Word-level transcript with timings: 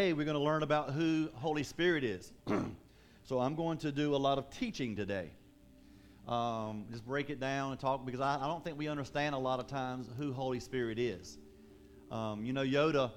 Today 0.00 0.14
we're 0.14 0.24
going 0.24 0.34
to 0.34 0.42
learn 0.42 0.62
about 0.62 0.92
who 0.92 1.28
Holy 1.34 1.62
Spirit 1.62 2.04
is. 2.04 2.32
so 3.22 3.38
I'm 3.38 3.54
going 3.54 3.76
to 3.80 3.92
do 3.92 4.14
a 4.14 4.16
lot 4.16 4.38
of 4.38 4.48
teaching 4.48 4.96
today. 4.96 5.28
Um, 6.26 6.86
just 6.90 7.04
break 7.04 7.28
it 7.28 7.38
down 7.38 7.72
and 7.72 7.78
talk 7.78 8.06
because 8.06 8.22
I, 8.22 8.36
I, 8.36 8.46
don't 8.46 8.64
think 8.64 8.78
we 8.78 8.88
understand 8.88 9.34
a 9.34 9.38
lot 9.38 9.60
of 9.60 9.66
times 9.66 10.06
who 10.16 10.32
Holy 10.32 10.58
Spirit 10.58 10.98
is. 10.98 11.36
Um, 12.10 12.46
you 12.46 12.54
know, 12.54 12.62
Yoda, 12.62 13.10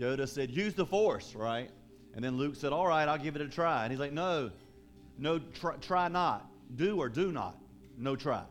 Yoda 0.00 0.26
said, 0.26 0.50
use 0.50 0.72
the 0.72 0.86
force, 0.86 1.34
right? 1.34 1.70
And 2.14 2.24
then 2.24 2.38
Luke 2.38 2.56
said, 2.56 2.72
all 2.72 2.86
right, 2.86 3.06
I'll 3.06 3.18
give 3.18 3.36
it 3.36 3.42
a 3.42 3.48
try. 3.48 3.82
And 3.82 3.92
he's 3.92 4.00
like, 4.00 4.14
no, 4.14 4.50
no, 5.18 5.38
try, 5.38 5.76
try 5.82 6.08
not. 6.08 6.50
Do 6.76 6.96
or 6.98 7.10
do 7.10 7.30
not. 7.30 7.58
No 7.98 8.16
try. 8.16 8.44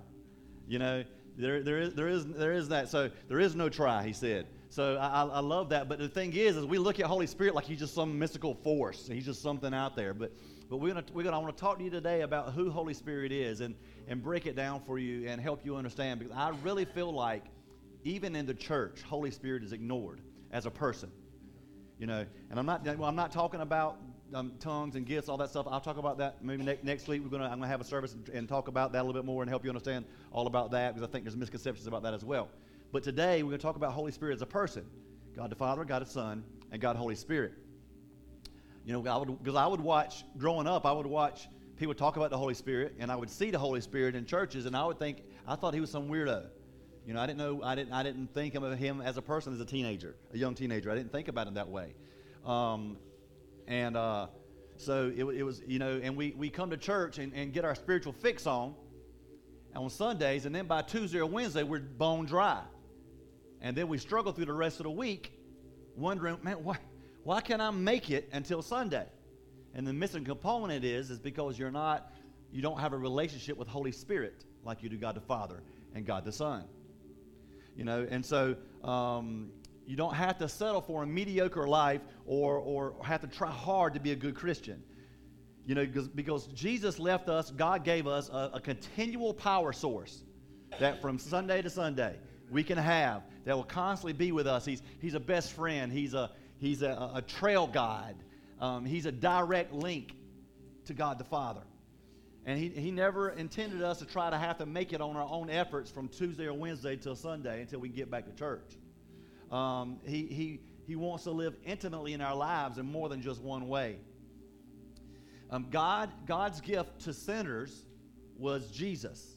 You 0.68 0.78
know, 0.78 1.04
there, 1.36 1.64
there, 1.64 1.80
is, 1.80 1.96
there, 1.96 2.10
is, 2.10 2.28
there 2.28 2.54
is 2.54 2.70
that. 2.70 2.90
So 2.90 3.10
there 3.28 3.40
is 3.40 3.56
no 3.56 3.70
try, 3.70 4.06
he 4.06 4.14
said. 4.14 4.46
So 4.72 4.96
I, 4.96 5.26
I 5.26 5.40
love 5.42 5.68
that. 5.70 5.90
But 5.90 6.00
the 6.00 6.08
thing 6.08 6.32
is, 6.34 6.56
is 6.56 6.66
we 6.66 6.78
look 6.78 7.02
at 7.02 7.06
Holy 7.06 7.28
Spirit 7.28 7.54
like 7.56 7.66
he's 7.66 7.80
just 7.80 7.94
some 7.94 8.18
mystical 8.18 8.56
force. 8.56 9.06
He's 9.06 9.26
just 9.26 9.42
something 9.42 9.74
out 9.74 9.98
there. 9.98 10.14
But 10.14 10.32
but 10.70 10.78
we're 10.78 10.94
gonna 10.94 11.04
we're 11.14 11.24
gonna 11.24 11.38
I 11.38 11.42
want 11.42 11.56
to 11.56 11.60
talk 11.60 11.78
to 11.80 11.84
you 11.84 11.90
today 11.90 12.22
about 12.22 12.54
who 12.54 12.72
Holy 12.72 12.94
Spirit 12.94 13.34
is 13.34 13.60
and 13.60 13.76
and 14.08 14.24
break 14.24 14.46
it 14.46 14.56
down 14.56 14.82
for 14.88 14.98
you 14.98 15.28
and 15.28 15.42
help 15.42 15.66
you 15.66 15.76
understand 15.76 16.22
because 16.22 16.34
I 16.34 16.54
really 16.64 16.86
feel 16.86 17.12
like 17.12 17.44
even 18.06 18.34
in 18.34 18.46
the 18.46 18.54
church, 18.54 19.02
Holy 19.02 19.30
Spirit 19.30 19.62
is 19.64 19.74
ignored 19.74 20.22
as 20.52 20.66
a 20.66 20.72
person. 20.72 21.12
You 22.00 22.08
know, 22.08 22.26
and 22.50 22.58
I'm 22.58 22.66
not 22.66 22.86
well, 22.86 23.10
I'm 23.10 23.16
not 23.18 23.34
talking 23.34 23.60
about 23.60 23.98
um, 24.34 24.54
tongues 24.62 24.96
and 24.96 25.06
gifts, 25.06 25.28
all 25.28 25.36
that 25.36 25.50
stuff. 25.50 25.68
I'll 25.70 25.82
talk 25.82 25.98
about 25.98 26.18
that 26.20 26.42
maybe 26.42 26.64
ne- 26.64 26.80
next 26.82 27.10
week. 27.10 27.22
We're 27.22 27.30
gonna 27.30 27.44
I'm 27.44 27.60
gonna 27.60 27.68
have 27.68 27.82
a 27.82 27.84
service 27.84 28.14
and, 28.14 28.30
and 28.30 28.48
talk 28.48 28.70
about 28.70 28.94
that 28.94 29.02
a 29.02 29.04
little 29.04 29.22
bit 29.22 29.26
more 29.26 29.44
and 29.44 29.50
help 29.50 29.66
you 29.66 29.70
understand 29.70 30.06
all 30.32 30.48
about 30.48 30.72
that 30.72 30.96
because 30.96 31.06
I 31.06 31.12
think 31.12 31.26
there's 31.26 31.36
misconceptions 31.36 31.88
about 31.88 32.04
that 32.04 32.14
as 32.14 32.24
well. 32.24 32.48
But 32.92 33.04
today 33.04 33.42
we're 33.42 33.50
going 33.50 33.60
to 33.60 33.66
talk 33.66 33.78
about 33.78 33.94
Holy 33.94 34.12
Spirit 34.12 34.36
as 34.36 34.42
a 34.42 34.46
person 34.48 34.86
God 35.36 35.50
the 35.50 35.56
Father, 35.56 35.86
God 35.86 36.02
the 36.02 36.06
Son, 36.06 36.44
and 36.72 36.82
God 36.82 36.96
the 36.96 37.00
Holy 37.00 37.16
Spirit. 37.16 37.54
You 38.86 38.92
know, 38.92 39.08
I 39.10 39.18
would 39.18 39.42
because 39.42 39.56
I 39.56 39.66
would 39.66 39.80
watch 39.80 40.26
growing 40.38 40.68
up, 40.68 40.86
I 40.86 40.92
would 40.92 41.06
watch 41.06 41.48
people 41.78 41.96
talk 41.96 42.18
about 42.18 42.32
the 42.32 42.38
Holy 42.38 42.54
Spirit, 42.54 42.96
and 43.00 43.10
I 43.10 43.16
would 43.16 43.30
see 43.30 43.50
the 43.50 43.60
Holy 43.60 43.80
Spirit 43.80 44.16
in 44.16 44.26
churches, 44.26 44.66
and 44.66 44.76
I 44.76 44.86
would 44.86 45.00
think 45.00 45.24
I 45.48 45.56
thought 45.56 45.74
he 45.74 45.80
was 45.80 45.90
some 45.90 46.10
weirdo. 46.10 46.48
You 47.08 47.14
know, 47.14 47.22
I 47.22 47.28
didn't 47.28 47.40
know 47.40 47.62
I 47.64 47.76
didn't 47.76 47.94
I 47.94 48.04
didn't 48.04 48.34
think 48.34 48.56
of 48.56 48.78
him 48.78 49.00
as 49.00 49.16
a 49.16 49.22
person 49.22 49.54
as 49.54 49.62
a 49.62 49.66
teenager, 49.66 50.16
a 50.34 50.38
young 50.38 50.54
teenager. 50.54 50.92
I 50.92 50.96
didn't 50.96 51.14
think 51.14 51.30
about 51.30 51.48
him 51.48 51.54
that 51.54 51.70
way. 51.70 51.94
Um, 52.46 52.98
and 53.68 53.96
uh, 53.96 54.28
so 54.76 55.14
it, 55.16 55.24
it, 55.24 55.44
was, 55.44 55.62
you 55.68 55.78
know, 55.80 56.00
and 56.04 56.18
we, 56.18 56.34
we 56.36 56.50
come 56.50 56.72
to 56.72 56.78
church 56.78 57.20
and, 57.20 57.32
and 57.36 57.54
get 57.54 57.64
our 57.64 57.76
spiritual 57.76 58.14
fix 58.14 58.48
on 58.48 58.74
on 59.76 59.90
Sundays, 59.90 60.46
and 60.46 60.54
then 60.54 60.66
by 60.66 60.82
Tuesday 60.82 61.20
or 61.20 61.26
Wednesday, 61.26 61.64
we're 61.64 61.80
bone 61.80 62.26
dry. 62.26 62.62
And 63.62 63.76
then 63.76 63.88
we 63.88 63.98
struggle 63.98 64.32
through 64.32 64.46
the 64.46 64.54
rest 64.54 64.80
of 64.80 64.86
the 64.86 64.92
week 64.92 65.34
wondering, 65.96 66.38
man, 66.42 66.64
why, 66.64 66.78
why 67.24 67.42
can't 67.42 67.62
I 67.62 67.70
make 67.72 68.10
it 68.10 68.30
until 68.34 68.62
Sunday? 68.62 69.06
And 69.74 69.86
the 69.86 69.94
missing 69.94 70.26
component 70.26 70.84
is, 70.84 71.10
is 71.10 71.20
because 71.20 71.58
you're 71.58 71.72
not, 71.72 72.12
you 72.52 72.62
don't 72.62 72.80
have 72.80 72.94
a 72.94 72.98
relationship 72.98 73.58
with 73.58 73.68
Holy 73.68 73.92
Spirit 73.92 74.44
like 74.64 74.84
you 74.84 74.90
do 74.90 74.98
God 74.98 75.16
the 75.16 75.22
Father 75.22 75.62
and 75.96 76.06
God 76.06 76.26
the 76.26 76.32
Son. 76.32 76.66
You 77.76 77.86
know, 77.86 78.06
and 78.10 78.26
so 78.26 78.56
um, 78.84 79.52
you 79.86 79.96
don't 79.96 80.14
have 80.14 80.38
to 80.40 80.50
settle 80.50 80.82
for 80.82 81.04
a 81.04 81.08
mediocre 81.08 81.68
life 81.68 82.02
or, 82.26 82.58
or 82.58 82.96
have 83.04 83.22
to 83.22 83.28
try 83.28 83.50
hard 83.50 83.94
to 83.94 84.00
be 84.00 84.12
a 84.12 84.16
good 84.16 84.36
Christian. 84.36 84.84
You 85.66 85.76
know, 85.76 85.86
because, 86.16 86.48
Jesus 86.48 86.98
left 86.98 87.30
us, 87.30 87.52
God 87.52 87.84
gave 87.84 88.08
us 88.08 88.30
a, 88.30 88.52
a 88.56 88.60
continual 88.60 89.34
power 89.34 89.72
source 89.72 90.24
that 90.80 91.02
from 91.02 91.20
Sunday 91.20 91.62
to 91.62 91.70
Sunday 91.70 92.18
we 92.52 92.64
can 92.64 92.78
have 92.78 93.24
that 93.46 93.56
will 93.56 93.64
constantly 93.64 94.14
be 94.14 94.32
with 94.32 94.46
us. 94.46 94.66
He's, 94.66 94.82
he's 95.00 95.14
a 95.14 95.20
best 95.20 95.54
friend, 95.54 95.92
he's 95.92 96.14
a, 96.14 96.32
he's 96.60 96.82
a, 96.82 97.12
a 97.16 97.22
trail 97.22 97.66
guide, 97.66 98.16
um, 98.60 98.86
he's 98.86 99.06
a 99.06 99.12
direct 99.12 99.74
link 99.74 100.14
to 100.86 100.94
God 100.94 101.18
the 101.18 101.24
Father. 101.24 101.62
And 102.46 102.60
he, 102.60 102.70
he 102.70 102.92
never 102.92 103.30
intended 103.30 103.84
us 103.84 104.00
to 104.00 104.06
try 104.06 104.30
to 104.30 104.38
have 104.38 104.58
to 104.58 104.66
make 104.66 104.94
it 104.94 105.02
on 105.02 105.16
our 105.16 105.28
own 105.30 105.50
efforts 105.50 105.92
from 105.92 106.08
Tuesday 106.08 106.46
or 106.46 106.54
Wednesday 106.54 106.96
till 106.96 107.16
Sunday 107.16 107.62
until 107.62 107.80
we 107.80 107.90
get 107.90 108.10
back 108.10 108.26
to 108.26 108.32
church. 108.34 108.78
Um, 109.52 110.00
he, 110.06 110.26
he, 110.26 110.60
he 110.88 110.96
wants 110.96 111.24
to 111.26 111.32
live 111.32 111.56
intimately 111.66 112.14
in 112.14 112.22
our 112.22 112.36
lives 112.36 112.80
in 112.80 112.86
more 112.92 113.10
than 113.10 113.22
just 113.22 113.42
one 113.42 113.68
way. 113.68 113.98
Um, 115.52 115.68
God, 115.70 116.10
God's 116.26 116.62
gift 116.62 117.02
to 117.02 117.14
sinners 117.14 117.86
was 118.38 118.72
Jesus. 118.72 119.36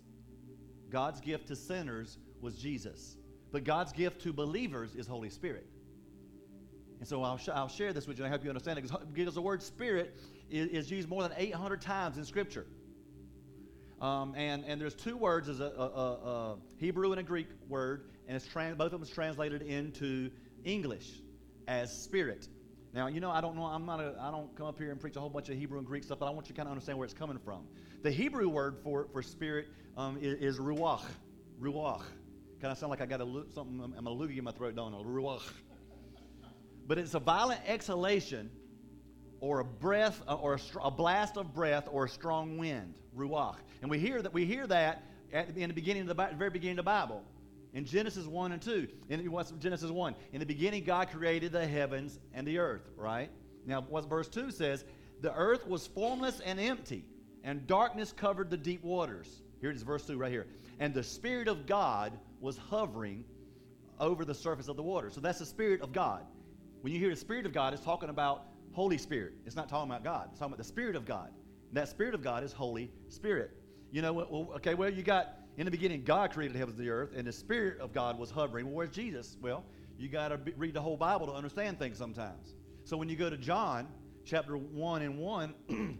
God's 0.88 1.21
gift 1.21 1.49
to 1.49 1.56
sinners 1.56 2.19
was 2.44 2.55
Jesus. 2.56 3.16
But 3.50 3.65
God's 3.65 3.93
gift 3.93 4.22
to 4.22 4.32
believers 4.32 4.94
is 4.94 5.06
Holy 5.06 5.31
Spirit. 5.31 5.66
And 7.00 7.09
so 7.09 7.22
I'll, 7.22 7.38
sh- 7.38 7.49
I'll 7.53 7.69
share 7.69 7.93
this 7.93 8.06
with 8.06 8.19
you 8.19 8.25
and 8.25 8.32
I 8.32 8.37
hope 8.37 8.44
you 8.44 8.50
understand 8.50 8.78
it 8.78 8.91
because 9.12 9.34
the 9.34 9.43
word 9.43 9.62
spirit 9.62 10.16
is, 10.49 10.69
is 10.69 10.91
used 10.91 11.09
more 11.09 11.22
than 11.22 11.32
800 11.37 11.81
times 11.81 12.19
in 12.19 12.25
Scripture. 12.25 12.66
Um, 14.00 14.34
and, 14.37 14.65
and 14.65 14.81
there's 14.81 14.94
two 14.94 15.16
words, 15.16 15.49
as 15.49 15.60
a, 15.60 15.65
a, 15.65 15.84
a, 15.87 16.56
Hebrew 16.77 17.10
and 17.12 17.21
a 17.21 17.22
Greek 17.22 17.49
word, 17.69 18.10
and 18.27 18.37
it's 18.37 18.47
trans- 18.47 18.76
both 18.76 18.87
of 18.87 18.93
them 18.93 19.03
is 19.03 19.11
translated 19.11 19.62
into 19.62 20.31
English 20.65 21.11
as 21.66 22.03
spirit. 22.03 22.49
Now, 22.93 23.06
you 23.06 23.21
know, 23.21 23.31
I 23.31 23.41
don't 23.41 23.56
know, 23.56 23.65
I'm 23.65 23.87
not 23.87 24.00
a, 24.00 24.15
I 24.21 24.31
don't 24.31 24.55
come 24.56 24.66
up 24.66 24.78
here 24.78 24.91
and 24.91 25.00
preach 25.00 25.16
a 25.16 25.21
whole 25.21 25.31
bunch 25.31 25.49
of 25.49 25.56
Hebrew 25.56 25.78
and 25.78 25.87
Greek 25.87 26.05
stuff, 26.05 26.19
but 26.19 26.26
I 26.26 26.31
want 26.31 26.49
you 26.49 26.55
to 26.55 26.56
kind 26.56 26.69
of 26.69 26.72
understand 26.72 26.99
where 26.99 27.06
it's 27.06 27.15
coming 27.15 27.38
from. 27.38 27.66
The 28.03 28.11
Hebrew 28.11 28.49
word 28.49 28.76
for, 28.82 29.09
for 29.12 29.22
spirit 29.22 29.69
um, 29.97 30.19
is, 30.21 30.56
is 30.56 30.59
ruach. 30.59 31.05
Ruach. 31.61 32.03
Kind 32.60 32.72
of 32.72 32.78
sound 32.78 32.91
like 32.91 33.00
I 33.00 33.06
got 33.06 33.20
a 33.20 33.44
something, 33.54 33.92
I'm 33.97 34.06
a 34.06 34.10
loogie 34.10 34.38
in 34.38 34.44
my 34.44 34.53
throat, 34.53 34.76
don't 34.76 34.94
I? 34.94 34.98
Ruach. 34.98 35.42
But 36.87 36.98
it's 36.98 37.15
a 37.15 37.20
violent 37.20 37.60
exhalation 37.66 38.50
or 39.41 39.60
a 39.60 39.65
breath 39.65 40.22
uh, 40.28 40.34
or 40.34 40.54
a, 40.54 40.78
a, 40.82 40.91
blast 40.91 41.37
of 41.37 41.54
breath 41.54 41.88
or 41.91 42.06
a 42.06 42.09
strong 42.09 42.56
wind, 42.56 42.94
ruach. 43.16 43.56
And 43.82 43.91
we 43.91 43.98
hear 43.98 44.22
that 44.22 44.32
we 44.32 44.44
hear 44.44 44.66
that 44.66 45.04
at, 45.32 45.56
in 45.56 45.69
the 45.69 45.75
beginning 45.75 46.03
of 46.03 46.09
the, 46.09 46.14
the 46.14 46.37
very 46.37 46.50
beginning 46.50 46.78
of 46.78 46.84
the 46.84 46.91
Bible. 46.91 47.22
In 47.75 47.84
Genesis 47.84 48.26
1 48.26 48.53
and 48.53 48.62
2. 48.62 48.87
In 49.09 49.31
what's 49.32 49.50
Genesis 49.53 49.91
1? 49.91 50.14
In 50.32 50.41
the 50.41 50.47
beginning, 50.47 50.84
God 50.84 51.10
created 51.10 51.53
the 51.53 51.66
heavens 51.66 52.20
and 52.32 52.47
the 52.47 52.59
earth, 52.59 52.88
right? 52.97 53.31
Now, 53.66 53.81
what 53.81 54.09
verse 54.09 54.28
2 54.28 54.53
says, 54.53 54.84
the 55.20 55.34
earth 55.34 55.66
was 55.66 55.87
formless 55.88 56.41
and 56.41 56.60
empty, 56.60 57.04
and 57.43 57.66
darkness 57.66 58.12
covered 58.12 58.48
the 58.48 58.56
deep 58.56 58.84
waters. 58.84 59.43
Here 59.60 59.70
it 59.70 59.76
is, 59.76 59.82
verse 59.82 60.06
2 60.06 60.16
right 60.16 60.31
here. 60.31 60.47
And 60.78 60.94
the 60.94 61.03
Spirit 61.03 61.48
of 61.48 61.66
God 61.66 62.12
was 62.44 62.59
hovering 62.59 63.25
over 63.99 64.25
the 64.25 64.34
surface 64.34 64.69
of 64.69 64.77
the 64.77 64.82
water. 64.82 65.10
So 65.10 65.21
that's 65.21 65.38
the 65.38 65.47
Spirit 65.47 65.81
of 65.81 65.93
God. 65.93 66.25
When 66.82 66.93
you 66.93 66.99
hear 66.99 67.09
the 67.09 67.16
Spirit 67.16 67.47
of 67.47 67.55
God, 67.55 67.72
it's 67.72 67.82
talking 67.82 68.10
about 68.10 68.44
Holy 68.72 68.99
Spirit. 68.99 69.32
It's 69.47 69.56
not 69.56 69.69
talking 69.69 69.91
about 69.91 70.05
God. 70.05 70.28
It's 70.31 70.38
talking 70.38 70.53
about 70.53 70.59
the 70.59 70.69
Spirit 70.69 70.94
of 70.94 71.06
God. 71.06 71.31
And 71.69 71.77
that 71.77 71.88
Spirit 71.88 72.15
of 72.15 72.22
God 72.22 72.44
is 72.44 72.53
Holy 72.53 72.91
Spirit. 73.09 73.50
You 73.91 74.03
know, 74.03 74.12
well, 74.12 74.49
okay, 74.56 74.75
well, 74.75 74.91
you 74.91 75.03
got 75.03 75.38
in 75.56 75.65
the 75.65 75.71
beginning, 75.71 76.05
God 76.05 76.32
created 76.32 76.55
the 76.55 76.59
heavens 76.59 76.78
and 76.78 76.87
the 76.87 76.91
earth, 76.91 77.12
and 77.16 77.27
the 77.27 77.32
Spirit 77.32 77.81
of 77.81 77.94
God 77.94 78.19
was 78.19 78.31
hovering. 78.31 78.66
Well, 78.66 78.75
where's 78.75 78.91
Jesus? 78.91 79.38
Well, 79.41 79.65
you 79.97 80.09
got 80.09 80.28
to 80.28 80.38
read 80.56 80.75
the 80.75 80.82
whole 80.82 80.97
Bible 80.97 81.26
to 81.28 81.32
understand 81.32 81.78
things 81.78 81.97
sometimes. 81.97 82.55
So 82.84 82.97
when 82.97 83.09
you 83.09 83.16
go 83.16 83.31
to 83.31 83.38
John 83.38 83.88
chapter 84.25 84.59
1 84.59 85.03
and 85.03 85.16
1, 85.16 85.55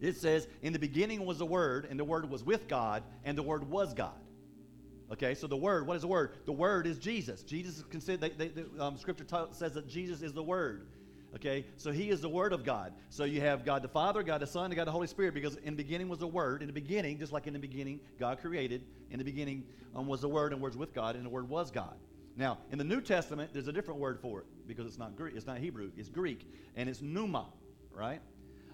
it 0.00 0.16
says, 0.16 0.48
In 0.62 0.72
the 0.72 0.78
beginning 0.78 1.26
was 1.26 1.38
the 1.38 1.46
Word, 1.46 1.88
and 1.90 1.98
the 1.98 2.04
Word 2.04 2.30
was 2.30 2.44
with 2.44 2.68
God, 2.68 3.02
and 3.24 3.36
the 3.36 3.42
Word 3.42 3.68
was 3.68 3.92
God. 3.92 4.14
Okay, 5.12 5.34
so 5.34 5.46
the 5.46 5.56
Word, 5.56 5.86
what 5.86 5.96
is 5.96 6.02
the 6.02 6.08
Word? 6.08 6.32
The 6.46 6.52
Word 6.52 6.86
is 6.86 6.98
Jesus. 6.98 7.42
Jesus 7.42 7.78
is 7.78 7.84
considered, 7.84 8.20
they, 8.20 8.48
they, 8.48 8.48
the 8.48 8.84
um, 8.84 8.96
Scripture 8.96 9.24
t- 9.24 9.52
says 9.52 9.72
that 9.74 9.88
Jesus 9.88 10.22
is 10.22 10.32
the 10.32 10.42
Word. 10.42 10.88
Okay, 11.34 11.66
so 11.76 11.92
he 11.92 12.08
is 12.08 12.20
the 12.20 12.28
Word 12.28 12.52
of 12.52 12.64
God. 12.64 12.92
So 13.10 13.24
you 13.24 13.40
have 13.40 13.64
God 13.64 13.82
the 13.82 13.88
Father, 13.88 14.22
God 14.22 14.40
the 14.40 14.46
Son, 14.46 14.66
and 14.66 14.76
God 14.76 14.86
the 14.86 14.92
Holy 14.92 15.06
Spirit, 15.06 15.34
because 15.34 15.56
in 15.56 15.76
the 15.76 15.82
beginning 15.82 16.08
was 16.08 16.18
the 16.18 16.26
Word. 16.26 16.62
In 16.62 16.66
the 16.66 16.72
beginning, 16.72 17.18
just 17.18 17.32
like 17.32 17.46
in 17.46 17.52
the 17.52 17.58
beginning, 17.58 18.00
God 18.18 18.40
created. 18.40 18.84
In 19.10 19.18
the 19.18 19.24
beginning 19.24 19.64
um, 19.94 20.06
was 20.06 20.22
the 20.22 20.28
Word, 20.28 20.52
and 20.52 20.60
words 20.60 20.76
with 20.76 20.94
God, 20.94 21.14
and 21.14 21.24
the 21.24 21.30
Word 21.30 21.48
was 21.48 21.70
God. 21.70 21.96
Now, 22.36 22.58
in 22.70 22.78
the 22.78 22.84
New 22.84 23.00
Testament, 23.00 23.50
there's 23.54 23.68
a 23.68 23.72
different 23.72 23.98
word 23.98 24.20
for 24.20 24.40
it 24.40 24.46
because 24.66 24.86
it's 24.86 24.98
not 24.98 25.16
Greek, 25.16 25.34
it's 25.36 25.46
not 25.46 25.56
Hebrew, 25.56 25.90
it's 25.96 26.10
Greek, 26.10 26.46
and 26.74 26.88
it's 26.88 27.00
pneuma, 27.00 27.46
right? 27.90 28.20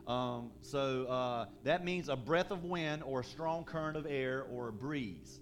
Um, 0.09 0.51
so 0.63 1.05
uh, 1.07 1.47
that 1.63 1.85
means 1.85 2.09
a 2.09 2.17
breath 2.17 2.51
of 2.51 2.65
wind 2.65 3.05
or 3.05 3.21
a 3.21 3.25
strong 3.25 3.63
current 3.63 3.97
of 3.97 4.05
air 4.05 4.43
or 4.51 4.69
a 4.69 4.73
breeze. 4.73 5.39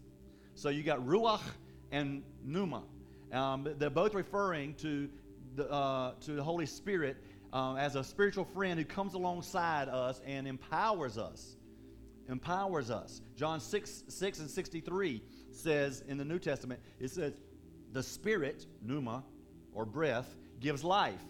So 0.60 0.68
you 0.68 0.82
got 0.82 0.98
ruach 1.06 1.40
and 1.90 2.22
pneuma. 2.44 2.82
Um, 3.32 3.66
they're 3.78 3.88
both 3.88 4.12
referring 4.12 4.74
to 4.74 5.08
the, 5.56 5.70
uh, 5.70 6.12
to 6.20 6.32
the 6.32 6.42
Holy 6.42 6.66
Spirit 6.66 7.16
um, 7.54 7.78
as 7.78 7.96
a 7.96 8.04
spiritual 8.04 8.44
friend 8.44 8.78
who 8.78 8.84
comes 8.84 9.14
alongside 9.14 9.88
us 9.88 10.20
and 10.26 10.46
empowers 10.46 11.16
us. 11.16 11.56
Empowers 12.28 12.90
us. 12.90 13.22
John 13.36 13.58
6, 13.58 14.04
6 14.06 14.38
and 14.40 14.50
63 14.50 15.22
says 15.50 16.04
in 16.06 16.18
the 16.18 16.26
New 16.26 16.38
Testament, 16.38 16.78
it 16.98 17.10
says, 17.10 17.32
the 17.94 18.02
Spirit, 18.02 18.66
pneuma, 18.82 19.24
or 19.72 19.86
breath, 19.86 20.36
gives 20.60 20.84
life. 20.84 21.24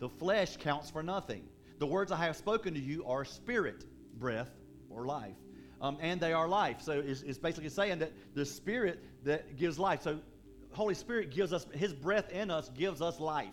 The 0.00 0.10
flesh 0.10 0.58
counts 0.58 0.90
for 0.90 1.02
nothing. 1.02 1.48
The 1.78 1.86
words 1.86 2.12
I 2.12 2.18
have 2.26 2.36
spoken 2.36 2.74
to 2.74 2.80
you 2.80 3.06
are 3.06 3.24
spirit, 3.24 3.86
breath, 4.18 4.50
or 4.90 5.06
life. 5.06 5.32
Um, 5.80 5.98
and 6.00 6.20
they 6.20 6.32
are 6.32 6.48
life. 6.48 6.80
So 6.80 6.92
it's, 7.04 7.22
it's 7.22 7.38
basically 7.38 7.68
saying 7.68 7.98
that 7.98 8.12
the 8.34 8.44
Spirit 8.46 9.02
that 9.24 9.56
gives 9.56 9.78
life. 9.78 10.02
So 10.02 10.18
Holy 10.72 10.94
Spirit 10.94 11.30
gives 11.30 11.52
us, 11.52 11.66
His 11.74 11.92
breath 11.92 12.30
in 12.30 12.50
us 12.50 12.70
gives 12.70 13.02
us 13.02 13.20
life. 13.20 13.52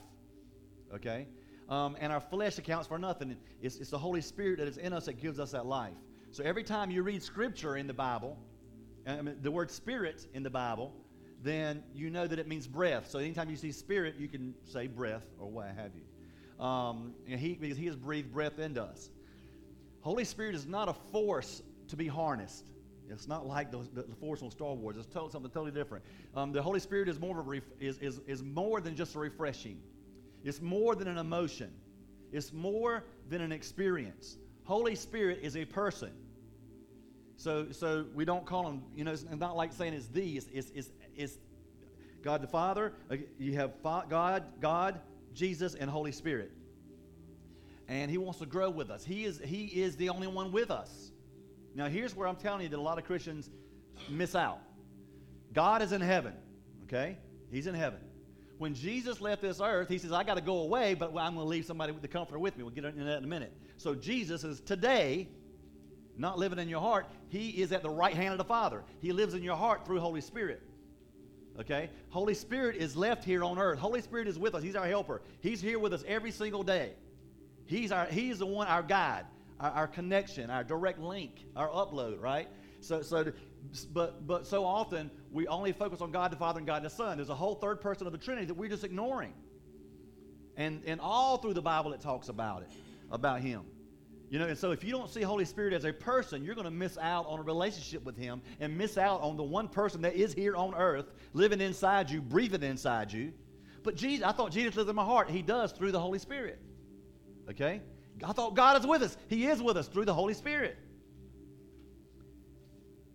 Okay? 0.94 1.28
Um, 1.70 1.98
and 2.00 2.14
our 2.14 2.22
flesh 2.22 2.58
accounts 2.58 2.88
for 2.88 2.98
nothing. 2.98 3.36
It's, 3.62 3.78
it's 3.78 3.90
the 3.90 3.98
Holy 3.98 4.22
Spirit 4.22 4.60
that 4.60 4.68
is 4.68 4.78
in 4.78 4.94
us 4.94 5.06
that 5.06 5.22
gives 5.22 5.40
us 5.40 5.52
that 5.52 5.66
life. 5.66 5.94
So 6.32 6.44
every 6.44 6.64
time 6.64 6.92
you 6.92 7.04
read 7.04 7.22
Scripture 7.24 7.78
in 7.78 7.88
the 7.88 7.94
Bible, 7.94 8.38
I 9.06 9.22
mean, 9.22 9.36
the 9.42 9.52
word 9.52 9.70
Spirit 9.70 10.28
in 10.34 10.44
the 10.44 10.50
Bible, 10.50 10.94
then 11.42 11.84
you 11.94 12.10
know 12.10 12.26
that 12.26 12.40
it 12.40 12.48
means 12.48 12.68
breath. 12.68 13.10
So 13.10 13.20
anytime 13.20 13.50
you 13.50 13.56
see 13.56 13.72
Spirit, 13.72 14.16
you 14.18 14.28
can 14.28 14.54
say 14.66 14.88
breath 14.88 15.26
or 15.40 15.50
what 15.50 15.68
have 15.76 15.92
you. 15.96 16.64
Um, 16.64 17.14
he, 17.26 17.54
because 17.54 17.78
He 17.78 17.86
has 17.88 17.96
breathed 17.96 18.32
breath 18.32 18.60
into 18.60 18.82
us. 18.82 19.10
Holy 20.02 20.24
Spirit 20.24 20.56
is 20.56 20.66
not 20.66 20.90
a 20.90 20.94
force 21.12 21.62
to 21.90 21.96
be 21.96 22.08
harnessed. 22.08 22.66
It's 23.10 23.28
not 23.28 23.46
like 23.46 23.72
the, 23.72 23.80
the, 23.94 24.04
the 24.04 24.16
force 24.16 24.42
on 24.42 24.50
Star 24.52 24.74
Wars. 24.74 24.98
It's 24.98 25.08
to, 25.08 25.30
something 25.32 25.52
totally 25.52 25.72
different. 25.72 26.04
Um, 26.36 26.52
the 26.52 26.62
Holy 26.62 26.80
Spirit 26.80 27.10
is 27.10 27.20
more, 27.20 27.40
of 27.40 27.46
a 27.46 27.50
ref, 27.50 27.64
is, 27.80 27.98
is, 28.00 28.22
is 28.28 28.42
more 28.42 28.82
than 28.82 28.96
just 28.96 29.16
a 29.16 29.20
refreshing. 29.20 29.80
It's 30.44 30.62
more 30.62 30.96
than 30.96 31.08
an 31.08 31.18
emotion. 31.18 31.72
It's 32.32 32.52
more 32.52 33.04
than 33.30 33.42
an 33.42 33.52
experience. 33.52 34.38
Holy 34.64 34.96
Spirit 34.96 35.40
is 35.42 35.56
a 35.56 35.66
person. 35.66 36.12
So, 37.36 37.72
so 37.72 38.06
we 38.14 38.26
don't 38.26 38.46
call 38.46 38.68
him, 38.68 38.84
you 38.96 39.04
know, 39.04 39.12
it's 39.12 39.26
not 39.30 39.56
like 39.56 39.74
saying 39.74 39.94
it's 39.94 40.08
the, 40.08 40.38
it's, 40.38 40.48
it's, 40.54 40.72
it's, 40.74 40.90
it's 41.16 41.38
God 42.24 42.42
the 42.42 42.48
Father. 42.48 42.94
Uh, 43.12 43.18
you 43.38 43.54
have 43.56 43.74
God, 43.84 44.44
God, 44.62 45.00
Jesus, 45.34 45.76
and 45.76 45.90
Holy 45.90 46.12
Spirit. 46.12 46.52
And 47.88 48.10
He 48.10 48.18
wants 48.18 48.40
to 48.40 48.46
grow 48.46 48.70
with 48.70 48.90
us. 48.90 49.04
He 49.04 49.26
is, 49.26 49.42
he 49.44 49.66
is 49.66 49.98
the 49.98 50.10
only 50.10 50.28
one 50.28 50.52
with 50.52 50.72
us. 50.72 51.12
Now, 51.76 51.88
here's 51.88 52.16
where 52.16 52.28
I'm 52.28 52.36
telling 52.36 52.62
you 52.62 52.70
that 52.70 52.78
a 52.78 52.82
lot 52.82 52.98
of 52.98 53.06
Christians 53.06 53.50
miss 54.10 54.36
out. 54.36 54.60
God 55.54 55.82
is 55.82 55.92
in 55.92 56.02
heaven, 56.02 56.34
okay? 56.86 57.18
He's 57.52 57.68
in 57.68 57.76
heaven. 57.76 58.00
When 58.58 58.74
Jesus 58.76 59.20
left 59.22 59.42
this 59.42 59.60
earth, 59.60 59.90
he 59.90 59.98
says, 59.98 60.12
I 60.12 60.24
got 60.24 60.36
to 60.36 60.42
go 60.42 60.60
away, 60.60 60.94
but 60.94 61.08
I'm 61.10 61.34
going 61.34 61.38
to 61.38 61.44
leave 61.44 61.66
somebody 61.66 61.92
with 61.92 62.02
the 62.02 62.08
comforter 62.08 62.40
with 62.40 62.58
me. 62.58 62.64
We'll 62.64 62.74
get 62.74 62.86
into 62.86 63.04
that 63.04 63.18
in 63.18 63.24
a 63.24 63.28
minute. 63.28 63.54
So 63.78 63.96
Jesus 63.96 64.44
is 64.44 64.62
today 64.62 65.28
not 66.18 66.38
living 66.38 66.60
in 66.60 66.70
your 66.70 66.82
heart. 66.82 67.08
He 67.30 67.50
is 67.50 67.72
at 67.72 67.82
the 67.82 67.90
right 67.90 68.14
hand 68.14 68.32
of 68.34 68.38
the 68.38 68.44
Father. 68.44 68.84
He 69.02 69.12
lives 69.12 69.34
in 69.34 69.44
your 69.44 69.56
heart 69.56 69.86
through 69.86 70.00
Holy 70.00 70.22
Spirit. 70.22 70.62
Okay? 71.60 71.90
Holy 72.10 72.34
Spirit 72.34 72.78
is 72.78 72.96
left 72.96 73.24
here 73.24 73.44
on 73.44 73.58
earth. 73.58 73.80
Holy 73.80 74.02
Spirit 74.02 74.28
is 74.28 74.38
with 74.38 74.56
us. 74.56 74.64
He's 74.64 74.76
our 74.76 74.88
helper. 74.88 75.22
He's 75.42 75.62
here 75.62 75.80
with 75.80 75.94
us 75.94 76.04
every 76.08 76.32
single 76.32 76.64
day. 76.64 76.94
He's, 77.66 77.92
our, 77.92 78.06
he's 78.06 78.40
the 78.40 78.46
one, 78.46 78.68
our 78.68 78.84
guide, 78.84 79.26
our, 79.64 79.72
our 79.72 79.88
connection, 79.88 80.50
our 80.50 80.64
direct 80.64 81.00
link, 81.00 81.46
our 81.56 81.70
upload, 81.70 82.22
right? 82.22 82.50
So, 82.82 83.02
so, 83.02 83.32
but, 83.94 84.28
but 84.28 84.46
so 84.46 84.66
often 84.66 85.10
we 85.32 85.48
only 85.48 85.72
focus 85.72 86.02
on 86.02 86.12
God 86.12 86.32
the 86.32 86.36
Father 86.36 86.60
and 86.60 86.68
God 86.68 86.84
the 86.84 86.90
Son. 86.90 87.18
There's 87.18 87.30
a 87.30 87.36
whole 87.36 87.56
third 87.56 87.80
person 87.80 88.06
of 88.06 88.12
the 88.12 88.20
Trinity 88.20 88.48
that 88.48 88.56
we're 88.56 88.70
just 88.70 88.84
ignoring. 88.84 89.34
And, 90.58 90.84
and 90.86 91.00
all 91.00 91.38
through 91.38 91.54
the 91.54 91.62
Bible 91.62 91.94
it 91.94 92.02
talks 92.02 92.28
about 92.28 92.64
it, 92.64 92.72
about 93.10 93.40
Him. 93.40 93.62
You 94.30 94.40
know, 94.40 94.48
and 94.48 94.58
so 94.58 94.72
if 94.72 94.84
you 94.84 94.92
don't 94.92 95.10
see 95.10 95.22
Holy 95.22 95.46
Spirit 95.46 95.74
as 95.74 95.86
a 95.86 95.94
person, 95.94 96.44
you're 96.44 96.56
going 96.56 96.66
to 96.66 96.72
miss 96.72 96.98
out 96.98 97.26
on 97.28 97.40
a 97.40 97.44
relationship 97.44 98.04
with 98.04 98.18
Him 98.18 98.42
and 98.60 98.78
miss 98.78 98.98
out 98.98 99.22
on 99.22 99.38
the 99.38 99.44
one 99.44 99.70
person 99.70 100.02
that 100.02 100.16
is 100.16 100.34
here 100.34 100.56
on 100.56 100.76
earth, 100.76 101.06
living 101.34 101.62
inside 101.62 102.10
you, 102.10 102.22
breathing 102.22 102.64
inside 102.64 103.14
you. 103.14 103.32
But 103.84 103.96
Jesus, 103.96 104.26
I 104.26 104.34
thought 104.34 104.52
Jesus 104.52 104.76
lives 104.76 104.90
in 104.90 104.96
my 104.96 105.06
heart. 105.06 105.30
He 105.30 105.42
does 105.42 105.72
through 105.72 105.92
the 105.92 106.00
Holy 106.00 106.20
Spirit. 106.20 106.60
Okay? 107.50 107.82
I 108.24 108.34
thought 108.34 108.56
God 108.56 108.80
is 108.80 108.86
with 108.86 109.02
us. 109.02 109.18
He 109.28 109.48
is 109.48 109.62
with 109.62 109.78
us 109.78 109.88
through 109.88 110.06
the 110.06 110.14
Holy 110.14 110.34
Spirit. 110.34 110.78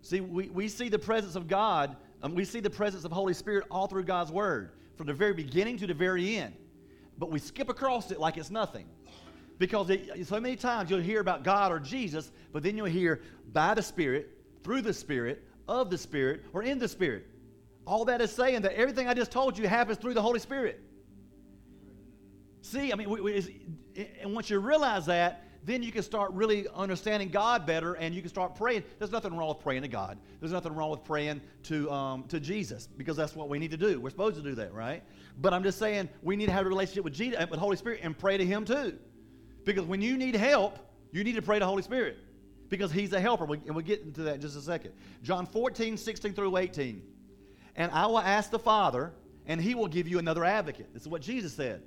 See, 0.01 0.21
we, 0.21 0.49
we 0.49 0.67
see 0.67 0.89
the 0.89 0.99
presence 0.99 1.35
of 1.35 1.47
God, 1.47 1.95
um, 2.23 2.33
we 2.33 2.45
see 2.45 2.59
the 2.59 2.69
presence 2.69 3.05
of 3.05 3.11
Holy 3.11 3.33
Spirit 3.33 3.65
all 3.69 3.87
through 3.87 4.03
God's 4.03 4.31
Word, 4.31 4.71
from 4.95 5.07
the 5.07 5.13
very 5.13 5.33
beginning 5.33 5.77
to 5.77 5.87
the 5.87 5.93
very 5.93 6.37
end. 6.37 6.55
But 7.17 7.31
we 7.31 7.39
skip 7.39 7.69
across 7.69 8.11
it 8.11 8.19
like 8.19 8.37
it's 8.37 8.49
nothing. 8.49 8.87
Because 9.57 9.89
it, 9.89 10.25
so 10.25 10.39
many 10.39 10.55
times 10.55 10.89
you'll 10.89 11.01
hear 11.01 11.19
about 11.19 11.43
God 11.43 11.71
or 11.71 11.79
Jesus, 11.79 12.31
but 12.53 12.63
then 12.63 12.77
you'll 12.77 12.87
hear 12.87 13.21
by 13.51 13.73
the 13.73 13.83
Spirit, 13.83 14.29
through 14.63 14.81
the 14.81 14.93
Spirit, 14.93 15.43
of 15.67 15.89
the 15.89 15.97
Spirit, 15.97 16.45
or 16.53 16.63
in 16.63 16.79
the 16.79 16.87
Spirit. 16.87 17.27
All 17.85 18.05
that 18.05 18.21
is 18.21 18.31
saying 18.31 18.61
that 18.61 18.73
everything 18.73 19.07
I 19.07 19.13
just 19.13 19.31
told 19.31 19.57
you 19.57 19.67
happens 19.67 19.97
through 19.97 20.13
the 20.13 20.21
Holy 20.21 20.39
Spirit. 20.39 20.81
See, 22.61 22.91
I 22.91 22.95
mean, 22.95 23.09
we, 23.09 23.21
we, 23.21 23.61
and 24.21 24.33
once 24.33 24.49
you 24.49 24.59
realize 24.59 25.05
that, 25.05 25.45
then 25.63 25.83
you 25.83 25.91
can 25.91 26.03
start 26.03 26.31
really 26.33 26.67
understanding 26.73 27.29
God 27.29 27.65
better 27.65 27.93
and 27.95 28.15
you 28.15 28.21
can 28.21 28.29
start 28.29 28.55
praying. 28.55 28.83
There's 28.97 29.11
nothing 29.11 29.35
wrong 29.35 29.49
with 29.49 29.59
praying 29.59 29.81
to 29.81 29.87
God. 29.87 30.17
There's 30.39 30.51
nothing 30.51 30.73
wrong 30.73 30.89
with 30.89 31.03
praying 31.03 31.41
to, 31.63 31.91
um, 31.91 32.23
to 32.29 32.39
Jesus 32.39 32.87
because 32.87 33.17
that's 33.17 33.35
what 33.35 33.49
we 33.49 33.59
need 33.59 33.71
to 33.71 33.77
do. 33.77 33.99
We're 33.99 34.09
supposed 34.09 34.37
to 34.37 34.41
do 34.41 34.55
that, 34.55 34.73
right? 34.73 35.03
But 35.39 35.53
I'm 35.53 35.63
just 35.63 35.77
saying 35.77 36.09
we 36.21 36.35
need 36.35 36.47
to 36.47 36.51
have 36.51 36.65
a 36.65 36.69
relationship 36.69 37.03
with 37.03 37.13
Jesus, 37.13 37.39
with 37.39 37.51
the 37.51 37.59
Holy 37.59 37.75
Spirit 37.75 37.99
and 38.03 38.17
pray 38.17 38.37
to 38.37 38.45
Him 38.45 38.65
too. 38.65 38.97
Because 39.65 39.83
when 39.83 40.01
you 40.01 40.17
need 40.17 40.35
help, 40.35 40.79
you 41.11 41.23
need 41.23 41.35
to 41.35 41.41
pray 41.41 41.57
to 41.57 41.61
the 41.61 41.67
Holy 41.67 41.83
Spirit 41.83 42.17
because 42.69 42.91
He's 42.91 43.13
a 43.13 43.19
helper. 43.19 43.43
And 43.43 43.75
we'll 43.75 43.85
get 43.85 44.01
into 44.01 44.21
that 44.23 44.35
in 44.35 44.41
just 44.41 44.55
a 44.55 44.61
second. 44.61 44.93
John 45.23 45.45
14, 45.45 45.97
16 45.97 46.33
through 46.33 46.57
18. 46.57 47.01
And 47.75 47.91
I 47.91 48.05
will 48.07 48.19
ask 48.19 48.49
the 48.49 48.59
Father, 48.59 49.11
and 49.45 49.61
He 49.61 49.75
will 49.75 49.87
give 49.87 50.07
you 50.07 50.19
another 50.19 50.45
advocate. 50.45 50.93
This 50.93 51.03
is 51.03 51.07
what 51.07 51.21
Jesus 51.21 51.53
said. 51.53 51.83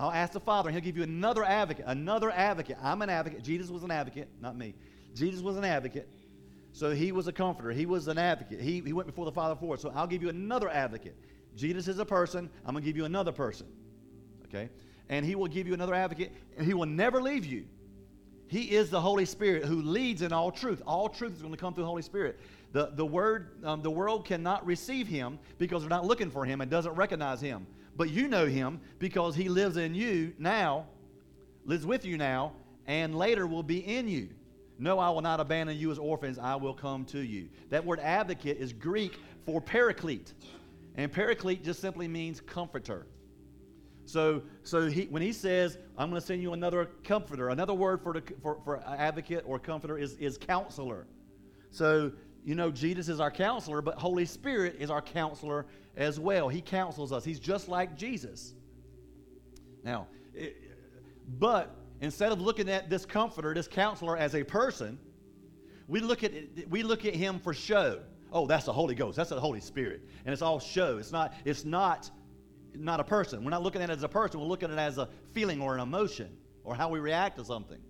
I'll 0.00 0.10
ask 0.10 0.32
the 0.32 0.40
Father, 0.40 0.70
and 0.70 0.74
He'll 0.74 0.82
give 0.82 0.96
you 0.96 1.02
another 1.02 1.44
advocate. 1.44 1.84
Another 1.86 2.30
advocate. 2.30 2.78
I'm 2.82 3.02
an 3.02 3.10
advocate. 3.10 3.42
Jesus 3.42 3.68
was 3.68 3.82
an 3.82 3.90
advocate, 3.90 4.28
not 4.40 4.56
me. 4.56 4.74
Jesus 5.14 5.42
was 5.42 5.58
an 5.58 5.64
advocate. 5.64 6.08
So 6.72 6.92
He 6.92 7.12
was 7.12 7.28
a 7.28 7.32
comforter. 7.32 7.70
He 7.70 7.84
was 7.84 8.08
an 8.08 8.16
advocate. 8.16 8.62
He, 8.62 8.80
he 8.80 8.94
went 8.94 9.06
before 9.06 9.26
the 9.26 9.32
Father 9.32 9.54
for 9.60 9.74
it. 9.74 9.80
So 9.82 9.92
I'll 9.94 10.06
give 10.06 10.22
you 10.22 10.30
another 10.30 10.70
advocate. 10.70 11.14
Jesus 11.54 11.86
is 11.86 11.98
a 11.98 12.06
person. 12.06 12.48
I'm 12.64 12.72
going 12.72 12.82
to 12.82 12.88
give 12.88 12.96
you 12.96 13.04
another 13.04 13.30
person. 13.30 13.66
Okay? 14.46 14.70
And 15.10 15.26
He 15.26 15.34
will 15.34 15.48
give 15.48 15.66
you 15.66 15.74
another 15.74 15.94
advocate, 15.94 16.32
and 16.56 16.66
He 16.66 16.72
will 16.72 16.86
never 16.86 17.20
leave 17.20 17.44
you. 17.44 17.66
He 18.48 18.70
is 18.70 18.88
the 18.88 19.00
Holy 19.02 19.26
Spirit 19.26 19.66
who 19.66 19.82
leads 19.82 20.22
in 20.22 20.32
all 20.32 20.50
truth. 20.50 20.80
All 20.86 21.10
truth 21.10 21.34
is 21.34 21.42
going 21.42 21.52
to 21.52 21.60
come 21.60 21.74
through 21.74 21.84
the 21.84 21.88
Holy 21.88 22.02
Spirit. 22.02 22.40
The, 22.72 22.90
the, 22.94 23.04
word, 23.04 23.62
um, 23.64 23.82
the 23.82 23.90
world 23.90 24.24
cannot 24.24 24.64
receive 24.64 25.08
him 25.08 25.38
because 25.58 25.82
they're 25.82 25.90
not 25.90 26.06
looking 26.06 26.30
for 26.30 26.46
him 26.46 26.62
and 26.62 26.70
doesn't 26.70 26.94
recognize 26.94 27.40
him 27.40 27.66
but 28.00 28.08
you 28.08 28.28
know 28.28 28.46
him 28.46 28.80
because 28.98 29.36
he 29.36 29.50
lives 29.50 29.76
in 29.76 29.94
you 29.94 30.32
now, 30.38 30.86
lives 31.66 31.84
with 31.84 32.02
you 32.02 32.16
now, 32.16 32.50
and 32.86 33.14
later 33.14 33.46
will 33.46 33.62
be 33.62 33.80
in 33.80 34.08
you. 34.08 34.30
No, 34.78 34.98
I 34.98 35.10
will 35.10 35.20
not 35.20 35.38
abandon 35.38 35.76
you 35.76 35.90
as 35.90 35.98
orphans. 35.98 36.38
I 36.38 36.54
will 36.54 36.72
come 36.72 37.04
to 37.04 37.18
you. 37.18 37.50
That 37.68 37.84
word 37.84 38.00
advocate 38.00 38.56
is 38.56 38.72
Greek 38.72 39.18
for 39.44 39.60
paraclete. 39.60 40.32
And 40.96 41.12
paraclete 41.12 41.62
just 41.62 41.78
simply 41.82 42.08
means 42.08 42.40
comforter. 42.40 43.06
So, 44.06 44.44
so 44.62 44.86
he, 44.86 45.02
when 45.10 45.20
he 45.20 45.34
says, 45.34 45.76
I'm 45.98 46.08
going 46.08 46.22
to 46.22 46.26
send 46.26 46.40
you 46.40 46.54
another 46.54 46.86
comforter, 47.04 47.50
another 47.50 47.74
word 47.74 48.02
for, 48.02 48.14
the, 48.14 48.22
for, 48.40 48.62
for 48.64 48.82
advocate 48.88 49.44
or 49.46 49.58
comforter 49.58 49.98
is, 49.98 50.14
is 50.14 50.38
counselor. 50.38 51.06
So, 51.70 52.12
you 52.44 52.54
know, 52.54 52.70
Jesus 52.70 53.08
is 53.08 53.20
our 53.20 53.30
counselor, 53.30 53.82
but 53.82 53.96
Holy 53.96 54.24
Spirit 54.24 54.76
is 54.78 54.90
our 54.90 55.02
counselor 55.02 55.66
as 55.96 56.18
well. 56.18 56.48
He 56.48 56.60
counsels 56.60 57.12
us. 57.12 57.24
He's 57.24 57.40
just 57.40 57.68
like 57.68 57.96
Jesus. 57.96 58.54
Now, 59.84 60.08
it, 60.34 60.56
but 61.38 61.74
instead 62.00 62.32
of 62.32 62.40
looking 62.40 62.68
at 62.68 62.88
this 62.88 63.04
comforter, 63.04 63.54
this 63.54 63.68
counselor 63.68 64.16
as 64.16 64.34
a 64.34 64.42
person, 64.42 64.98
we 65.86 66.00
look 66.00 66.24
at 66.24 66.32
we 66.68 66.82
look 66.82 67.04
at 67.04 67.14
him 67.14 67.38
for 67.40 67.52
show. 67.52 68.00
Oh, 68.32 68.46
that's 68.46 68.64
the 68.64 68.72
Holy 68.72 68.94
Ghost. 68.94 69.16
That's 69.16 69.30
the 69.30 69.40
Holy 69.40 69.60
Spirit, 69.60 70.02
and 70.24 70.32
it's 70.32 70.42
all 70.42 70.60
show. 70.60 70.98
It's 70.98 71.12
not. 71.12 71.34
It's 71.44 71.64
not. 71.64 72.10
Not 72.72 73.00
a 73.00 73.04
person. 73.04 73.42
We're 73.42 73.50
not 73.50 73.64
looking 73.64 73.82
at 73.82 73.90
it 73.90 73.94
as 73.94 74.04
a 74.04 74.08
person. 74.08 74.38
We're 74.38 74.46
looking 74.46 74.70
at 74.70 74.78
it 74.78 74.80
as 74.80 74.96
a 74.96 75.08
feeling 75.32 75.60
or 75.60 75.74
an 75.74 75.80
emotion 75.80 76.36
or 76.62 76.72
how 76.72 76.88
we 76.88 77.00
react 77.00 77.36
to 77.38 77.44
something. 77.44 77.80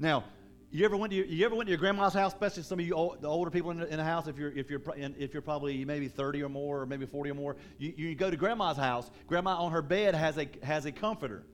Now, 0.00 0.24
you 0.72 0.84
ever 0.84 0.96
went 0.96 1.10
to 1.10 1.16
your, 1.16 1.26
you 1.26 1.44
ever 1.44 1.54
went 1.54 1.66
to 1.66 1.70
your 1.70 1.78
grandma's 1.78 2.14
house, 2.14 2.32
especially 2.32 2.62
some 2.62 2.78
of 2.78 2.86
you 2.86 2.94
old, 2.94 3.20
the 3.20 3.28
older 3.28 3.50
people 3.50 3.72
in 3.72 3.78
the, 3.78 3.88
in 3.88 3.96
the, 3.96 4.04
house. 4.04 4.28
If 4.28 4.38
you're 4.38 4.52
if 4.52 4.70
you're 4.70 4.80
if 4.96 5.32
you're 5.32 5.42
probably 5.42 5.84
maybe 5.84 6.06
30 6.06 6.44
or 6.44 6.48
more, 6.48 6.82
or 6.82 6.86
maybe 6.86 7.06
40 7.06 7.30
or 7.30 7.34
more, 7.34 7.56
you, 7.78 7.92
you 7.96 8.14
go 8.14 8.30
to 8.30 8.36
grandma's 8.36 8.76
house. 8.76 9.10
Grandma 9.26 9.56
on 9.56 9.72
her 9.72 9.82
bed 9.82 10.14
has 10.14 10.38
a 10.38 10.48
has 10.62 10.86
a 10.86 10.92
comforter. 10.92 11.44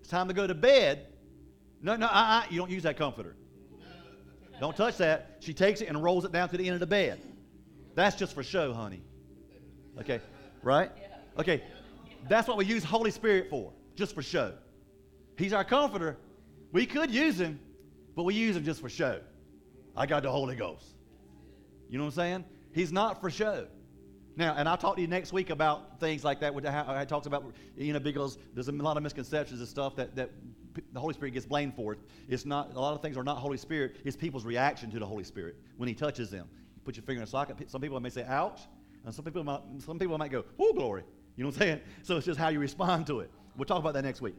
It's 0.00 0.10
time 0.10 0.28
to 0.28 0.34
go 0.34 0.46
to 0.46 0.54
bed. 0.54 1.06
No, 1.80 1.96
no, 1.96 2.06
uh-uh, 2.06 2.44
you 2.50 2.58
don't 2.58 2.70
use 2.70 2.82
that 2.82 2.98
comforter. 2.98 3.36
Don't 4.60 4.76
touch 4.76 4.98
that. 4.98 5.38
She 5.40 5.54
takes 5.54 5.80
it 5.80 5.88
and 5.88 6.02
rolls 6.02 6.24
it 6.24 6.32
down 6.32 6.48
to 6.50 6.56
the 6.56 6.66
end 6.66 6.74
of 6.74 6.80
the 6.80 6.86
bed. 6.86 7.20
That's 7.94 8.16
just 8.16 8.34
for 8.34 8.42
show, 8.42 8.72
honey. 8.72 9.02
Okay, 9.98 10.20
right? 10.62 10.90
Okay, 11.38 11.62
that's 12.28 12.46
what 12.46 12.58
we 12.58 12.66
use 12.66 12.84
Holy 12.84 13.10
Spirit 13.10 13.48
for, 13.48 13.72
just 13.96 14.14
for 14.14 14.22
show. 14.22 14.52
He's 15.38 15.52
our 15.52 15.64
comforter. 15.64 16.18
We 16.70 16.86
could 16.86 17.10
use 17.10 17.40
him 17.40 17.58
but 18.14 18.24
we 18.24 18.34
use 18.34 18.54
them 18.54 18.64
just 18.64 18.80
for 18.80 18.88
show. 18.88 19.20
I 19.96 20.06
got 20.06 20.22
the 20.22 20.30
Holy 20.30 20.56
Ghost. 20.56 20.86
You 21.88 21.98
know 21.98 22.04
what 22.04 22.14
I'm 22.14 22.16
saying? 22.16 22.44
He's 22.72 22.92
not 22.92 23.20
for 23.20 23.30
show. 23.30 23.66
Now, 24.34 24.54
and 24.56 24.66
I'll 24.66 24.78
talk 24.78 24.96
to 24.96 25.02
you 25.02 25.08
next 25.08 25.32
week 25.32 25.50
about 25.50 26.00
things 26.00 26.24
like 26.24 26.40
that. 26.40 26.54
Which 26.54 26.64
I, 26.64 27.04
talks 27.04 27.26
about, 27.26 27.44
you 27.76 27.92
know, 27.92 28.00
because 28.00 28.38
there's 28.54 28.68
a 28.68 28.72
lot 28.72 28.96
of 28.96 29.02
misconceptions 29.02 29.60
and 29.60 29.68
stuff 29.68 29.94
that, 29.96 30.16
that 30.16 30.30
the 30.92 31.00
Holy 31.00 31.12
Spirit 31.12 31.32
gets 31.32 31.44
blamed 31.44 31.74
for. 31.74 31.98
It's 32.28 32.46
not 32.46 32.74
a 32.74 32.80
lot 32.80 32.94
of 32.94 33.02
things 33.02 33.18
are 33.18 33.24
not 33.24 33.36
Holy 33.36 33.58
Spirit. 33.58 33.96
It's 34.04 34.16
people's 34.16 34.46
reaction 34.46 34.90
to 34.92 34.98
the 34.98 35.06
Holy 35.06 35.24
Spirit 35.24 35.56
when 35.76 35.88
He 35.88 35.94
touches 35.94 36.30
them. 36.30 36.48
You 36.74 36.80
put 36.82 36.96
your 36.96 37.04
finger 37.04 37.20
in 37.20 37.24
a 37.24 37.30
socket. 37.30 37.70
Some 37.70 37.82
people 37.82 38.00
may 38.00 38.08
say, 38.08 38.24
"Ouch," 38.24 38.60
and 39.04 39.14
some 39.14 39.24
people 39.24 39.44
might, 39.44 39.60
some 39.78 39.98
people 39.98 40.16
might 40.16 40.30
go, 40.30 40.44
"Oh, 40.58 40.72
glory." 40.72 41.04
You 41.36 41.44
know 41.44 41.48
what 41.48 41.56
I'm 41.56 41.60
saying? 41.60 41.80
So 42.02 42.16
it's 42.16 42.26
just 42.26 42.38
how 42.38 42.48
you 42.48 42.58
respond 42.58 43.06
to 43.08 43.20
it. 43.20 43.30
We'll 43.56 43.66
talk 43.66 43.78
about 43.78 43.94
that 43.94 44.04
next 44.04 44.22
week. 44.22 44.34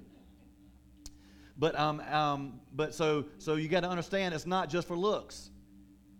But 1.57 1.77
um, 1.79 1.99
um, 2.11 2.59
but 2.73 2.95
so 2.95 3.25
so 3.37 3.55
you 3.55 3.67
got 3.67 3.81
to 3.81 3.89
understand 3.89 4.33
it's 4.33 4.45
not 4.45 4.69
just 4.69 4.87
for 4.87 4.97
looks. 4.97 5.51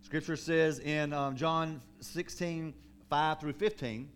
Scripture 0.02 0.36
says 0.36 0.78
in 0.78 1.12
um, 1.12 1.34
John 1.34 1.80
16, 2.00 2.74
5 3.08 3.40
through 3.40 3.54
15, 3.54 4.10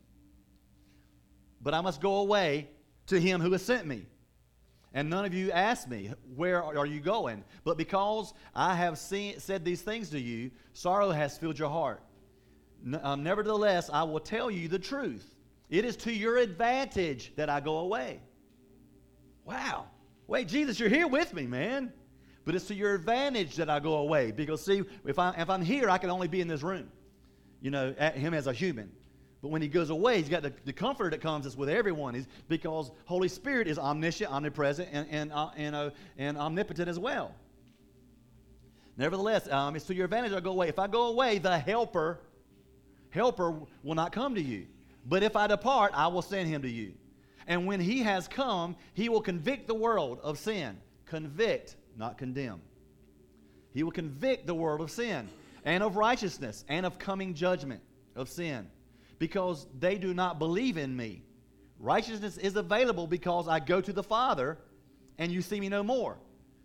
but 1.63 1.73
I 1.73 1.81
must 1.81 2.01
go 2.01 2.17
away 2.17 2.69
to 3.07 3.19
him 3.19 3.41
who 3.41 3.51
has 3.53 3.63
sent 3.63 3.87
me. 3.87 4.05
And 4.95 5.11
none 5.11 5.25
of 5.25 5.35
you 5.35 5.51
asked 5.51 5.89
me, 5.89 6.13
Where 6.35 6.63
are 6.63 6.87
you 6.87 7.01
going? 7.01 7.45
But 7.65 7.77
because 7.77 8.33
I 8.55 8.75
have 8.75 8.99
seen, 8.99 9.39
said 9.39 9.65
these 9.65 9.83
things 9.83 10.11
to 10.11 10.21
you, 10.21 10.51
sorrow 10.73 11.11
has 11.11 11.37
filled 11.37 11.59
your 11.59 11.71
heart. 11.71 12.03
Um, 13.03 13.23
nevertheless, 13.23 13.91
I 13.93 14.05
will 14.05 14.21
tell 14.21 14.51
you 14.51 14.69
the 14.69 14.79
truth. 14.79 15.35
It 15.69 15.85
is 15.85 15.97
to 15.99 16.13
your 16.13 16.39
advantage 16.39 17.33
that 17.37 17.51
I 17.51 17.61
go 17.61 17.79
away. 17.79 18.21
Wow. 19.45 19.87
Wait, 20.28 20.47
Jesus, 20.47 20.78
you're 20.78 20.90
here 20.90 21.08
with 21.08 21.35
me, 21.35 21.47
man. 21.47 21.92
But 22.44 22.54
it's 22.54 22.66
to 22.66 22.75
your 22.75 22.94
advantage 22.94 23.56
that 23.56 23.68
I 23.68 23.80
go 23.80 23.94
away. 23.94 24.30
Because, 24.30 24.64
see, 24.64 24.82
if, 25.04 25.18
I, 25.18 25.35
if 25.37 25.50
I'm 25.50 25.62
here, 25.62 25.90
I 25.90 25.99
can 25.99 26.11
only 26.11 26.28
be 26.28 26.40
in 26.40 26.49
this 26.49 26.62
room, 26.62 26.88
you 27.61 27.70
know, 27.70 27.94
at 27.99 28.14
him 28.14 28.32
as 28.32 28.47
a 28.47 28.52
human. 28.52 28.92
But 29.42 29.49
when 29.49 29.62
he 29.62 29.68
goes 29.68 29.90
away, 29.90 30.18
he's 30.18 30.28
got 30.28 30.42
the, 30.42 30.52
the 30.64 30.73
comfort 30.73 31.11
that 31.11 31.20
comes 31.20 31.56
with 31.56 31.68
everyone. 31.68 32.14
He's, 32.14 32.26
because 32.49 32.90
Holy 33.06 33.28
Spirit 33.28 33.68
is 33.68 33.78
omniscient, 33.78 34.30
omnipresent, 34.30 34.88
and, 34.92 35.08
and, 35.11 35.32
uh, 35.32 35.50
and, 35.56 35.75
uh, 35.75 35.90
and 36.16 36.37
omnipotent 36.37 36.88
as 36.88 36.99
well. 36.99 37.35
Nevertheless, 38.97 39.49
um, 39.49 39.76
it's 39.76 39.85
to 39.87 39.94
your 39.94 40.06
advantage 40.06 40.32
I 40.32 40.40
go 40.40 40.50
away. 40.50 40.68
If 40.68 40.78
I 40.78 40.88
go 40.88 41.06
away, 41.06 41.38
the 41.38 41.58
helper, 41.58 42.20
helper 43.11 43.61
will 43.82 43.94
not 43.94 44.12
come 44.12 44.35
to 44.35 44.42
you. 44.42 44.66
But 45.06 45.23
if 45.23 45.37
I 45.37 45.47
depart, 45.47 45.92
I 45.94 46.08
will 46.08 46.23
send 46.23 46.49
him 46.49 46.62
to 46.62 46.70
you. 46.70 46.94
And 47.49 47.67
when 47.67 47.81
he 47.81 48.00
has 48.02 48.28
come, 48.28 48.76
he 48.93 49.09
will 49.09 49.23
convict 49.23 49.67
the 49.67 49.75
world 49.75 50.21
of 50.23 50.38
sin. 50.38 50.76
Convict, 51.07 51.76
not 51.97 52.19
condemn. 52.19 52.61
He 53.73 53.83
will 53.83 53.90
convict 53.90 54.47
the 54.47 54.55
world 54.55 54.83
of 54.83 54.90
sin 54.90 55.28
and 55.64 55.83
of 55.83 55.97
righteousness 55.97 56.64
and 56.69 56.85
of 56.85 56.99
coming 56.99 57.33
judgment 57.35 57.81
of 58.14 58.28
sin 58.28 58.69
because 59.19 59.67
they 59.78 59.97
do 59.97 60.12
not 60.12 60.38
believe 60.38 60.76
in 60.76 60.95
me. 60.95 61.23
Righteousness 61.81 62.37
is 62.37 62.55
available 62.57 63.07
because 63.07 63.49
I 63.49 63.61
go 63.61 63.81
to 63.81 63.93
the 63.93 64.02
Father 64.02 64.59
and 65.17 65.33
you 65.33 65.40
see 65.40 65.59
me 65.59 65.71
no 65.71 65.83
more. 65.83 66.19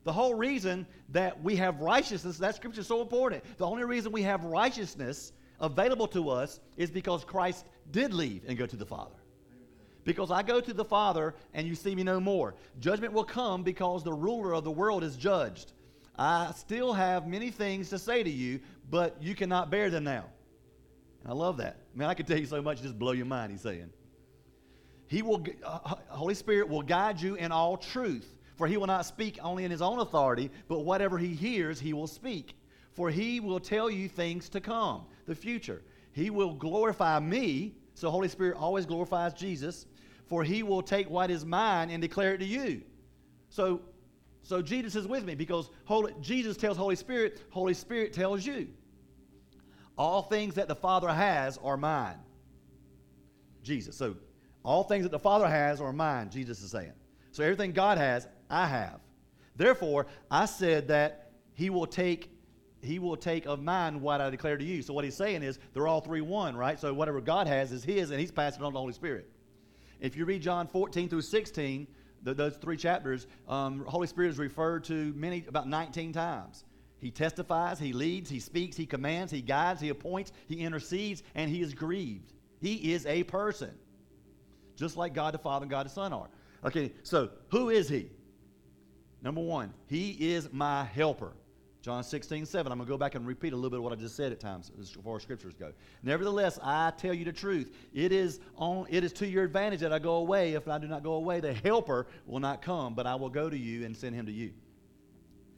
The 0.03 0.11
whole 0.11 0.35
reason 0.35 0.85
that 1.09 1.41
we 1.41 1.55
have 1.55 1.79
righteousness, 1.79 2.37
that 2.39 2.55
scripture 2.55 2.81
is 2.81 2.87
so 2.87 3.01
important. 3.01 3.43
The 3.57 3.65
only 3.65 3.85
reason 3.85 4.11
we 4.11 4.23
have 4.23 4.43
righteousness 4.43 5.31
available 5.61 6.07
to 6.09 6.29
us 6.29 6.59
is 6.75 6.91
because 6.91 7.23
Christ 7.23 7.65
did 7.91 8.13
leave 8.13 8.43
and 8.47 8.57
go 8.57 8.65
to 8.65 8.75
the 8.75 8.85
Father. 8.85 9.15
Because 10.03 10.31
I 10.31 10.43
go 10.43 10.59
to 10.59 10.73
the 10.73 10.85
Father 10.85 11.35
and 11.53 11.67
you 11.67 11.75
see 11.75 11.95
me 11.95 12.03
no 12.03 12.19
more. 12.19 12.55
Judgment 12.79 13.13
will 13.13 13.23
come 13.23 13.63
because 13.63 14.03
the 14.03 14.13
ruler 14.13 14.53
of 14.53 14.63
the 14.63 14.71
world 14.71 15.03
is 15.03 15.15
judged. 15.15 15.71
I 16.17 16.51
still 16.55 16.93
have 16.93 17.27
many 17.27 17.49
things 17.49 17.89
to 17.89 17.97
say 17.99 18.21
to 18.21 18.29
you, 18.29 18.59
but 18.89 19.21
you 19.21 19.33
cannot 19.33 19.71
bear 19.71 19.89
them 19.89 20.03
now. 20.03 20.25
I 21.25 21.33
love 21.33 21.57
that. 21.57 21.77
Man, 21.95 22.09
I 22.09 22.13
could 22.13 22.27
tell 22.27 22.37
you 22.37 22.45
so 22.45 22.61
much, 22.61 22.81
just 22.81 22.99
blow 22.99 23.13
your 23.13 23.25
mind, 23.25 23.51
he's 23.51 23.61
saying. 23.61 23.89
He 25.07 25.21
will, 25.21 25.45
uh, 25.63 25.95
Holy 26.09 26.33
Spirit 26.33 26.67
will 26.67 26.81
guide 26.81 27.21
you 27.21 27.35
in 27.35 27.51
all 27.51 27.77
truth, 27.77 28.35
for 28.57 28.67
he 28.67 28.77
will 28.77 28.87
not 28.87 29.05
speak 29.05 29.39
only 29.41 29.63
in 29.63 29.71
his 29.71 29.81
own 29.81 29.99
authority, 29.99 30.51
but 30.67 30.79
whatever 30.79 31.17
he 31.17 31.33
hears, 31.33 31.79
he 31.79 31.93
will 31.93 32.07
speak. 32.07 32.55
For 32.91 33.09
he 33.09 33.39
will 33.39 33.59
tell 33.59 33.89
you 33.89 34.07
things 34.07 34.49
to 34.49 34.61
come, 34.61 35.05
the 35.25 35.35
future. 35.35 35.81
He 36.11 36.29
will 36.29 36.53
glorify 36.53 37.19
me, 37.19 37.73
so 37.95 38.09
Holy 38.09 38.27
Spirit 38.27 38.57
always 38.57 38.85
glorifies 38.85 39.33
Jesus, 39.33 39.85
for 40.33 40.43
he 40.43 40.63
will 40.63 40.81
take 40.81 41.07
what 41.11 41.29
is 41.29 41.45
mine 41.45 41.91
and 41.91 42.01
declare 42.01 42.33
it 42.33 42.39
to 42.39 42.45
you. 42.45 42.81
So, 43.49 43.81
so 44.41 44.63
Jesus 44.63 44.95
is 44.95 45.05
with 45.07 45.23
me 45.23 45.35
because 45.35 45.69
Holy, 45.85 46.11
Jesus 46.21 46.57
tells 46.57 46.75
Holy 46.75 46.95
Spirit, 46.95 47.43
Holy 47.51 47.75
Spirit 47.75 48.13
tells 48.13 48.43
you. 48.43 48.67
All 49.95 50.23
things 50.23 50.55
that 50.55 50.67
the 50.67 50.75
Father 50.75 51.13
has 51.13 51.59
are 51.59 51.77
mine. 51.77 52.17
Jesus. 53.61 53.95
So, 53.95 54.15
all 54.65 54.83
things 54.83 55.03
that 55.03 55.11
the 55.11 55.19
Father 55.19 55.47
has 55.47 55.79
are 55.79 55.93
mine, 55.93 56.31
Jesus 56.31 56.63
is 56.63 56.71
saying. 56.71 56.93
So, 57.31 57.43
everything 57.43 57.71
God 57.71 57.99
has, 57.99 58.27
I 58.49 58.65
have. 58.65 59.01
Therefore, 59.55 60.07
I 60.31 60.47
said 60.47 60.87
that 60.87 61.29
He 61.53 61.69
will 61.69 61.85
take. 61.85 62.31
He 62.81 62.97
will 62.97 63.17
take 63.17 63.45
of 63.45 63.61
mine 63.61 64.01
what 64.01 64.19
I 64.19 64.31
declare 64.31 64.57
to 64.57 64.65
you. 64.65 64.81
So 64.81 64.93
what 64.93 65.05
he's 65.05 65.15
saying 65.15 65.41
is 65.41 65.57
they're 65.73 65.87
all 65.87 66.01
three 66.01 66.19
one, 66.19 66.53
right? 66.53 66.77
So 66.77 66.93
whatever 66.93 67.21
God 67.21 67.47
has 67.47 67.71
is 67.71 67.81
his, 67.81 68.11
and 68.11 68.19
he's 68.19 68.29
passing 68.29 68.61
it 68.61 68.65
on 68.65 68.71
to 68.71 68.73
the 68.73 68.79
Holy 68.79 68.91
Spirit. 68.91 69.29
If 69.99 70.15
you 70.15 70.25
read 70.25 70.41
John 70.41 70.67
14 70.67 71.09
through 71.09 71.21
16, 71.21 71.87
the, 72.23 72.33
those 72.33 72.55
three 72.57 72.77
chapters, 72.77 73.27
um, 73.47 73.85
Holy 73.85 74.07
Spirit 74.07 74.29
is 74.29 74.37
referred 74.37 74.83
to 74.85 75.13
many 75.15 75.45
about 75.47 75.67
19 75.67 76.13
times. 76.13 76.65
He 76.99 77.11
testifies, 77.11 77.79
he 77.79 77.91
leads, 77.91 78.29
he 78.29 78.39
speaks, 78.39 78.77
he 78.77 78.85
commands, 78.85 79.31
he 79.31 79.41
guides, 79.41 79.81
he 79.81 79.89
appoints, 79.89 80.31
he 80.47 80.61
intercedes, 80.61 81.21
and 81.35 81.51
he 81.51 81.61
is 81.61 81.73
grieved. 81.73 82.31
He 82.61 82.93
is 82.93 83.05
a 83.05 83.23
person, 83.23 83.71
just 84.77 84.95
like 84.95 85.13
God 85.13 85.33
the 85.33 85.37
Father 85.37 85.63
and 85.63 85.69
God 85.69 85.85
the 85.85 85.89
Son 85.89 86.13
are. 86.13 86.29
Okay, 86.63 86.93
so 87.03 87.29
who 87.49 87.69
is 87.69 87.89
he? 87.89 88.09
Number 89.21 89.41
one, 89.41 89.73
he 89.87 90.11
is 90.11 90.51
my 90.53 90.85
helper. 90.85 91.33
John 91.83 92.01
16, 92.01 92.45
7. 92.45 92.71
I'm 92.71 92.77
going 92.77 92.87
to 92.87 92.89
go 92.89 92.97
back 92.97 93.15
and 93.15 93.27
repeat 93.27 93.51
a 93.51 93.57
little 93.57 93.69
bit 93.69 93.79
of 93.79 93.83
what 93.83 93.91
I 93.91 93.97
just 93.97 94.15
said 94.15 94.31
at 94.31 94.39
times 94.39 94.71
as 94.79 94.91
far 94.91 95.17
as 95.17 95.23
scriptures 95.23 95.53
go. 95.53 95.73
Nevertheless, 96.01 96.57
I 96.63 96.91
tell 96.91 97.13
you 97.13 97.25
the 97.25 97.33
truth. 97.33 97.75
It 97.93 98.13
is, 98.13 98.39
on, 98.55 98.87
it 98.89 99.03
is 99.03 99.11
to 99.13 99.27
your 99.27 99.43
advantage 99.43 99.81
that 99.81 99.91
I 99.91 99.99
go 99.99 100.15
away. 100.15 100.53
If 100.53 100.69
I 100.69 100.77
do 100.77 100.87
not 100.87 101.03
go 101.03 101.15
away, 101.15 101.41
the 101.41 101.51
helper 101.51 102.07
will 102.25 102.39
not 102.39 102.61
come, 102.61 102.93
but 102.93 103.05
I 103.05 103.15
will 103.15 103.29
go 103.29 103.49
to 103.49 103.57
you 103.57 103.85
and 103.85 103.97
send 103.97 104.15
him 104.15 104.25
to 104.27 104.31
you. 104.31 104.53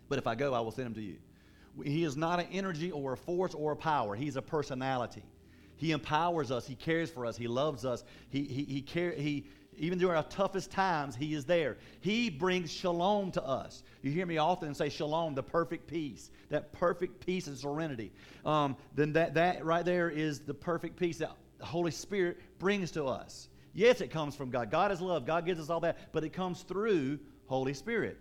But 0.09 0.17
if 0.17 0.25
I 0.25 0.33
go, 0.33 0.55
I 0.55 0.61
will 0.61 0.71
send 0.71 0.87
him 0.87 0.93
to 0.95 1.01
you. 1.01 1.17
He 1.83 2.03
is 2.03 2.17
not 2.17 2.39
an 2.39 2.47
energy 2.51 2.89
or 2.89 3.13
a 3.13 3.17
force 3.17 3.53
or 3.53 3.73
a 3.73 3.75
power. 3.75 4.15
He's 4.15 4.35
a 4.35 4.41
personality. 4.41 5.21
He 5.75 5.91
empowers 5.91 6.49
us. 6.49 6.65
He 6.65 6.73
cares 6.73 7.11
for 7.11 7.27
us. 7.27 7.37
He 7.37 7.47
loves 7.47 7.85
us. 7.85 8.03
He, 8.29 8.45
he, 8.45 8.63
he, 8.63 8.81
care, 8.81 9.11
he 9.11 9.45
even 9.77 9.97
during 9.99 10.15
our 10.15 10.23
toughest 10.23 10.71
times, 10.71 11.15
He 11.15 11.33
is 11.33 11.45
there. 11.45 11.77
He 12.01 12.29
brings 12.29 12.71
shalom 12.71 13.31
to 13.31 13.43
us. 13.43 13.83
You 14.01 14.11
hear 14.11 14.25
me 14.25 14.37
often 14.37 14.73
say 14.73 14.89
shalom, 14.89 15.35
the 15.35 15.43
perfect 15.43 15.87
peace, 15.87 16.31
that 16.49 16.71
perfect 16.71 17.25
peace 17.25 17.47
and 17.47 17.57
serenity. 17.57 18.11
Um, 18.45 18.77
then 18.93 19.13
that, 19.13 19.33
that 19.35 19.65
right 19.65 19.85
there 19.85 20.09
is 20.09 20.39
the 20.39 20.53
perfect 20.53 20.97
peace 20.97 21.17
that 21.17 21.35
the 21.57 21.65
Holy 21.65 21.91
Spirit 21.91 22.39
brings 22.59 22.91
to 22.91 23.05
us. 23.05 23.49
Yes, 23.73 24.01
it 24.01 24.09
comes 24.09 24.35
from 24.35 24.49
God. 24.49 24.71
God 24.71 24.91
is 24.91 25.01
love. 25.01 25.25
God 25.25 25.45
gives 25.45 25.59
us 25.59 25.69
all 25.69 25.81
that, 25.81 26.13
but 26.13 26.23
it 26.23 26.31
comes 26.31 26.61
through 26.61 27.19
Holy 27.47 27.73
Spirit. 27.73 28.17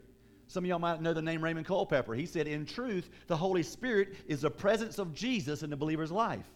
Some 0.49 0.65
of 0.65 0.69
y'all 0.69 0.79
might 0.79 1.01
know 1.01 1.15
the 1.15 1.23
name 1.23 1.43
Raymond 1.43 1.67
Culpepper. 1.67 2.15
He 2.15 2.27
said, 2.27 2.47
In 2.47 2.67
truth, 2.67 3.09
the 3.29 3.37
Holy 3.37 3.63
Spirit 3.63 4.17
is 4.27 4.43
the 4.43 4.51
presence 4.51 4.99
of 4.99 5.15
Jesus 5.15 5.63
in 5.63 5.71
the 5.71 5.77
believer's 5.77 6.13
life, 6.13 6.47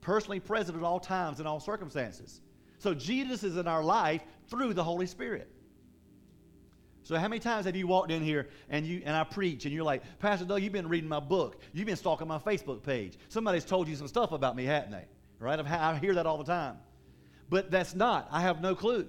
personally 0.00 0.40
present 0.40 0.76
at 0.76 0.84
all 0.84 1.00
times 1.00 1.40
in 1.40 1.46
all 1.46 1.60
circumstances. 1.60 2.40
So 2.78 2.94
Jesus 2.94 3.42
is 3.42 3.56
in 3.56 3.66
our 3.66 3.82
life 3.82 4.22
through 4.48 4.74
the 4.74 4.84
Holy 4.84 5.06
Spirit. 5.06 5.50
So 7.02 7.16
how 7.16 7.28
many 7.28 7.38
times 7.38 7.66
have 7.66 7.76
you 7.76 7.86
walked 7.86 8.10
in 8.10 8.20
here 8.20 8.48
and 8.68 8.84
you 8.84 9.00
and 9.04 9.14
I 9.14 9.22
preach 9.22 9.64
and 9.64 9.72
you're 9.72 9.84
like, 9.84 10.02
Pastor 10.18 10.44
Doug, 10.44 10.60
you've 10.60 10.72
been 10.72 10.88
reading 10.88 11.08
my 11.08 11.20
book. 11.20 11.62
You've 11.72 11.86
been 11.86 11.94
stalking 11.94 12.26
my 12.26 12.38
Facebook 12.38 12.82
page. 12.82 13.16
Somebody's 13.28 13.64
told 13.64 13.86
you 13.86 13.94
some 13.94 14.08
stuff 14.08 14.32
about 14.32 14.56
me, 14.56 14.64
haven't 14.64 14.90
they? 14.90 15.04
Right? 15.38 15.58
I 15.58 15.96
hear 15.98 16.14
that 16.14 16.26
all 16.26 16.38
the 16.38 16.44
time. 16.44 16.78
But 17.48 17.70
that's 17.70 17.94
not. 17.94 18.26
I 18.32 18.40
have 18.40 18.60
no 18.60 18.74
clue. 18.74 19.06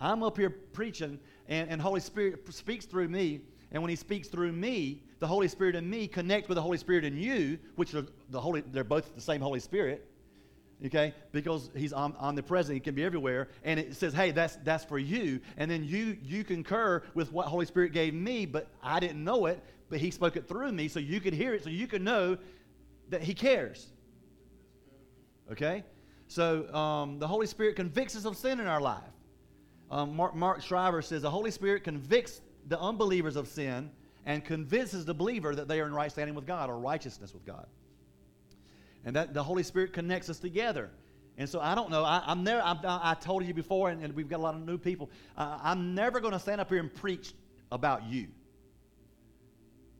I'm 0.00 0.24
up 0.24 0.36
here 0.36 0.50
preaching 0.50 1.20
and, 1.46 1.70
and 1.70 1.80
Holy 1.80 2.00
Spirit 2.00 2.52
speaks 2.52 2.84
through 2.84 3.08
me. 3.08 3.42
And 3.70 3.80
when 3.80 3.90
He 3.90 3.96
speaks 3.96 4.26
through 4.26 4.50
me, 4.50 5.04
the 5.20 5.26
Holy 5.26 5.46
Spirit 5.46 5.76
in 5.76 5.88
me 5.88 6.08
connect 6.08 6.48
with 6.48 6.56
the 6.56 6.62
Holy 6.62 6.78
Spirit 6.78 7.04
in 7.04 7.16
you, 7.16 7.58
which 7.76 7.94
are 7.94 8.06
the 8.30 8.40
Holy, 8.40 8.62
they're 8.72 8.84
both 8.84 9.14
the 9.14 9.20
same 9.20 9.40
Holy 9.40 9.60
Spirit. 9.60 10.10
Okay, 10.84 11.14
because 11.32 11.70
he's 11.74 11.94
omnipresent, 11.94 12.74
he 12.74 12.80
can 12.80 12.94
be 12.94 13.02
everywhere, 13.02 13.48
and 13.64 13.80
it 13.80 13.96
says, 13.96 14.12
"Hey, 14.12 14.30
that's 14.30 14.56
that's 14.56 14.84
for 14.84 14.98
you." 14.98 15.40
And 15.56 15.70
then 15.70 15.84
you 15.84 16.18
you 16.22 16.44
concur 16.44 17.02
with 17.14 17.32
what 17.32 17.46
Holy 17.46 17.64
Spirit 17.64 17.92
gave 17.92 18.12
me, 18.12 18.44
but 18.44 18.68
I 18.82 19.00
didn't 19.00 19.24
know 19.24 19.46
it, 19.46 19.62
but 19.88 20.00
He 20.00 20.10
spoke 20.10 20.36
it 20.36 20.46
through 20.46 20.72
me, 20.72 20.88
so 20.88 21.00
you 21.00 21.18
could 21.18 21.32
hear 21.32 21.54
it, 21.54 21.64
so 21.64 21.70
you 21.70 21.86
could 21.86 22.02
know 22.02 22.36
that 23.08 23.22
He 23.22 23.32
cares. 23.32 23.86
Okay, 25.50 25.82
so 26.28 26.70
um, 26.74 27.18
the 27.18 27.26
Holy 27.26 27.46
Spirit 27.46 27.76
convicts 27.76 28.14
us 28.14 28.26
of 28.26 28.36
sin 28.36 28.60
in 28.60 28.66
our 28.66 28.80
life. 28.80 29.02
Um, 29.90 30.14
Mark, 30.14 30.34
Mark 30.34 30.62
Shriver 30.62 31.00
says 31.00 31.22
the 31.22 31.30
Holy 31.30 31.50
Spirit 31.50 31.84
convicts 31.84 32.42
the 32.68 32.78
unbelievers 32.78 33.36
of 33.36 33.48
sin 33.48 33.90
and 34.26 34.44
convinces 34.44 35.06
the 35.06 35.14
believer 35.14 35.54
that 35.54 35.68
they 35.68 35.80
are 35.80 35.86
in 35.86 35.94
right 35.94 36.10
standing 36.10 36.34
with 36.34 36.46
God 36.46 36.68
or 36.68 36.78
righteousness 36.78 37.32
with 37.32 37.46
God. 37.46 37.66
And 39.06 39.16
that 39.16 39.32
the 39.32 39.42
Holy 39.42 39.62
Spirit 39.62 39.94
connects 39.94 40.28
us 40.28 40.38
together. 40.38 40.90
And 41.38 41.48
so 41.48 41.60
I 41.60 41.74
don't 41.74 41.90
know. 41.90 42.02
I, 42.02 42.22
am 42.26 42.44
never. 42.44 42.60
I'm, 42.60 42.78
i 42.84 43.14
told 43.14 43.44
you 43.44 43.54
before, 43.54 43.88
and, 43.88 44.02
and, 44.02 44.14
we've 44.14 44.28
got 44.28 44.40
a 44.40 44.42
lot 44.42 44.54
of 44.54 44.66
new 44.66 44.78
people. 44.78 45.10
Uh, 45.36 45.58
I'm 45.62 45.94
never 45.94 46.18
going 46.20 46.32
to 46.32 46.38
stand 46.38 46.60
up 46.60 46.68
here 46.68 46.80
and 46.80 46.92
preach 46.92 47.32
about 47.70 48.04
you. 48.04 48.26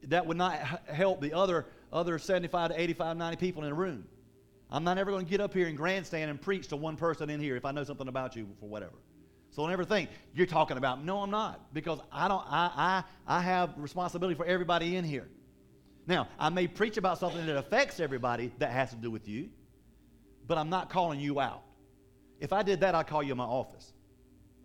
That 0.05 0.27
would 0.27 0.37
not 0.37 0.55
help 0.87 1.21
the 1.21 1.33
other 1.33 1.67
other 1.93 2.19
75 2.19 2.71
to 2.71 2.81
85, 2.81 3.17
90 3.17 3.37
people 3.37 3.63
in 3.63 3.71
the 3.71 3.75
room. 3.75 4.05
I'm 4.71 4.83
not 4.83 4.99
ever 4.99 5.11
going 5.11 5.25
to 5.25 5.31
get 5.31 5.41
up 5.41 5.55
here 5.55 5.69
and 5.69 5.77
grandstand 5.77 6.31
and 6.31 6.41
preach 6.41 6.69
to 6.69 6.77
one 6.77 6.97
person 6.97 7.31
in 7.31 7.41
here 7.41 7.57
if 7.57 7.65
I 7.65 7.71
know 7.71 7.85
something 7.85 8.09
about 8.09 8.35
you 8.35 8.49
for 8.59 8.69
whatever. 8.69 8.95
So 9.51 9.63
don't 9.63 9.73
ever 9.73 9.85
think 9.85 10.11
you're 10.35 10.47
talking 10.47 10.77
about. 10.77 11.05
No, 11.05 11.19
I'm 11.21 11.31
not, 11.31 11.73
because 11.73 12.01
I 12.11 12.29
don't. 12.29 12.45
I 12.47 13.03
I 13.27 13.37
I 13.39 13.41
have 13.41 13.75
responsibility 13.77 14.37
for 14.37 14.47
everybody 14.47 14.97
in 14.97 15.05
here. 15.05 15.29
Now, 16.07 16.29
I 16.39 16.49
may 16.51 16.69
preach 16.69 16.97
about 16.97 17.19
something 17.19 17.45
that 17.47 17.57
affects 17.57 17.99
everybody 17.99 18.53
that 18.59 18.71
has 18.71 18.91
to 18.91 18.97
do 18.97 19.11
with 19.11 19.27
you, 19.27 19.49
but 20.47 20.57
I'm 20.57 20.71
not 20.71 20.89
calling 20.89 21.19
you 21.19 21.41
out. 21.41 21.63
If 22.39 22.53
I 22.53 22.63
did 22.63 22.81
that, 22.81 22.95
I'd 22.95 23.07
call 23.07 23.23
you 23.23 23.33
in 23.33 23.39
my 23.39 23.45
office. 23.45 23.93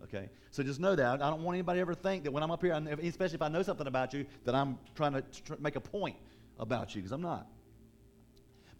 Okay? 0.04 0.28
So 0.50 0.62
just 0.62 0.78
know 0.78 0.94
that. 0.94 1.22
I 1.22 1.30
don't 1.30 1.42
want 1.42 1.56
anybody 1.56 1.78
to 1.78 1.80
ever 1.80 1.94
think 1.94 2.24
that 2.24 2.30
when 2.30 2.42
I'm 2.42 2.50
up 2.50 2.62
here, 2.62 2.72
especially 3.02 3.36
if 3.36 3.42
I 3.42 3.48
know 3.48 3.62
something 3.62 3.86
about 3.86 4.12
you, 4.12 4.26
that 4.44 4.54
I'm 4.54 4.78
trying 4.94 5.14
to 5.14 5.24
make 5.58 5.76
a 5.76 5.80
point 5.80 6.16
about 6.58 6.94
you, 6.94 7.00
because 7.00 7.12
I'm 7.12 7.22
not. 7.22 7.46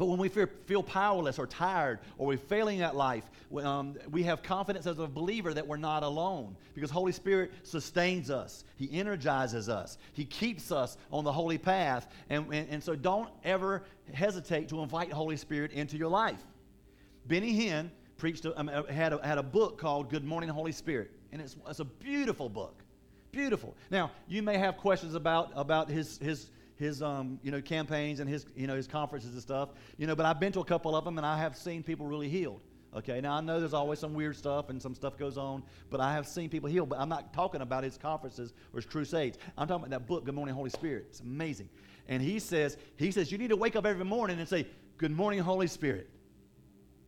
But 0.02 0.08
when 0.08 0.18
we 0.18 0.28
feel, 0.28 0.82
powerless 0.82 1.38
or 1.38 1.46
tired 1.46 2.00
or 2.18 2.26
we're 2.26 2.36
failing 2.36 2.80
at 2.80 2.96
life, 2.96 3.22
um, 3.62 3.94
we 4.10 4.24
have 4.24 4.42
confidence 4.42 4.84
as 4.88 4.98
a 4.98 5.06
believer 5.06 5.54
that 5.54 5.64
we're 5.64 5.76
not 5.76 6.02
alone 6.02 6.56
because 6.74 6.90
Holy 6.90 7.12
Spirit 7.12 7.52
sustains 7.62 8.28
us. 8.28 8.64
He 8.74 8.90
energizes 8.98 9.68
us. 9.68 9.98
He 10.12 10.24
keeps 10.24 10.72
us 10.72 10.96
on 11.12 11.22
the 11.22 11.30
holy 11.30 11.56
path. 11.56 12.08
And, 12.30 12.52
and, 12.52 12.68
and 12.68 12.82
so 12.82 12.96
don't 12.96 13.30
ever 13.44 13.84
hesitate 14.12 14.68
to 14.70 14.80
invite 14.80 15.12
Holy 15.12 15.36
Spirit 15.36 15.70
into 15.70 15.96
your 15.96 16.08
life. 16.08 16.42
Benny 17.28 17.56
Hinn 17.56 17.88
preached, 18.16 18.44
um, 18.56 18.66
had, 18.66 19.12
a, 19.12 19.24
had 19.24 19.38
a 19.38 19.42
book 19.44 19.78
called 19.78 20.10
Good 20.10 20.24
Morning 20.24 20.48
Holy 20.48 20.72
Spirit. 20.72 21.12
And 21.30 21.40
it's, 21.40 21.56
it's 21.68 21.78
a 21.78 21.84
beautiful 21.84 22.48
book. 22.48 22.82
Beautiful. 23.30 23.76
Now, 23.88 24.10
you 24.26 24.42
may 24.42 24.58
have 24.58 24.78
questions 24.78 25.14
about, 25.14 25.52
about 25.54 25.88
his, 25.88 26.18
his, 26.18 26.50
his 26.82 27.02
um, 27.02 27.38
you 27.42 27.50
know, 27.50 27.60
campaigns 27.60 28.20
and 28.20 28.28
his, 28.28 28.46
you 28.56 28.66
know, 28.66 28.76
his 28.76 28.86
conferences 28.86 29.32
and 29.32 29.40
stuff. 29.40 29.70
You 29.96 30.06
know, 30.06 30.14
but 30.14 30.26
I've 30.26 30.40
been 30.40 30.52
to 30.52 30.60
a 30.60 30.64
couple 30.64 30.94
of 30.94 31.04
them 31.04 31.16
and 31.18 31.26
I 31.26 31.38
have 31.38 31.56
seen 31.56 31.82
people 31.82 32.06
really 32.06 32.28
healed. 32.28 32.60
Okay, 32.94 33.22
now 33.22 33.32
I 33.32 33.40
know 33.40 33.58
there's 33.58 33.72
always 33.72 33.98
some 33.98 34.12
weird 34.12 34.36
stuff 34.36 34.68
and 34.68 34.80
some 34.82 34.94
stuff 34.94 35.16
goes 35.16 35.38
on, 35.38 35.62
but 35.88 35.98
I 35.98 36.12
have 36.12 36.26
seen 36.26 36.50
people 36.50 36.68
healed. 36.68 36.90
But 36.90 37.00
I'm 37.00 37.08
not 37.08 37.32
talking 37.32 37.62
about 37.62 37.84
his 37.84 37.96
conferences 37.96 38.52
or 38.72 38.76
his 38.76 38.84
crusades. 38.84 39.38
I'm 39.56 39.66
talking 39.66 39.86
about 39.86 39.98
that 39.98 40.06
book, 40.06 40.26
Good 40.26 40.34
Morning, 40.34 40.54
Holy 40.54 40.68
Spirit. 40.68 41.06
It's 41.08 41.20
amazing. 41.20 41.70
And 42.08 42.22
he 42.22 42.38
says, 42.38 42.76
he 42.96 43.10
says, 43.10 43.32
you 43.32 43.38
need 43.38 43.48
to 43.48 43.56
wake 43.56 43.76
up 43.76 43.86
every 43.86 44.04
morning 44.04 44.38
and 44.38 44.48
say, 44.48 44.66
Good 44.98 45.10
morning, 45.10 45.40
Holy 45.40 45.66
Spirit. 45.66 46.10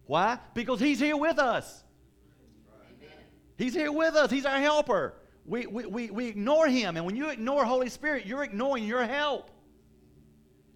Why? 0.06 0.38
Because 0.54 0.80
he's 0.80 0.98
here 0.98 1.16
with 1.16 1.38
us. 1.38 1.84
He's 3.56 3.74
here 3.74 3.92
with 3.92 4.14
us. 4.16 4.30
He's 4.30 4.46
our 4.46 4.58
helper. 4.58 5.14
We, 5.46 5.66
we, 5.66 5.86
we, 5.86 6.10
we 6.10 6.26
ignore 6.26 6.66
him. 6.66 6.96
And 6.96 7.04
when 7.06 7.14
you 7.14 7.28
ignore 7.28 7.64
Holy 7.64 7.88
Spirit, 7.88 8.26
you're 8.26 8.42
ignoring 8.42 8.84
your 8.84 9.04
help. 9.04 9.50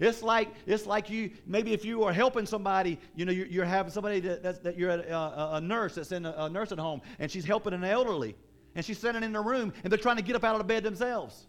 It's 0.00 0.22
like 0.22 0.54
it's 0.66 0.86
like 0.86 1.10
you 1.10 1.30
maybe 1.46 1.72
if 1.72 1.84
you 1.84 2.04
are 2.04 2.12
helping 2.12 2.46
somebody, 2.46 3.00
you 3.16 3.24
know, 3.24 3.32
you're, 3.32 3.46
you're 3.46 3.64
having 3.64 3.90
somebody 3.90 4.20
that, 4.20 4.62
that 4.62 4.78
you're 4.78 4.90
a, 4.90 5.02
uh, 5.10 5.50
a, 5.52 5.56
a, 5.56 5.60
nurse 5.60 5.96
that's 5.96 6.12
in 6.12 6.24
a, 6.24 6.34
a 6.38 6.48
nursing 6.48 6.78
home, 6.78 7.00
and 7.18 7.30
she's 7.30 7.44
helping 7.44 7.72
an 7.72 7.82
elderly, 7.82 8.36
and 8.76 8.84
she's 8.84 8.98
sitting 8.98 9.22
in 9.24 9.32
the 9.32 9.40
room, 9.40 9.72
and 9.82 9.92
they're 9.92 9.98
trying 9.98 10.16
to 10.16 10.22
get 10.22 10.36
up 10.36 10.44
out 10.44 10.54
of 10.54 10.58
the 10.58 10.64
bed 10.64 10.84
themselves. 10.84 11.48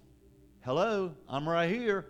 Hello, 0.61 1.13
I'm 1.27 1.47
right 1.47 1.69
here. 1.69 2.07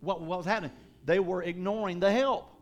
What, 0.00 0.20
what 0.20 0.38
was 0.38 0.46
happening? 0.46 0.72
They 1.04 1.20
were 1.20 1.42
ignoring 1.42 2.00
the 2.00 2.10
help. 2.10 2.54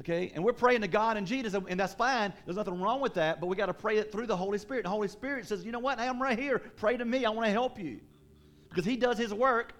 Okay, 0.00 0.30
and 0.34 0.44
we're 0.44 0.52
praying 0.52 0.82
to 0.82 0.88
God 0.88 1.16
and 1.16 1.26
Jesus, 1.26 1.54
and 1.54 1.80
that's 1.80 1.94
fine. 1.94 2.32
There's 2.44 2.56
nothing 2.56 2.80
wrong 2.80 3.00
with 3.00 3.14
that, 3.14 3.40
but 3.40 3.48
we 3.48 3.56
got 3.56 3.66
to 3.66 3.74
pray 3.74 3.96
it 3.96 4.12
through 4.12 4.26
the 4.26 4.36
Holy 4.36 4.58
Spirit. 4.58 4.84
The 4.84 4.90
Holy 4.90 5.08
Spirit 5.08 5.46
says, 5.46 5.64
you 5.64 5.72
know 5.72 5.80
what? 5.80 5.98
Hey, 5.98 6.06
I'm 6.06 6.22
right 6.22 6.38
here. 6.38 6.60
Pray 6.76 6.96
to 6.96 7.04
me. 7.04 7.24
I 7.24 7.30
want 7.30 7.46
to 7.46 7.52
help 7.52 7.80
you. 7.80 7.98
Because 8.68 8.84
He 8.84 8.96
does 8.96 9.18
His 9.18 9.34
work 9.34 9.72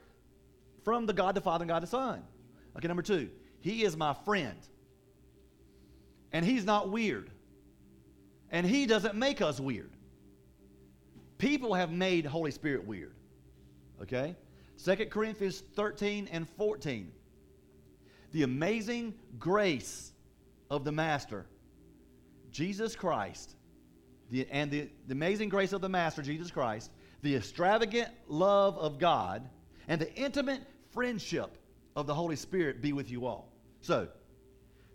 from 0.85 1.07
the 1.07 1.13
God 1.13 1.35
the 1.35 1.41
Father 1.41 1.63
and 1.63 1.69
God 1.69 1.83
the 1.83 1.87
Son. 1.87 2.23
Okay, 2.77 2.89
number 2.89 3.03
two, 3.03 3.31
He 3.61 3.85
is 3.85 3.97
my 3.97 4.15
friend. 4.25 4.59
And 6.33 6.45
He's 6.45 6.65
not 6.65 6.91
weird. 6.91 7.31
And 8.51 8.67
He 8.67 8.87
doesn't 8.87 9.15
make 9.15 9.41
us 9.41 9.61
weird. 9.61 9.91
People 11.39 11.75
have 11.75 11.91
made 11.91 12.27
Holy 12.27 12.51
Spirit 12.51 12.87
weird. 12.87 13.15
Okay? 14.03 14.37
2 14.85 14.97
Corinthians 15.07 15.63
13 15.75 16.29
and 16.31 16.49
14. 16.49 17.13
The 18.33 18.43
amazing 18.43 19.15
grace 19.39 20.13
of 20.71 20.85
the 20.85 20.93
Master, 20.93 21.47
Jesus 22.51 22.95
Christ, 22.95 23.55
the, 24.31 24.47
and 24.51 24.71
the, 24.71 24.91
the 25.07 25.13
amazing 25.13 25.49
grace 25.49 25.73
of 25.73 25.81
the 25.81 25.89
Master, 25.89 26.23
Jesus 26.23 26.51
Christ, 26.51 26.91
the 27.23 27.35
extravagant 27.35 28.11
love 28.29 28.77
of 28.79 28.99
God, 28.99 29.49
and 29.89 30.01
the 30.01 30.15
intimate 30.15 30.61
friendship 30.99 31.57
of 31.95 32.09
the 32.09 32.15
Holy 32.15 32.35
Spirit 32.35 32.83
be 32.83 32.93
with 32.93 33.09
you 33.09 33.25
all. 33.25 33.53
So, 33.83 34.09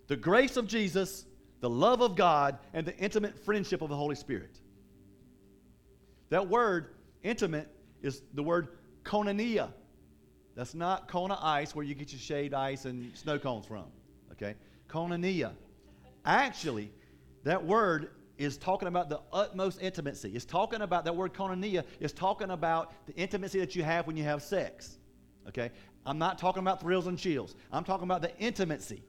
the 0.08 0.18
grace 0.18 0.58
of 0.58 0.68
Jesus, 0.68 1.26
the 1.62 1.70
love 1.70 2.02
of 2.02 2.18
God, 2.18 2.58
and 2.74 2.86
the 2.86 2.94
intimate 2.98 3.40
friendship 3.46 3.82
of 3.82 3.88
the 3.88 3.96
Holy 3.96 4.16
Spirit. 4.16 4.60
That 6.28 6.50
word, 6.50 6.88
intimate, 7.22 7.70
is 8.02 8.22
the 8.34 8.44
word 8.44 8.68
koinonia. 9.06 9.72
That's 10.56 10.76
not 10.76 11.08
Kona 11.08 11.40
ice 11.42 11.74
where 11.74 11.86
you 11.86 11.96
get 11.96 12.12
your 12.12 12.20
shaved 12.20 12.54
ice 12.54 12.84
and 12.84 13.16
snow 13.16 13.40
cones 13.40 13.66
from. 13.66 13.86
Okay? 14.34 14.56
Koinonia. 14.90 15.54
Actually, 16.26 16.92
that 17.46 17.64
word 17.64 18.10
is 18.38 18.58
talking 18.58 18.90
about 18.90 19.08
the 19.08 19.22
utmost 19.32 19.82
intimacy. 19.82 20.34
It's 20.36 20.44
talking 20.44 20.82
about 20.82 21.06
that 21.06 21.16
word 21.16 21.34
koinonia 21.34 21.86
is 22.02 22.12
talking 22.12 22.50
about 22.50 22.92
the 23.08 23.16
intimacy 23.16 23.62
that 23.62 23.74
you 23.74 23.84
have 23.84 24.06
when 24.06 24.18
you 24.18 24.26
have 24.26 24.44
sex. 24.44 24.98
Okay? 25.48 25.72
I'm 26.06 26.18
not 26.18 26.38
talking 26.38 26.62
about 26.62 26.82
thrills 26.82 27.08
and 27.08 27.18
chills. 27.18 27.56
I'm 27.72 27.84
talking 27.84 28.04
about 28.04 28.22
the 28.22 28.38
intimacy. 28.38 29.04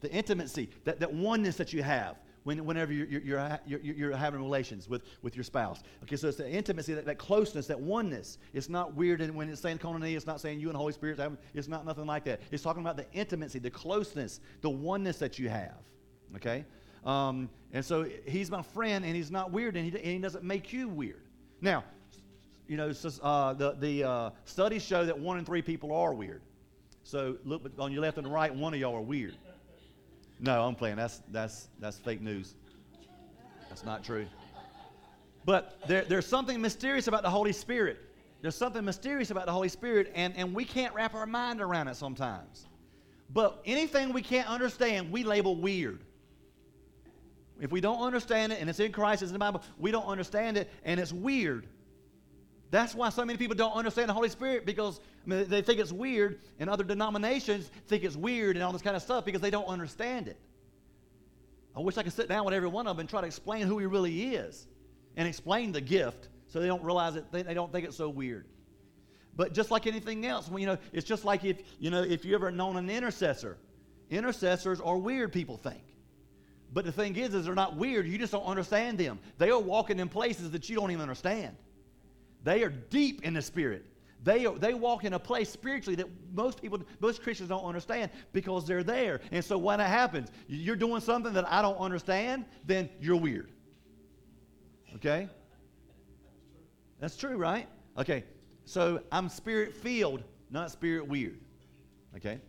The 0.00 0.10
intimacy, 0.12 0.70
that, 0.84 1.00
that 1.00 1.12
oneness 1.12 1.56
that 1.56 1.72
you 1.72 1.82
have 1.82 2.16
when, 2.44 2.64
whenever 2.64 2.92
you're, 2.92 3.06
you're, 3.06 3.58
you're, 3.66 3.80
you're, 3.80 4.16
having 4.16 4.40
relations 4.40 4.88
with, 4.88 5.02
with 5.22 5.34
your 5.34 5.44
spouse. 5.44 5.82
Okay, 6.02 6.16
so 6.16 6.28
it's 6.28 6.36
the 6.36 6.48
intimacy, 6.48 6.92
that, 6.94 7.06
that 7.06 7.18
closeness, 7.18 7.66
that 7.66 7.80
oneness. 7.80 8.38
It's 8.52 8.68
not 8.68 8.94
weird 8.94 9.22
and 9.22 9.34
when 9.34 9.48
it's 9.48 9.62
saying 9.62 9.78
koinonia, 9.78 10.14
it's 10.14 10.26
not 10.26 10.40
saying 10.40 10.60
you 10.60 10.68
and 10.68 10.74
the 10.74 10.78
Holy 10.78 10.92
Spirit, 10.92 11.18
it's 11.54 11.68
not 11.68 11.86
nothing 11.86 12.06
like 12.06 12.24
that. 12.24 12.40
It's 12.50 12.62
talking 12.62 12.82
about 12.82 12.98
the 12.98 13.10
intimacy, 13.12 13.58
the 13.58 13.70
closeness, 13.70 14.40
the 14.60 14.70
oneness 14.70 15.16
that 15.18 15.38
you 15.38 15.48
have. 15.48 15.80
Okay? 16.36 16.66
Um, 17.04 17.48
and 17.72 17.84
so 17.84 18.06
he's 18.26 18.50
my 18.50 18.62
friend 18.62 19.04
and 19.04 19.16
he's 19.16 19.30
not 19.30 19.50
weird 19.50 19.76
and 19.76 19.90
he, 19.90 19.96
and 19.96 20.06
he 20.06 20.18
doesn't 20.18 20.44
make 20.44 20.72
you 20.72 20.88
weird. 20.88 21.22
Now, 21.60 21.84
you 22.66 22.76
know, 22.76 22.92
uh, 23.22 23.52
the, 23.52 23.72
the 23.72 24.04
uh, 24.04 24.30
studies 24.44 24.84
show 24.84 25.04
that 25.04 25.18
one 25.18 25.38
in 25.38 25.44
three 25.44 25.62
people 25.62 25.92
are 25.92 26.14
weird. 26.14 26.42
So 27.02 27.36
look 27.44 27.70
on 27.78 27.92
your 27.92 28.02
left 28.02 28.18
and 28.18 28.26
right, 28.26 28.54
one 28.54 28.72
of 28.72 28.80
y'all 28.80 28.96
are 28.96 29.02
weird. 29.02 29.34
No, 30.40 30.66
I'm 30.66 30.74
playing. 30.74 30.96
That's, 30.96 31.22
that's, 31.30 31.68
that's 31.78 31.98
fake 31.98 32.20
news. 32.20 32.54
That's 33.68 33.84
not 33.84 34.04
true. 34.04 34.26
But 35.44 35.78
there, 35.86 36.02
there's 36.02 36.26
something 36.26 36.60
mysterious 36.60 37.06
about 37.06 37.22
the 37.22 37.30
Holy 37.30 37.52
Spirit. 37.52 37.98
There's 38.40 38.56
something 38.56 38.84
mysterious 38.84 39.30
about 39.30 39.46
the 39.46 39.52
Holy 39.52 39.68
Spirit, 39.68 40.12
and, 40.14 40.34
and 40.36 40.54
we 40.54 40.64
can't 40.64 40.94
wrap 40.94 41.14
our 41.14 41.26
mind 41.26 41.60
around 41.60 41.88
it 41.88 41.96
sometimes. 41.96 42.66
But 43.30 43.60
anything 43.64 44.12
we 44.12 44.22
can't 44.22 44.48
understand, 44.48 45.10
we 45.10 45.24
label 45.24 45.56
weird. 45.56 46.00
If 47.60 47.70
we 47.70 47.80
don't 47.80 48.00
understand 48.00 48.52
it, 48.52 48.60
and 48.60 48.68
it's 48.68 48.80
in 48.80 48.92
Christ, 48.92 49.22
it's 49.22 49.30
in 49.30 49.34
the 49.34 49.38
Bible, 49.38 49.62
we 49.78 49.90
don't 49.90 50.06
understand 50.06 50.56
it, 50.56 50.70
and 50.84 50.98
it's 50.98 51.12
weird. 51.12 51.66
That's 52.74 52.92
why 52.92 53.10
so 53.10 53.24
many 53.24 53.36
people 53.36 53.54
don't 53.54 53.74
understand 53.74 54.08
the 54.08 54.14
Holy 54.14 54.28
Spirit 54.28 54.66
because 54.66 54.98
I 55.24 55.30
mean, 55.30 55.48
they 55.48 55.62
think 55.62 55.78
it's 55.78 55.92
weird, 55.92 56.40
and 56.58 56.68
other 56.68 56.82
denominations 56.82 57.70
think 57.86 58.02
it's 58.02 58.16
weird 58.16 58.56
and 58.56 58.64
all 58.64 58.72
this 58.72 58.82
kind 58.82 58.96
of 58.96 59.02
stuff 59.02 59.24
because 59.24 59.40
they 59.40 59.50
don't 59.50 59.68
understand 59.68 60.26
it. 60.26 60.36
I 61.76 61.78
wish 61.78 61.96
I 61.98 62.02
could 62.02 62.14
sit 62.14 62.28
down 62.28 62.44
with 62.44 62.52
every 62.52 62.66
one 62.66 62.88
of 62.88 62.96
them 62.96 63.02
and 63.02 63.08
try 63.08 63.20
to 63.20 63.28
explain 63.28 63.68
who 63.68 63.78
he 63.78 63.86
really 63.86 64.34
is 64.34 64.66
and 65.16 65.28
explain 65.28 65.70
the 65.70 65.80
gift 65.80 66.30
so 66.48 66.58
they 66.58 66.66
don't 66.66 66.82
realize 66.82 67.14
it, 67.14 67.30
they, 67.30 67.42
they 67.42 67.54
don't 67.54 67.70
think 67.70 67.86
it's 67.86 67.96
so 67.96 68.08
weird. 68.08 68.44
But 69.36 69.54
just 69.54 69.70
like 69.70 69.86
anything 69.86 70.26
else, 70.26 70.48
well, 70.48 70.58
you 70.58 70.66
know, 70.66 70.78
it's 70.92 71.06
just 71.06 71.24
like 71.24 71.44
if 71.44 71.58
you 71.78 71.90
know 71.90 72.02
if 72.02 72.24
you 72.24 72.34
ever 72.34 72.50
known 72.50 72.76
an 72.76 72.90
intercessor. 72.90 73.56
Intercessors 74.10 74.80
are 74.80 74.98
weird, 74.98 75.32
people 75.32 75.58
think. 75.58 75.84
But 76.72 76.84
the 76.84 76.92
thing 76.92 77.14
is, 77.14 77.34
is 77.34 77.44
they're 77.44 77.54
not 77.54 77.76
weird. 77.76 78.08
You 78.08 78.18
just 78.18 78.32
don't 78.32 78.46
understand 78.46 78.98
them. 78.98 79.20
They 79.38 79.50
are 79.50 79.60
walking 79.60 80.00
in 80.00 80.08
places 80.08 80.50
that 80.50 80.68
you 80.68 80.74
don't 80.74 80.90
even 80.90 81.02
understand. 81.02 81.56
They 82.44 82.62
are 82.62 82.68
deep 82.68 83.22
in 83.24 83.34
the 83.34 83.42
Spirit. 83.42 83.86
They, 84.22 84.46
they 84.58 84.72
walk 84.72 85.04
in 85.04 85.12
a 85.12 85.18
place 85.18 85.50
spiritually 85.50 85.96
that 85.96 86.06
most 86.32 86.62
people, 86.62 86.80
most 87.00 87.22
Christians 87.22 87.50
don't 87.50 87.64
understand 87.64 88.10
because 88.32 88.66
they're 88.66 88.82
there. 88.82 89.20
And 89.32 89.44
so 89.44 89.58
when 89.58 89.80
it 89.80 89.86
happens, 89.86 90.30
you're 90.48 90.76
doing 90.76 91.02
something 91.02 91.32
that 91.34 91.46
I 91.50 91.60
don't 91.60 91.76
understand, 91.76 92.46
then 92.64 92.88
you're 93.00 93.16
weird. 93.16 93.50
Okay? 94.96 95.28
That's 97.00 97.16
true, 97.16 97.36
right? 97.36 97.68
Okay. 97.98 98.24
So 98.64 99.02
I'm 99.12 99.28
spirit 99.28 99.74
filled, 99.74 100.22
not 100.50 100.70
spirit 100.70 101.06
weird. 101.06 101.38
Okay? 102.16 102.40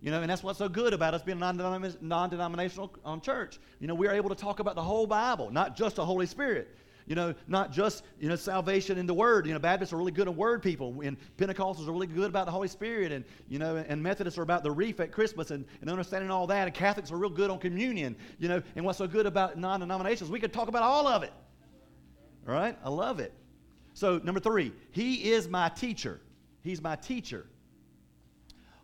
You 0.00 0.10
know, 0.10 0.22
and 0.22 0.30
that's 0.30 0.42
what's 0.42 0.58
so 0.58 0.68
good 0.68 0.94
about 0.94 1.12
us 1.12 1.22
being 1.22 1.40
a 1.40 1.52
non 2.00 2.30
denominational 2.30 2.94
um, 3.04 3.20
church. 3.20 3.60
You 3.80 3.86
know, 3.86 3.94
we're 3.94 4.12
able 4.12 4.30
to 4.30 4.34
talk 4.34 4.60
about 4.60 4.76
the 4.76 4.82
whole 4.82 5.06
Bible, 5.06 5.50
not 5.50 5.76
just 5.76 5.96
the 5.96 6.04
Holy 6.04 6.26
Spirit. 6.26 6.76
You 7.06 7.14
know, 7.14 7.34
not 7.48 7.72
just, 7.72 8.04
you 8.20 8.28
know, 8.28 8.36
salvation 8.36 8.98
in 8.98 9.06
the 9.06 9.14
Word. 9.14 9.46
You 9.46 9.52
know, 9.52 9.58
Baptists 9.58 9.92
are 9.92 9.96
really 9.96 10.12
good 10.12 10.28
at 10.28 10.34
Word 10.34 10.62
people, 10.62 11.00
and 11.02 11.16
Pentecostals 11.36 11.88
are 11.88 11.92
really 11.92 12.06
good 12.06 12.28
about 12.28 12.46
the 12.46 12.52
Holy 12.52 12.68
Spirit, 12.68 13.12
and, 13.12 13.24
you 13.48 13.58
know, 13.58 13.76
and 13.76 14.02
Methodists 14.02 14.38
are 14.38 14.42
about 14.42 14.62
the 14.62 14.70
reef 14.70 15.00
at 15.00 15.12
Christmas 15.12 15.50
and, 15.50 15.64
and 15.80 15.90
understanding 15.90 16.30
all 16.30 16.46
that, 16.46 16.66
and 16.66 16.74
Catholics 16.74 17.10
are 17.10 17.16
real 17.16 17.30
good 17.30 17.50
on 17.50 17.58
communion, 17.58 18.16
you 18.38 18.48
know, 18.48 18.62
and 18.76 18.84
what's 18.84 18.98
so 18.98 19.06
good 19.06 19.26
about 19.26 19.58
non 19.58 19.80
denominations, 19.80 20.30
we 20.30 20.40
could 20.40 20.52
talk 20.52 20.68
about 20.68 20.82
all 20.82 21.06
of 21.06 21.22
it. 21.22 21.32
All 22.46 22.54
right? 22.54 22.76
I 22.84 22.88
love 22.88 23.20
it. 23.20 23.32
So, 23.94 24.18
number 24.18 24.40
three, 24.40 24.72
He 24.90 25.32
is 25.32 25.48
my 25.48 25.68
teacher. 25.68 26.20
He's 26.62 26.80
my 26.80 26.96
teacher. 26.96 27.46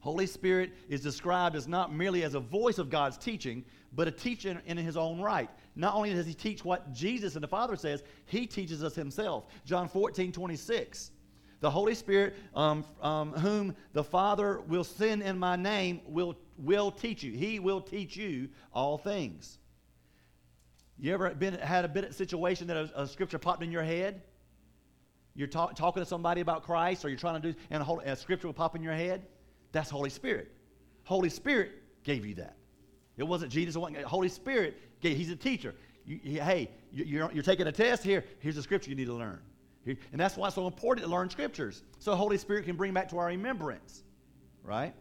Holy 0.00 0.26
Spirit 0.26 0.72
is 0.88 1.00
described 1.00 1.56
as 1.56 1.66
not 1.66 1.92
merely 1.92 2.22
as 2.22 2.34
a 2.34 2.40
voice 2.40 2.78
of 2.78 2.88
God's 2.88 3.18
teaching, 3.18 3.64
but 3.92 4.06
a 4.06 4.10
teacher 4.10 4.60
in 4.66 4.76
his 4.76 4.96
own 4.96 5.20
right. 5.20 5.50
Not 5.78 5.94
only 5.94 6.12
does 6.12 6.26
he 6.26 6.34
teach 6.34 6.64
what 6.64 6.92
Jesus 6.92 7.36
and 7.36 7.42
the 7.42 7.48
Father 7.48 7.76
says, 7.76 8.02
he 8.26 8.48
teaches 8.48 8.82
us 8.82 8.96
himself. 8.96 9.44
John 9.64 9.88
14, 9.88 10.32
26. 10.32 11.12
The 11.60 11.70
Holy 11.70 11.94
Spirit, 11.94 12.34
um, 12.52 12.84
um, 13.00 13.32
whom 13.32 13.76
the 13.92 14.02
Father 14.02 14.60
will 14.62 14.82
send 14.82 15.22
in 15.22 15.38
my 15.38 15.54
name, 15.54 16.00
will, 16.04 16.36
will 16.56 16.90
teach 16.90 17.22
you. 17.22 17.32
He 17.32 17.60
will 17.60 17.80
teach 17.80 18.16
you 18.16 18.48
all 18.72 18.98
things. 18.98 19.58
You 20.98 21.14
ever 21.14 21.30
been, 21.30 21.54
had 21.54 21.84
a 21.84 21.88
bit 21.88 22.04
of 22.04 22.14
situation 22.14 22.66
that 22.66 22.76
a, 22.76 23.02
a 23.02 23.06
scripture 23.06 23.38
popped 23.38 23.62
in 23.62 23.70
your 23.70 23.84
head? 23.84 24.22
You're 25.36 25.46
talk, 25.46 25.76
talking 25.76 26.02
to 26.02 26.08
somebody 26.08 26.40
about 26.40 26.64
Christ, 26.64 27.04
or 27.04 27.08
you're 27.08 27.18
trying 27.18 27.40
to 27.40 27.52
do, 27.52 27.58
and 27.70 27.80
a, 27.80 27.84
whole, 27.84 28.00
a 28.00 28.16
scripture 28.16 28.48
will 28.48 28.54
pop 28.54 28.74
in 28.74 28.82
your 28.82 28.94
head? 28.94 29.26
That's 29.70 29.90
Holy 29.90 30.10
Spirit. 30.10 30.50
Holy 31.04 31.30
Spirit 31.30 31.70
gave 32.02 32.26
you 32.26 32.34
that. 32.34 32.56
It 33.16 33.22
wasn't 33.22 33.52
Jesus. 33.52 33.76
Holy 34.04 34.28
Spirit. 34.28 34.76
He's 35.00 35.30
a 35.30 35.36
teacher. 35.36 35.74
You, 36.04 36.20
you, 36.22 36.40
hey, 36.40 36.70
you're, 36.92 37.30
you're 37.32 37.42
taking 37.42 37.66
a 37.66 37.72
test 37.72 38.02
here. 38.02 38.24
Here's 38.40 38.56
a 38.56 38.62
scripture 38.62 38.90
you 38.90 38.96
need 38.96 39.06
to 39.06 39.14
learn. 39.14 39.40
Here, 39.84 39.96
and 40.12 40.20
that's 40.20 40.36
why 40.36 40.48
it's 40.48 40.54
so 40.54 40.66
important 40.66 41.06
to 41.06 41.10
learn 41.10 41.30
scriptures. 41.30 41.82
So 41.98 42.14
Holy 42.14 42.38
Spirit 42.38 42.64
can 42.64 42.76
bring 42.76 42.92
back 42.92 43.08
to 43.10 43.18
our 43.18 43.26
remembrance. 43.26 44.02
Right? 44.64 44.94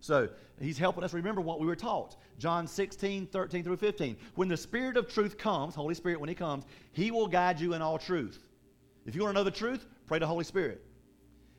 So 0.00 0.28
he's 0.60 0.78
helping 0.78 1.04
us 1.04 1.12
remember 1.12 1.40
what 1.40 1.60
we 1.60 1.66
were 1.66 1.76
taught. 1.76 2.16
John 2.38 2.66
16, 2.66 3.26
13 3.26 3.64
through 3.64 3.76
15. 3.76 4.16
When 4.36 4.48
the 4.48 4.56
Spirit 4.56 4.96
of 4.96 5.12
truth 5.12 5.36
comes, 5.36 5.74
Holy 5.74 5.94
Spirit, 5.94 6.20
when 6.20 6.28
he 6.28 6.34
comes, 6.34 6.64
he 6.92 7.10
will 7.10 7.26
guide 7.26 7.60
you 7.60 7.74
in 7.74 7.82
all 7.82 7.98
truth. 7.98 8.48
If 9.06 9.14
you 9.14 9.22
want 9.22 9.34
to 9.34 9.40
know 9.40 9.44
the 9.44 9.50
truth, 9.50 9.86
pray 10.06 10.18
to 10.18 10.24
the 10.24 10.28
Holy 10.28 10.44
Spirit. 10.44 10.84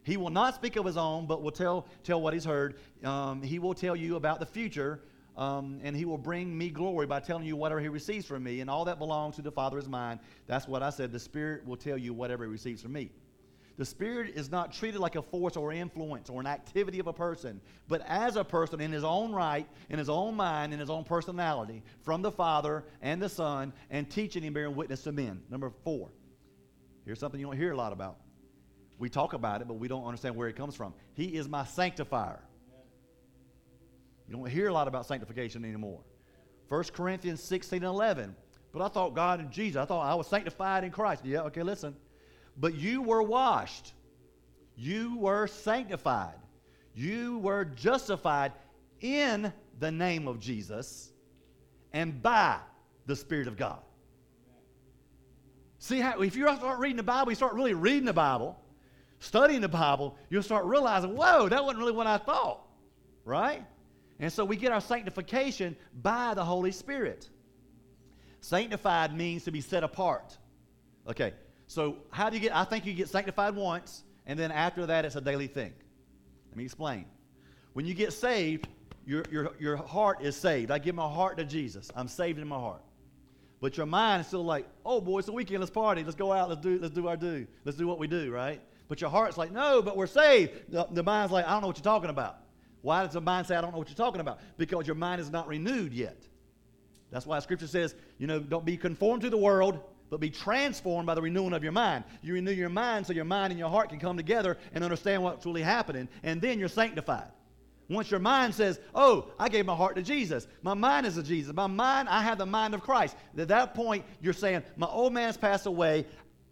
He 0.03 0.17
will 0.17 0.29
not 0.29 0.55
speak 0.55 0.75
of 0.77 0.85
his 0.85 0.97
own, 0.97 1.25
but 1.27 1.41
will 1.41 1.51
tell, 1.51 1.85
tell 2.03 2.21
what 2.21 2.33
he's 2.33 2.45
heard. 2.45 2.79
Um, 3.03 3.41
he 3.41 3.59
will 3.59 3.73
tell 3.73 3.95
you 3.95 4.15
about 4.15 4.39
the 4.39 4.45
future, 4.45 5.01
um, 5.37 5.79
and 5.83 5.95
he 5.95 6.05
will 6.05 6.17
bring 6.17 6.57
me 6.57 6.69
glory 6.69 7.05
by 7.05 7.19
telling 7.19 7.45
you 7.45 7.55
whatever 7.55 7.79
he 7.79 7.87
receives 7.87 8.25
from 8.25 8.43
me, 8.43 8.61
and 8.61 8.69
all 8.69 8.85
that 8.85 8.99
belongs 8.99 9.35
to 9.37 9.41
the 9.41 9.51
Father 9.51 9.77
is 9.77 9.87
mine. 9.87 10.19
That's 10.47 10.67
what 10.67 10.83
I 10.83 10.89
said. 10.89 11.11
The 11.11 11.19
Spirit 11.19 11.65
will 11.65 11.77
tell 11.77 11.97
you 11.97 12.13
whatever 12.13 12.43
he 12.43 12.49
receives 12.49 12.81
from 12.81 12.93
me. 12.93 13.11
The 13.77 13.85
Spirit 13.85 14.33
is 14.35 14.51
not 14.51 14.73
treated 14.73 14.99
like 14.99 15.15
a 15.15 15.21
force 15.21 15.55
or 15.55 15.71
influence 15.71 16.29
or 16.29 16.41
an 16.41 16.47
activity 16.47 16.99
of 16.99 17.07
a 17.07 17.13
person, 17.13 17.61
but 17.87 18.01
as 18.05 18.35
a 18.35 18.43
person 18.43 18.81
in 18.81 18.91
his 18.91 19.05
own 19.05 19.31
right, 19.31 19.65
in 19.89 19.97
his 19.97 20.09
own 20.09 20.35
mind, 20.35 20.73
in 20.73 20.79
his 20.81 20.89
own 20.89 21.05
personality, 21.05 21.81
from 22.01 22.21
the 22.21 22.31
Father 22.31 22.83
and 23.01 23.21
the 23.21 23.29
Son, 23.29 23.71
and 23.89 24.09
teaching 24.09 24.43
and 24.43 24.53
bearing 24.53 24.75
witness 24.75 25.03
to 25.03 25.13
men. 25.13 25.41
Number 25.49 25.71
four. 25.85 26.09
Here's 27.05 27.19
something 27.19 27.39
you 27.39 27.45
don't 27.45 27.55
hear 27.55 27.71
a 27.71 27.77
lot 27.77 27.93
about. 27.93 28.17
We 28.97 29.07
talk 29.07 29.31
about 29.31 29.61
it, 29.61 29.67
but 29.69 29.75
we 29.75 29.87
don't 29.87 30.03
understand 30.03 30.35
where 30.35 30.49
it 30.49 30.57
comes 30.57 30.75
from. 30.75 30.93
He 31.13 31.37
is 31.37 31.47
my 31.47 31.63
sanctifier. 31.63 32.41
You 34.29 34.37
don't 34.37 34.47
hear 34.47 34.67
a 34.67 34.73
lot 34.73 34.87
about 34.87 35.07
sanctification 35.07 35.65
anymore. 35.65 36.01
1 36.67 36.83
Corinthians 36.93 37.41
16 37.41 37.77
and 37.77 37.85
11. 37.85 38.35
But 38.71 38.83
I 38.83 38.87
thought 38.87 39.15
God 39.15 39.39
and 39.39 39.49
Jesus, 39.49 39.81
I 39.81 39.85
thought 39.85 40.05
I 40.05 40.13
was 40.13 40.27
sanctified 40.27 40.83
in 40.83 40.91
Christ. 40.91 41.25
Yeah, 41.25 41.41
okay, 41.43 41.63
listen. 41.63 41.95
But 42.55 42.75
you 42.75 43.01
were 43.01 43.23
washed. 43.23 43.93
You 44.75 45.17
were 45.17 45.47
sanctified. 45.47 46.35
You 46.93 47.39
were 47.39 47.65
justified 47.65 48.51
in 49.01 49.51
the 49.79 49.91
name 49.91 50.27
of 50.27 50.39
Jesus 50.39 51.11
and 51.91 52.21
by 52.21 52.57
the 53.07 53.15
Spirit 53.15 53.47
of 53.47 53.57
God. 53.57 53.81
See 55.79 55.99
how, 55.99 56.21
if 56.21 56.35
you 56.35 56.43
start 56.55 56.77
reading 56.77 56.97
the 56.97 57.03
Bible, 57.03 57.31
you 57.31 57.35
start 57.35 57.55
really 57.55 57.73
reading 57.73 58.05
the 58.05 58.13
Bible, 58.13 58.59
studying 59.17 59.61
the 59.61 59.69
Bible, 59.69 60.15
you'll 60.29 60.43
start 60.43 60.65
realizing, 60.65 61.15
whoa, 61.15 61.49
that 61.49 61.63
wasn't 61.63 61.79
really 61.79 61.93
what 61.93 62.05
I 62.05 62.19
thought, 62.19 62.67
right? 63.25 63.65
And 64.19 64.31
so 64.31 64.43
we 64.43 64.57
get 64.57 64.71
our 64.71 64.81
sanctification 64.81 65.75
by 66.01 66.33
the 66.33 66.43
Holy 66.43 66.71
Spirit. 66.71 67.29
Sanctified 68.41 69.15
means 69.15 69.43
to 69.45 69.51
be 69.51 69.61
set 69.61 69.83
apart. 69.83 70.37
Okay, 71.07 71.33
so 71.67 71.97
how 72.11 72.29
do 72.29 72.35
you 72.35 72.41
get, 72.41 72.55
I 72.55 72.63
think 72.63 72.85
you 72.85 72.93
get 72.93 73.09
sanctified 73.09 73.55
once, 73.55 74.03
and 74.25 74.37
then 74.37 74.51
after 74.51 74.85
that 74.85 75.05
it's 75.05 75.15
a 75.15 75.21
daily 75.21 75.47
thing. 75.47 75.73
Let 76.49 76.57
me 76.57 76.65
explain. 76.65 77.05
When 77.73 77.85
you 77.85 77.93
get 77.93 78.13
saved, 78.13 78.67
your, 79.05 79.23
your, 79.31 79.51
your 79.59 79.77
heart 79.77 80.21
is 80.21 80.35
saved. 80.35 80.69
I 80.69 80.77
give 80.77 80.95
my 80.95 81.07
heart 81.07 81.37
to 81.37 81.45
Jesus. 81.45 81.89
I'm 81.95 82.07
saved 82.07 82.39
in 82.39 82.47
my 82.47 82.59
heart. 82.59 82.81
But 83.61 83.75
your 83.75 83.85
mind 83.85 84.21
is 84.21 84.27
still 84.27 84.45
like, 84.45 84.67
oh 84.85 85.01
boy, 85.01 85.19
it's 85.19 85.25
the 85.25 85.33
weekend, 85.33 85.59
let's 85.59 85.71
party, 85.71 86.03
let's 86.03 86.15
go 86.15 86.31
out, 86.31 86.49
let's 86.49 86.61
do, 86.61 86.79
let's 86.79 86.93
do 86.93 87.07
our 87.07 87.17
do, 87.17 87.47
let's 87.65 87.77
do 87.77 87.87
what 87.87 87.99
we 87.99 88.07
do, 88.07 88.31
right? 88.31 88.61
But 88.87 89.01
your 89.01 89.09
heart's 89.09 89.37
like, 89.37 89.51
no, 89.51 89.81
but 89.81 89.97
we're 89.97 90.07
saved. 90.07 90.51
The, 90.69 90.87
the 90.91 91.03
mind's 91.03 91.31
like, 91.31 91.45
I 91.45 91.51
don't 91.51 91.61
know 91.61 91.67
what 91.67 91.77
you're 91.77 91.83
talking 91.83 92.09
about. 92.09 92.37
Why 92.81 93.03
does 93.03 93.13
the 93.13 93.21
mind 93.21 93.47
say, 93.47 93.55
I 93.55 93.61
don't 93.61 93.71
know 93.71 93.77
what 93.77 93.89
you're 93.89 93.95
talking 93.95 94.21
about? 94.21 94.39
Because 94.57 94.87
your 94.87 94.95
mind 94.95 95.21
is 95.21 95.31
not 95.31 95.47
renewed 95.47 95.93
yet. 95.93 96.17
That's 97.11 97.25
why 97.25 97.39
Scripture 97.39 97.67
says, 97.67 97.95
you 98.17 98.27
know, 98.27 98.39
don't 98.39 98.65
be 98.65 98.77
conformed 98.77 99.23
to 99.23 99.29
the 99.29 99.37
world, 99.37 99.79
but 100.09 100.19
be 100.19 100.29
transformed 100.29 101.07
by 101.07 101.15
the 101.15 101.21
renewing 101.21 101.53
of 101.53 101.63
your 101.63 101.71
mind. 101.71 102.03
You 102.21 102.33
renew 102.33 102.51
your 102.51 102.69
mind 102.69 103.07
so 103.07 103.13
your 103.13 103.25
mind 103.25 103.51
and 103.51 103.59
your 103.59 103.69
heart 103.69 103.89
can 103.89 103.99
come 103.99 104.17
together 104.17 104.57
and 104.73 104.83
understand 104.83 105.23
what's 105.23 105.45
really 105.45 105.61
happening, 105.61 106.07
and 106.23 106.41
then 106.41 106.59
you're 106.59 106.67
sanctified. 106.67 107.27
Once 107.89 108.11
your 108.11 108.19
mind 108.19 108.53
says, 108.53 108.79
Oh, 108.93 109.31
I 109.39 109.49
gave 109.49 109.65
my 109.65 109.75
heart 109.75 109.95
to 109.95 110.03
Jesus. 110.03 110.47
My 110.61 110.75
mind 110.75 111.07
is 111.07 111.15
to 111.15 111.23
Jesus. 111.23 111.53
My 111.53 111.65
mind, 111.65 112.07
I 112.07 112.21
have 112.21 112.37
the 112.37 112.45
mind 112.45 112.75
of 112.75 112.81
Christ. 112.81 113.15
At 113.35 113.47
that 113.47 113.73
point, 113.73 114.05
you're 114.21 114.31
saying, 114.31 114.63
My 114.77 114.85
old 114.85 115.11
man's 115.11 115.37
passed 115.37 115.65
away. 115.65 116.05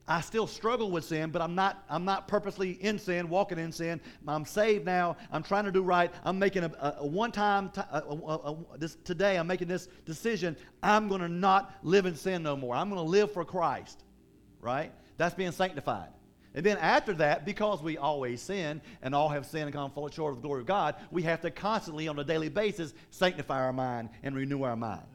I 0.07 0.21
still 0.21 0.47
struggle 0.47 0.89
with 0.89 1.03
sin, 1.03 1.31
but 1.31 1.41
I'm 1.41 1.53
not, 1.53 1.83
I'm 1.89 2.05
not 2.05 2.29
purposely 2.29 2.71
in 2.71 2.97
sin, 2.97 3.27
walking 3.27 3.59
in 3.59 3.73
sin. 3.73 3.99
I'm 4.25 4.45
saved 4.45 4.85
now. 4.85 5.17
I'm 5.31 5.43
trying 5.43 5.65
to 5.65 5.71
do 5.71 5.83
right. 5.83 6.11
I'm 6.23 6.39
making 6.39 6.63
a, 6.63 6.71
a, 6.79 6.95
a 6.99 7.05
one 7.05 7.31
time, 7.31 7.71
this, 8.77 8.95
today, 9.03 9.37
I'm 9.37 9.47
making 9.47 9.67
this 9.67 9.87
decision. 10.05 10.55
I'm 10.81 11.09
going 11.09 11.19
to 11.19 11.27
not 11.27 11.73
live 11.83 12.05
in 12.05 12.15
sin 12.15 12.43
no 12.43 12.55
more. 12.55 12.73
I'm 12.73 12.89
going 12.89 13.03
to 13.03 13.09
live 13.09 13.33
for 13.33 13.43
Christ, 13.43 14.01
right? 14.61 14.93
That's 15.17 15.35
being 15.35 15.51
sanctified. 15.51 16.09
And 16.55 16.65
then 16.65 16.77
after 16.77 17.13
that, 17.15 17.45
because 17.45 17.83
we 17.83 17.97
always 17.97 18.41
sin 18.41 18.81
and 19.01 19.13
all 19.13 19.29
have 19.29 19.45
sinned 19.45 19.65
and 19.65 19.73
come 19.73 19.91
short 20.11 20.33
of 20.33 20.41
the 20.41 20.47
glory 20.47 20.61
of 20.61 20.67
God, 20.67 20.95
we 21.11 21.21
have 21.23 21.41
to 21.41 21.51
constantly, 21.51 22.07
on 22.07 22.17
a 22.17 22.23
daily 22.23 22.49
basis, 22.49 22.93
sanctify 23.11 23.61
our 23.61 23.73
mind 23.73 24.09
and 24.23 24.35
renew 24.35 24.63
our 24.63 24.77
mind. 24.77 25.05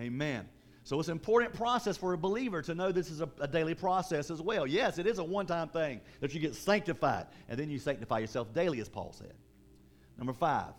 Amen. 0.00 0.48
So 0.84 0.98
it's 0.98 1.08
an 1.08 1.12
important 1.12 1.54
process 1.54 1.96
for 1.96 2.12
a 2.12 2.18
believer 2.18 2.60
to 2.62 2.74
know 2.74 2.90
this 2.90 3.10
is 3.10 3.20
a, 3.20 3.28
a 3.40 3.46
daily 3.46 3.74
process 3.74 4.30
as 4.30 4.42
well. 4.42 4.66
Yes, 4.66 4.98
it 4.98 5.06
is 5.06 5.18
a 5.18 5.24
one 5.24 5.46
time 5.46 5.68
thing 5.68 6.00
that 6.20 6.34
you 6.34 6.40
get 6.40 6.54
sanctified, 6.56 7.26
and 7.48 7.58
then 7.58 7.70
you 7.70 7.78
sanctify 7.78 8.18
yourself 8.18 8.52
daily, 8.52 8.80
as 8.80 8.88
Paul 8.88 9.12
said. 9.16 9.34
Number 10.18 10.32
five, 10.32 10.74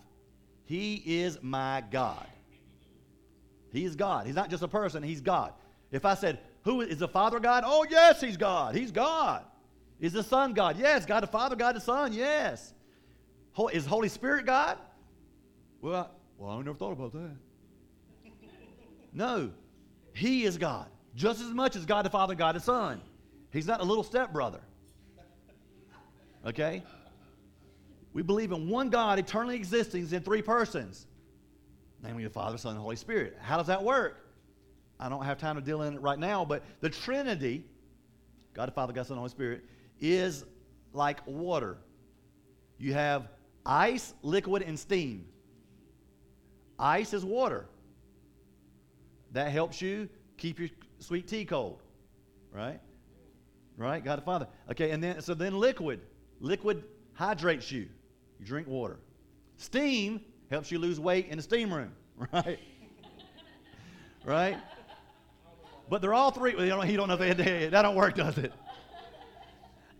He 0.65 1.01
is 1.05 1.39
my 1.41 1.83
God. 1.89 2.27
He 3.71 3.85
is 3.85 3.95
God. 3.95 4.25
He's 4.25 4.35
not 4.35 4.49
just 4.49 4.61
a 4.61 4.67
person, 4.67 5.03
He's 5.03 5.21
God. 5.21 5.53
If 5.91 6.05
I 6.05 6.15
said, 6.15 6.39
Who 6.63 6.81
is 6.81 6.97
the 6.97 7.07
Father 7.07 7.39
God? 7.39 7.63
Oh, 7.65 7.85
yes, 7.89 8.19
He's 8.19 8.37
God. 8.37 8.75
He's 8.75 8.91
God. 8.91 9.45
Is 10.01 10.11
the 10.11 10.23
Son 10.23 10.53
God? 10.53 10.77
Yes. 10.77 11.05
God 11.05 11.23
the 11.23 11.27
Father, 11.27 11.55
God 11.55 11.75
the 11.75 11.81
Son? 11.81 12.11
Yes. 12.11 12.73
Is 13.71 13.85
Holy 13.85 14.09
Spirit 14.09 14.45
God? 14.45 14.77
Well, 15.81 15.95
I, 15.95 16.05
well, 16.37 16.51
I 16.51 16.61
never 16.61 16.77
thought 16.77 16.91
about 16.91 17.13
that. 17.13 17.35
No, 19.15 19.51
he 20.13 20.43
is 20.43 20.57
God, 20.57 20.87
just 21.15 21.41
as 21.41 21.49
much 21.49 21.75
as 21.75 21.85
God 21.85 22.05
the 22.05 22.09
Father, 22.09 22.35
God 22.35 22.55
the 22.55 22.59
Son. 22.59 23.01
He's 23.51 23.67
not 23.67 23.81
a 23.81 23.83
little 23.83 24.03
stepbrother. 24.03 24.61
Okay? 26.45 26.83
We 28.13 28.21
believe 28.21 28.51
in 28.51 28.69
one 28.69 28.89
God 28.89 29.19
eternally 29.19 29.55
existing 29.55 30.11
in 30.11 30.21
three 30.21 30.41
persons, 30.41 31.07
namely 32.03 32.23
the 32.23 32.29
Father, 32.29 32.57
Son, 32.57 32.73
and 32.73 32.81
Holy 32.81 32.95
Spirit. 32.95 33.37
How 33.41 33.57
does 33.57 33.67
that 33.67 33.83
work? 33.83 34.19
I 34.99 35.09
don't 35.09 35.25
have 35.25 35.39
time 35.39 35.55
to 35.55 35.61
deal 35.61 35.81
in 35.81 35.95
it 35.95 36.01
right 36.01 36.19
now, 36.19 36.45
but 36.45 36.63
the 36.79 36.89
Trinity, 36.89 37.63
God 38.53 38.67
the 38.67 38.71
Father, 38.71 38.93
God 38.93 39.01
the 39.01 39.05
Son, 39.05 39.15
and 39.15 39.19
Holy 39.19 39.29
Spirit, 39.29 39.65
is 39.99 40.45
like 40.93 41.25
water. 41.25 41.77
You 42.77 42.93
have 42.93 43.29
ice, 43.65 44.13
liquid, 44.21 44.61
and 44.61 44.77
steam. 44.77 45.25
Ice 46.77 47.13
is 47.13 47.25
water. 47.25 47.65
That 49.33 49.51
helps 49.51 49.81
you 49.81 50.07
keep 50.37 50.59
your 50.59 50.69
sweet 50.99 51.27
tea 51.27 51.45
cold, 51.45 51.81
right? 52.51 52.79
Right? 53.77 54.03
God 54.03 54.19
the 54.19 54.21
Father. 54.21 54.47
Okay, 54.71 54.91
and 54.91 55.03
then 55.03 55.21
so 55.21 55.33
then 55.33 55.59
liquid. 55.59 56.01
Liquid 56.39 56.83
hydrates 57.13 57.71
you. 57.71 57.87
You 58.39 58.45
drink 58.45 58.67
water. 58.67 58.99
Steam 59.57 60.21
helps 60.49 60.71
you 60.71 60.79
lose 60.79 60.99
weight 60.99 61.27
in 61.27 61.37
the 61.37 61.43
steam 61.43 61.73
room, 61.73 61.91
right? 62.33 62.59
right? 64.25 64.57
But 65.89 66.01
they're 66.01 66.13
all 66.13 66.31
three. 66.31 66.55
Well, 66.55 66.63
you 66.63 66.69
don't, 66.71 66.89
you 66.89 66.97
don't 66.97 67.07
know 67.07 67.17
if 67.19 67.37
they, 67.37 67.67
that 67.67 67.81
don't 67.81 67.95
work, 67.95 68.15
does 68.15 68.37
it? 68.37 68.53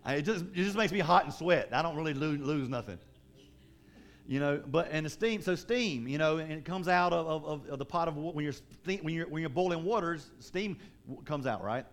It 0.06 0.22
just, 0.22 0.44
it 0.44 0.54
just 0.54 0.76
makes 0.76 0.92
me 0.92 0.98
hot 0.98 1.24
and 1.24 1.32
sweat. 1.32 1.70
I 1.72 1.82
don't 1.82 1.96
really 1.96 2.14
lose, 2.14 2.40
lose 2.40 2.68
nothing. 2.68 2.98
You 4.26 4.40
know, 4.40 4.62
but 4.66 4.88
and 4.90 5.04
the 5.04 5.10
steam, 5.10 5.42
so 5.42 5.54
steam, 5.54 6.08
you 6.08 6.16
know, 6.16 6.38
and 6.38 6.52
it 6.52 6.64
comes 6.64 6.88
out 6.88 7.12
of, 7.12 7.44
of, 7.44 7.68
of 7.68 7.78
the 7.78 7.84
pot 7.84 8.08
of 8.08 8.16
when 8.16 8.44
you're 8.44 8.54
when 9.02 9.14
you're 9.14 9.28
when 9.28 9.40
you're 9.42 9.50
boiling 9.50 9.84
waters, 9.84 10.30
steam 10.40 10.78
comes 11.24 11.46
out, 11.46 11.62
right? 11.62 11.84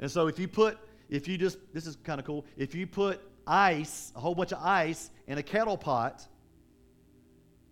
And 0.00 0.10
so 0.10 0.26
if 0.26 0.38
you 0.38 0.48
put 0.48 0.78
if 1.08 1.28
you 1.28 1.38
just 1.38 1.58
this 1.72 1.86
is 1.86 1.96
kind 1.96 2.18
of 2.18 2.26
cool, 2.26 2.44
if 2.56 2.74
you 2.74 2.86
put 2.86 3.20
ice, 3.46 4.12
a 4.16 4.20
whole 4.20 4.34
bunch 4.34 4.52
of 4.52 4.58
ice 4.60 5.10
in 5.28 5.38
a 5.38 5.42
kettle 5.42 5.76
pot, 5.76 6.26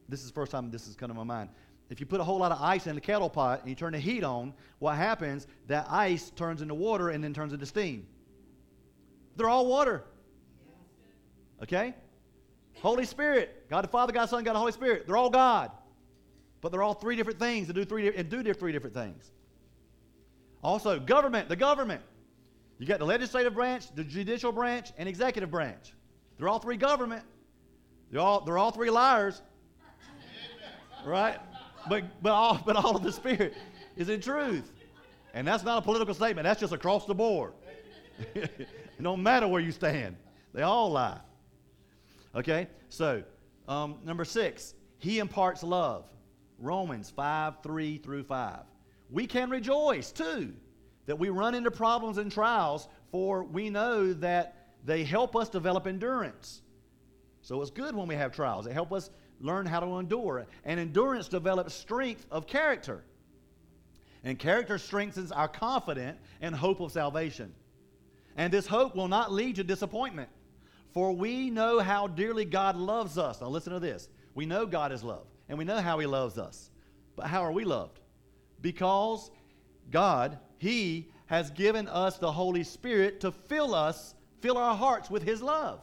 this 0.08 0.20
is 0.20 0.28
the 0.28 0.34
first 0.34 0.52
time 0.52 0.70
this 0.70 0.86
is 0.86 0.94
come 0.94 1.08
to 1.08 1.14
my 1.14 1.24
mind. 1.24 1.50
If 1.90 2.00
you 2.00 2.06
put 2.06 2.20
a 2.20 2.24
whole 2.24 2.38
lot 2.38 2.52
of 2.52 2.60
ice 2.60 2.86
in 2.86 2.96
a 2.96 3.00
kettle 3.00 3.30
pot 3.30 3.60
and 3.60 3.68
you 3.68 3.74
turn 3.74 3.92
the 3.92 3.98
heat 4.00 4.24
on, 4.24 4.54
what 4.78 4.96
happens? 4.96 5.46
That 5.68 5.86
ice 5.88 6.30
turns 6.30 6.62
into 6.62 6.74
water 6.74 7.10
and 7.10 7.22
then 7.22 7.32
turns 7.32 7.52
into 7.52 7.66
steam. 7.66 8.06
They're 9.36 9.48
all 9.48 9.66
water. 9.66 10.02
Okay? 11.62 11.94
Holy 12.86 13.04
Spirit, 13.04 13.68
God 13.68 13.82
the 13.82 13.88
Father, 13.88 14.12
God 14.12 14.24
the 14.24 14.28
Son, 14.28 14.44
God 14.44 14.54
the 14.54 14.60
Holy 14.60 14.70
Spirit. 14.70 15.08
They're 15.08 15.16
all 15.16 15.28
God. 15.28 15.72
But 16.60 16.70
they're 16.70 16.84
all 16.84 16.94
three 16.94 17.16
different 17.16 17.40
things 17.40 17.66
do 17.66 17.84
three 17.84 18.14
and 18.14 18.30
do 18.30 18.54
three 18.54 18.70
different 18.70 18.94
things. 18.94 19.32
Also, 20.62 21.00
government, 21.00 21.48
the 21.48 21.56
government. 21.56 22.00
You 22.78 22.86
got 22.86 23.00
the 23.00 23.04
legislative 23.04 23.54
branch, 23.54 23.92
the 23.94 24.04
judicial 24.04 24.52
branch, 24.52 24.92
and 24.98 25.08
executive 25.08 25.50
branch. 25.50 25.94
They're 26.38 26.48
all 26.48 26.60
three 26.60 26.76
government. 26.76 27.24
They're 28.12 28.20
all, 28.20 28.42
they're 28.42 28.58
all 28.58 28.70
three 28.70 28.90
liars. 28.90 29.42
right? 31.04 31.38
But, 31.88 32.04
but, 32.22 32.30
all, 32.30 32.60
but 32.66 32.76
all 32.76 32.94
of 32.94 33.02
the 33.02 33.12
Spirit 33.12 33.54
is 33.96 34.10
in 34.10 34.20
truth. 34.20 34.72
And 35.34 35.46
that's 35.46 35.64
not 35.64 35.78
a 35.78 35.82
political 35.82 36.14
statement, 36.14 36.44
that's 36.44 36.60
just 36.60 36.72
across 36.72 37.04
the 37.04 37.14
board. 37.14 37.52
no 39.00 39.16
matter 39.16 39.48
where 39.48 39.60
you 39.60 39.72
stand, 39.72 40.16
they 40.54 40.62
all 40.62 40.92
lie. 40.92 41.18
Okay? 42.36 42.68
So, 42.88 43.22
um, 43.66 43.96
number 44.04 44.24
six, 44.24 44.74
he 44.98 45.18
imparts 45.18 45.62
love. 45.62 46.04
Romans 46.58 47.10
5 47.10 47.62
3 47.62 47.98
through 47.98 48.24
5. 48.24 48.60
We 49.10 49.26
can 49.26 49.50
rejoice 49.50 50.10
too 50.12 50.54
that 51.06 51.18
we 51.18 51.28
run 51.28 51.54
into 51.54 51.70
problems 51.70 52.18
and 52.18 52.30
trials, 52.30 52.88
for 53.10 53.44
we 53.44 53.70
know 53.70 54.12
that 54.12 54.68
they 54.84 55.04
help 55.04 55.36
us 55.36 55.48
develop 55.48 55.86
endurance. 55.86 56.62
So 57.42 57.60
it's 57.62 57.70
good 57.70 57.94
when 57.94 58.08
we 58.08 58.16
have 58.16 58.32
trials. 58.32 58.64
They 58.64 58.72
help 58.72 58.92
us 58.92 59.10
learn 59.40 59.66
how 59.66 59.80
to 59.80 59.98
endure. 59.98 60.46
And 60.64 60.80
endurance 60.80 61.28
develops 61.28 61.74
strength 61.74 62.26
of 62.30 62.46
character. 62.46 63.04
And 64.24 64.38
character 64.38 64.78
strengthens 64.78 65.30
our 65.30 65.46
confidence 65.46 66.18
and 66.40 66.54
hope 66.54 66.80
of 66.80 66.90
salvation. 66.90 67.54
And 68.36 68.52
this 68.52 68.66
hope 68.66 68.96
will 68.96 69.08
not 69.08 69.32
lead 69.32 69.56
to 69.56 69.64
disappointment. 69.64 70.28
For 70.96 71.12
we 71.12 71.50
know 71.50 71.78
how 71.78 72.06
dearly 72.06 72.46
God 72.46 72.74
loves 72.74 73.18
us. 73.18 73.42
Now, 73.42 73.48
listen 73.48 73.74
to 73.74 73.78
this. 73.78 74.08
We 74.34 74.46
know 74.46 74.64
God 74.64 74.92
is 74.92 75.04
love, 75.04 75.26
and 75.46 75.58
we 75.58 75.64
know 75.66 75.78
how 75.78 75.98
He 75.98 76.06
loves 76.06 76.38
us. 76.38 76.70
But 77.16 77.26
how 77.26 77.42
are 77.42 77.52
we 77.52 77.66
loved? 77.66 78.00
Because 78.62 79.30
God, 79.90 80.38
He 80.56 81.10
has 81.26 81.50
given 81.50 81.86
us 81.86 82.16
the 82.16 82.32
Holy 82.32 82.64
Spirit 82.64 83.20
to 83.20 83.30
fill 83.30 83.74
us, 83.74 84.14
fill 84.40 84.56
our 84.56 84.74
hearts 84.74 85.10
with 85.10 85.22
His 85.22 85.42
love. 85.42 85.80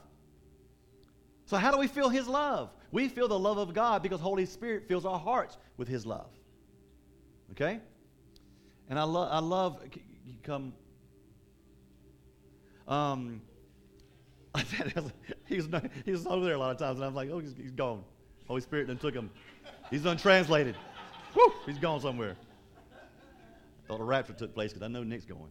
So, 1.46 1.58
how 1.58 1.70
do 1.70 1.78
we 1.78 1.86
feel 1.86 2.10
His 2.10 2.28
love? 2.28 2.72
We 2.92 3.08
feel 3.08 3.28
the 3.28 3.38
love 3.38 3.60
of 3.60 3.76
God 3.76 4.02
because 4.02 4.20
Holy 4.20 4.48
Spirit 4.48 4.88
fills 4.88 5.06
our 5.06 5.20
hearts 5.20 5.60
with 5.78 5.88
His 5.88 6.08
love. 6.08 6.32
Okay? 7.52 7.80
And 8.90 8.98
I, 8.98 9.04
lo- 9.04 9.30
I 9.30 9.38
love, 9.38 9.80
come. 10.42 10.74
Um, 12.88 13.44
he, 15.48 15.56
was 15.56 15.70
not, 15.70 15.86
over 16.28 16.46
there 16.46 16.56
a 16.56 16.58
lot 16.58 16.72
of 16.72 16.78
times, 16.78 16.98
and 16.98 17.06
I'm 17.06 17.16
like, 17.16 17.30
oh, 17.32 17.40
he's, 17.40 17.56
he's 17.60 17.72
gone. 17.72 18.04
Holy 18.48 18.62
Spirit 18.62 18.88
then 18.88 18.98
took 18.98 19.14
him. 19.14 19.30
He's 19.90 20.06
untranslated. 20.06 20.76
Woo, 21.36 21.52
he's 21.66 21.80
gone 21.80 22.00
somewhere. 22.02 22.36
I 22.94 23.88
thought 23.88 24.00
a 24.00 24.04
rapture 24.04 24.34
took 24.34 24.54
place 24.54 24.72
because 24.72 24.86
I 24.86 24.88
know 24.88 25.04
Nick's 25.04 25.26
going. 25.26 25.50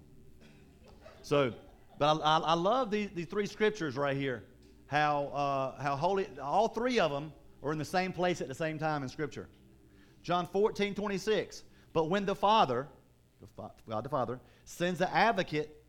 So, 1.23 1.53
but 1.99 2.21
I, 2.21 2.37
I, 2.37 2.39
I 2.39 2.55
love 2.55 2.91
these, 2.91 3.11
these 3.15 3.27
three 3.27 3.47
scriptures 3.47 3.97
right 3.97 4.17
here. 4.17 4.45
How, 4.87 5.27
uh, 5.27 5.83
how 5.83 5.97
holy, 5.97 6.29
all 6.41 6.69
three 6.69 6.99
of 7.01 7.11
them 7.11 7.33
are 7.63 7.73
in 7.73 7.79
the 7.79 7.85
same 7.85 8.13
place 8.13 8.41
at 8.41 8.49
the 8.49 8.55
same 8.55 8.79
time 8.79 9.03
in 9.03 9.09
Scripture. 9.09 9.49
John 10.23 10.47
14, 10.47 10.95
26. 10.95 11.65
But 11.93 12.11
when 12.11 12.25
the 12.25 12.35
Father, 12.35 12.89
God 13.57 14.05
the 14.05 14.09
Father, 14.09 14.41
sends 14.65 14.99
the 14.99 15.13
advocate 15.15 15.83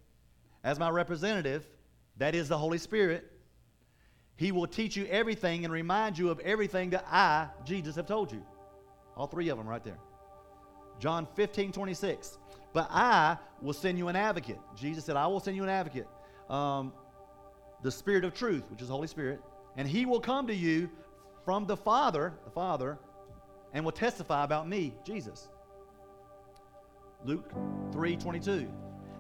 as 0.64 0.80
my 0.80 0.90
representative, 0.90 1.68
that 2.18 2.36
is 2.36 2.48
the 2.48 2.58
Holy 2.58 2.78
Spirit, 2.78 3.32
He 4.36 4.52
will 4.52 4.68
teach 4.68 4.96
you 4.96 5.06
everything 5.08 5.66
and 5.66 5.74
remind 5.74 6.18
you 6.18 6.30
of 6.30 6.40
everything 6.40 6.92
that 6.92 7.06
I, 7.10 7.48
Jesus, 7.66 7.96
have 7.96 8.08
told 8.08 8.32
you. 8.32 8.44
All 9.16 9.28
three 9.28 9.50
of 9.50 9.58
them 9.58 9.68
right 9.68 9.84
there. 9.84 10.00
John 11.00 11.28
15, 11.36 11.72
26. 11.72 12.38
But 12.74 12.88
I 12.90 13.38
will 13.62 13.74
send 13.74 13.98
you 13.98 14.08
an 14.08 14.16
advocate. 14.16 14.60
Jesus 14.76 15.06
said, 15.06 15.16
I 15.16 15.28
will 15.28 15.40
send 15.40 15.56
you 15.56 15.64
an 15.64 15.70
advocate. 15.70 16.08
Um, 16.50 16.92
the 17.84 17.92
Spirit 17.92 18.26
of 18.26 18.34
truth, 18.34 18.64
which 18.72 18.82
is 18.82 18.88
the 18.88 18.94
Holy 18.94 19.08
Spirit, 19.08 19.40
and 19.78 19.88
He 19.88 20.06
will 20.06 20.20
come 20.20 20.48
to 20.48 20.56
you 20.56 20.90
from 21.46 21.66
the 21.66 21.78
Father, 21.78 22.34
the 22.46 22.52
Father, 22.52 22.98
and 23.74 23.84
will 23.84 23.92
testify 23.92 24.44
about 24.44 24.68
me, 24.68 24.94
Jesus. 25.06 25.50
Luke 27.26 27.52
3, 27.92 28.16
22. 28.18 28.68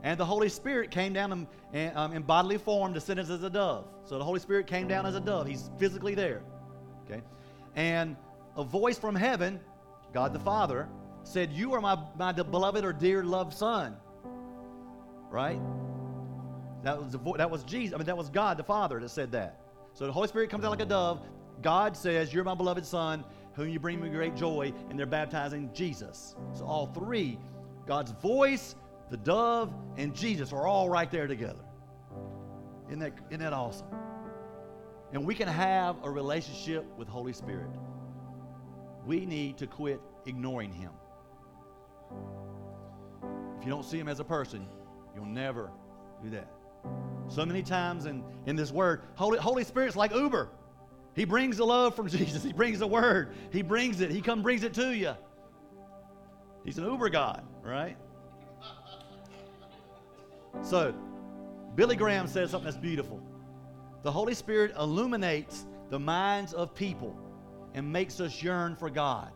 And 0.04 0.20
the 0.20 0.26
Holy 0.26 0.50
Spirit 0.50 0.92
came 0.92 1.14
down 1.14 1.48
in, 1.72 1.92
um, 1.96 2.12
in 2.14 2.24
bodily 2.24 2.58
form, 2.58 2.92
descended 2.92 3.30
as 3.30 3.42
a 3.42 3.50
dove. 3.50 3.88
So 4.04 4.18
the 4.18 4.24
Holy 4.24 4.42
Spirit 4.42 4.68
came 4.68 4.88
down 4.88 5.06
as 5.06 5.16
a 5.16 5.22
dove. 5.22 5.48
He's 5.48 5.72
physically 5.80 6.14
there. 6.14 6.44
Okay? 7.06 7.22
And 7.76 8.18
a 8.58 8.66
voice 8.66 9.00
from 9.00 9.16
heaven, 9.16 9.62
God 10.14 10.34
the 10.34 10.40
Father, 10.40 10.90
said, 11.24 11.54
You 11.54 11.74
are 11.74 11.80
my, 11.80 11.98
my 12.18 12.34
beloved 12.34 12.84
or 12.84 12.92
dear 12.92 13.24
loved 13.24 13.54
Son. 13.54 13.96
Right? 15.30 15.60
That 16.84 17.02
was, 17.02 17.14
the 17.14 17.18
vo- 17.18 17.38
that 17.38 17.50
was 17.50 17.64
Jesus. 17.64 17.96
I 17.96 17.98
mean, 17.98 18.06
that 18.08 18.18
was 18.18 18.30
God 18.30 18.58
the 18.58 18.64
Father 18.64 19.00
that 19.00 19.10
said 19.10 19.32
that. 19.32 19.62
So 19.94 20.06
the 20.06 20.12
Holy 20.12 20.28
Spirit 20.28 20.50
comes 20.50 20.64
down 20.64 20.72
like 20.72 20.82
a 20.82 20.86
dove. 20.86 21.22
God 21.62 21.96
says, 21.96 22.34
You're 22.34 22.44
my 22.44 22.56
beloved 22.56 22.86
Son, 22.86 23.24
whom 23.54 23.70
you 23.70 23.80
bring 23.80 24.02
me 24.02 24.10
great 24.10 24.36
joy, 24.36 24.74
and 24.90 25.00
they're 25.00 25.06
baptizing 25.06 25.70
Jesus. 25.74 26.36
So 26.54 26.66
all 26.66 26.88
three, 26.88 27.40
God's 27.88 28.12
voice, 28.12 28.76
the 29.14 29.18
dove, 29.18 29.72
and 29.96 30.16
Jesus 30.16 30.52
are 30.52 30.66
all 30.66 30.90
right 30.90 31.12
there 31.12 31.28
together. 31.28 31.64
Isn't 32.88 32.98
that, 32.98 33.14
isn't 33.30 33.42
that 33.42 33.54
awesome? 33.54 33.86
And 35.12 35.24
we 35.24 35.36
can 35.36 35.48
have 35.48 35.98
a 36.02 36.10
relationship 36.10 36.84
with 36.98 37.08
Holy 37.08 37.32
Spirit. 37.32 37.70
We 39.06 39.28
need 39.28 39.60
to 39.60 39.68
quit 39.68 40.02
ignoring 40.26 40.74
Him. 40.74 40.90
If 43.60 43.66
you 43.66 43.70
don't 43.70 43.86
see 43.86 44.00
Him 44.00 44.08
as 44.08 44.20
a 44.20 44.24
person, 44.24 44.68
you'll 45.14 45.26
never 45.28 45.70
do 46.24 46.32
that. 46.32 46.52
So 47.28 47.46
many 47.46 47.62
times 47.62 48.08
in, 48.08 48.24
in 48.48 48.56
this 48.56 48.72
word, 48.72 49.04
Holy, 49.14 49.38
Holy 49.38 49.64
Spirit's 49.64 49.96
like 49.96 50.12
Uber. 50.12 50.50
He 51.16 51.26
brings 51.26 51.58
the 51.58 51.68
love 51.68 51.96
from 51.96 52.08
Jesus. 52.18 52.42
He 52.42 52.52
brings 52.52 52.80
the 52.80 52.88
word. 52.88 53.36
He 53.52 53.62
brings 53.62 54.02
it. 54.02 54.10
He 54.10 54.22
come 54.22 54.42
brings 54.42 54.64
it 54.64 54.74
to 54.74 54.92
you. 54.92 55.14
He's 56.66 56.80
an 56.80 56.86
Uber 56.86 57.10
God, 57.10 57.46
right? 57.62 57.96
So, 60.62 60.94
Billy 61.76 61.96
Graham 61.96 62.28
says 62.28 62.52
something 62.52 62.66
that's 62.66 62.78
beautiful. 62.78 63.22
The 64.04 64.12
Holy 64.12 64.34
Spirit 64.34 64.74
illuminates 64.78 65.66
the 65.90 66.00
minds 66.00 66.54
of 66.54 66.76
people 66.76 67.18
and 67.74 67.92
makes 67.92 68.20
us 68.20 68.44
yearn 68.44 68.76
for 68.76 68.90
God 68.90 69.32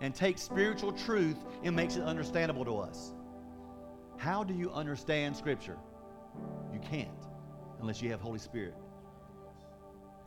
and 0.00 0.14
takes 0.14 0.42
spiritual 0.42 0.92
truth 0.92 1.36
and 1.62 1.74
makes 1.74 1.96
it 1.96 2.02
understandable 2.02 2.64
to 2.64 2.78
us. 2.78 3.12
How 4.16 4.42
do 4.42 4.54
you 4.54 4.70
understand 4.72 5.36
Scripture? 5.36 5.76
You 6.72 6.80
can't 6.80 7.08
unless 7.80 8.02
you 8.02 8.10
have 8.10 8.20
Holy 8.20 8.38
Spirit 8.38 8.74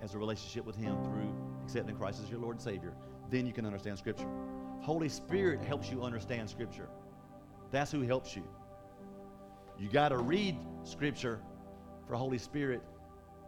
as 0.02 0.14
a 0.14 0.18
relationship 0.18 0.66
with 0.66 0.76
Him 0.76 0.98
through 1.04 1.34
accepting 1.64 1.96
Christ 1.96 2.22
as 2.24 2.30
your 2.30 2.40
Lord 2.40 2.56
and 2.56 2.64
Savior. 2.64 2.94
Then 3.30 3.46
you 3.46 3.54
can 3.54 3.66
understand 3.66 3.98
Scripture. 3.98 4.28
Holy 4.82 5.10
Spirit 5.10 5.62
helps 5.62 5.92
you 5.92 6.04
understand 6.04 6.50
Scripture. 6.50 6.90
That's 7.72 7.92
who 7.92 8.02
helps 8.02 8.36
you. 8.36 8.44
You 9.82 9.90
got 9.90 10.10
to 10.10 10.18
read 10.18 10.56
Scripture 10.84 11.40
for 12.08 12.16
Holy 12.16 12.38
Spirit 12.38 12.84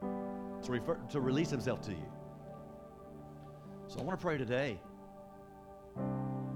to, 0.01 0.71
refer, 0.71 0.95
to 1.11 1.21
release 1.21 1.51
Himself 1.51 1.79
to 1.81 1.91
you. 1.91 2.11
So 3.87 3.99
I 3.99 4.03
want 4.03 4.19
to 4.19 4.25
pray 4.25 4.39
today 4.39 4.79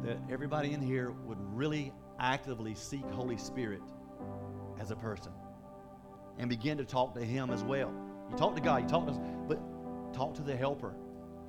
that 0.04 0.18
everybody 0.32 0.74
in 0.74 0.82
here 0.82 1.12
would 1.28 1.38
really 1.54 1.94
actively 2.20 2.74
seek 2.74 3.08
Holy 3.12 3.38
Spirit 3.38 3.84
as 4.80 4.90
a 4.90 4.96
person 4.96 5.32
and 6.40 6.50
begin 6.50 6.80
to 6.80 6.84
talk 6.84 7.14
to 7.14 7.24
Him 7.24 7.52
as 7.52 7.64
well. 7.64 7.94
You 8.32 8.36
talk 8.36 8.56
to 8.56 8.62
God, 8.62 8.82
you 8.82 8.90
talk 8.90 9.06
to 9.06 9.12
us, 9.12 9.20
but 9.48 9.60
talk 10.12 10.34
to 10.36 10.42
the 10.42 10.58
helper. 10.58 10.96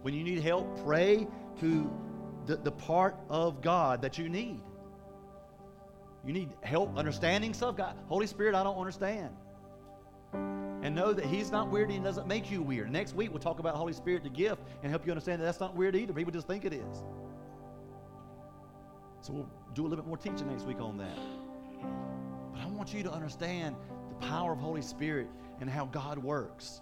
When 0.03 0.13
you 0.13 0.23
need 0.23 0.43
help, 0.43 0.85
pray 0.85 1.27
to 1.61 1.91
the, 2.45 2.57
the 2.57 2.73
part 2.73 3.17
of 3.31 3.63
God 3.63 4.03
that 4.03 4.19
you 4.19 4.29
need. 4.29 4.61
You 6.25 6.33
need 6.33 6.51
help 6.63 6.97
understanding 6.97 7.55
stuff. 7.55 7.77
God, 7.77 7.97
Holy 8.09 8.27
Spirit, 8.27 8.55
I 8.55 8.63
don't 8.63 8.79
understand. 8.79 9.31
and 10.83 10.95
know 10.95 11.13
that 11.13 11.25
He's 11.25 11.51
not 11.51 11.71
weird 11.71 11.89
and 11.89 11.99
He 11.99 12.05
doesn't 12.05 12.27
make 12.27 12.51
you 12.51 12.63
weird. 12.63 12.91
Next 12.91 13.15
week, 13.15 13.31
we'll 13.31 13.41
talk 13.41 13.59
about 13.59 13.75
Holy 13.75 13.93
Spirit, 13.93 14.23
the 14.23 14.31
gift, 14.31 14.63
and 14.83 14.91
help 14.91 15.07
you 15.07 15.13
understand 15.13 15.41
that 15.41 15.47
that's 15.47 15.61
not 15.61 15.75
weird 15.75 15.97
either. 15.97 16.13
People 16.13 16.33
just 16.33 16.47
think 16.47 16.65
it 16.65 16.73
is. 16.73 17.03
So 19.21 19.33
we'll 19.33 19.51
do 19.75 19.83
a 19.83 19.89
little 19.89 20.05
bit 20.05 20.07
more 20.07 20.17
teaching 20.17 20.49
next 20.49 20.65
week 20.65 20.81
on 20.81 20.97
that. 20.99 21.19
But 22.53 22.61
I 22.63 22.67
want 22.67 22.95
you 22.95 23.03
to 23.03 23.13
understand 23.13 23.77
the 24.09 24.27
power 24.27 24.53
of 24.53 24.59
Holy 24.59 24.83
Spirit 24.83 25.29
and 25.61 25.69
how 25.69 25.87
God 25.87 26.19
works. 26.19 26.81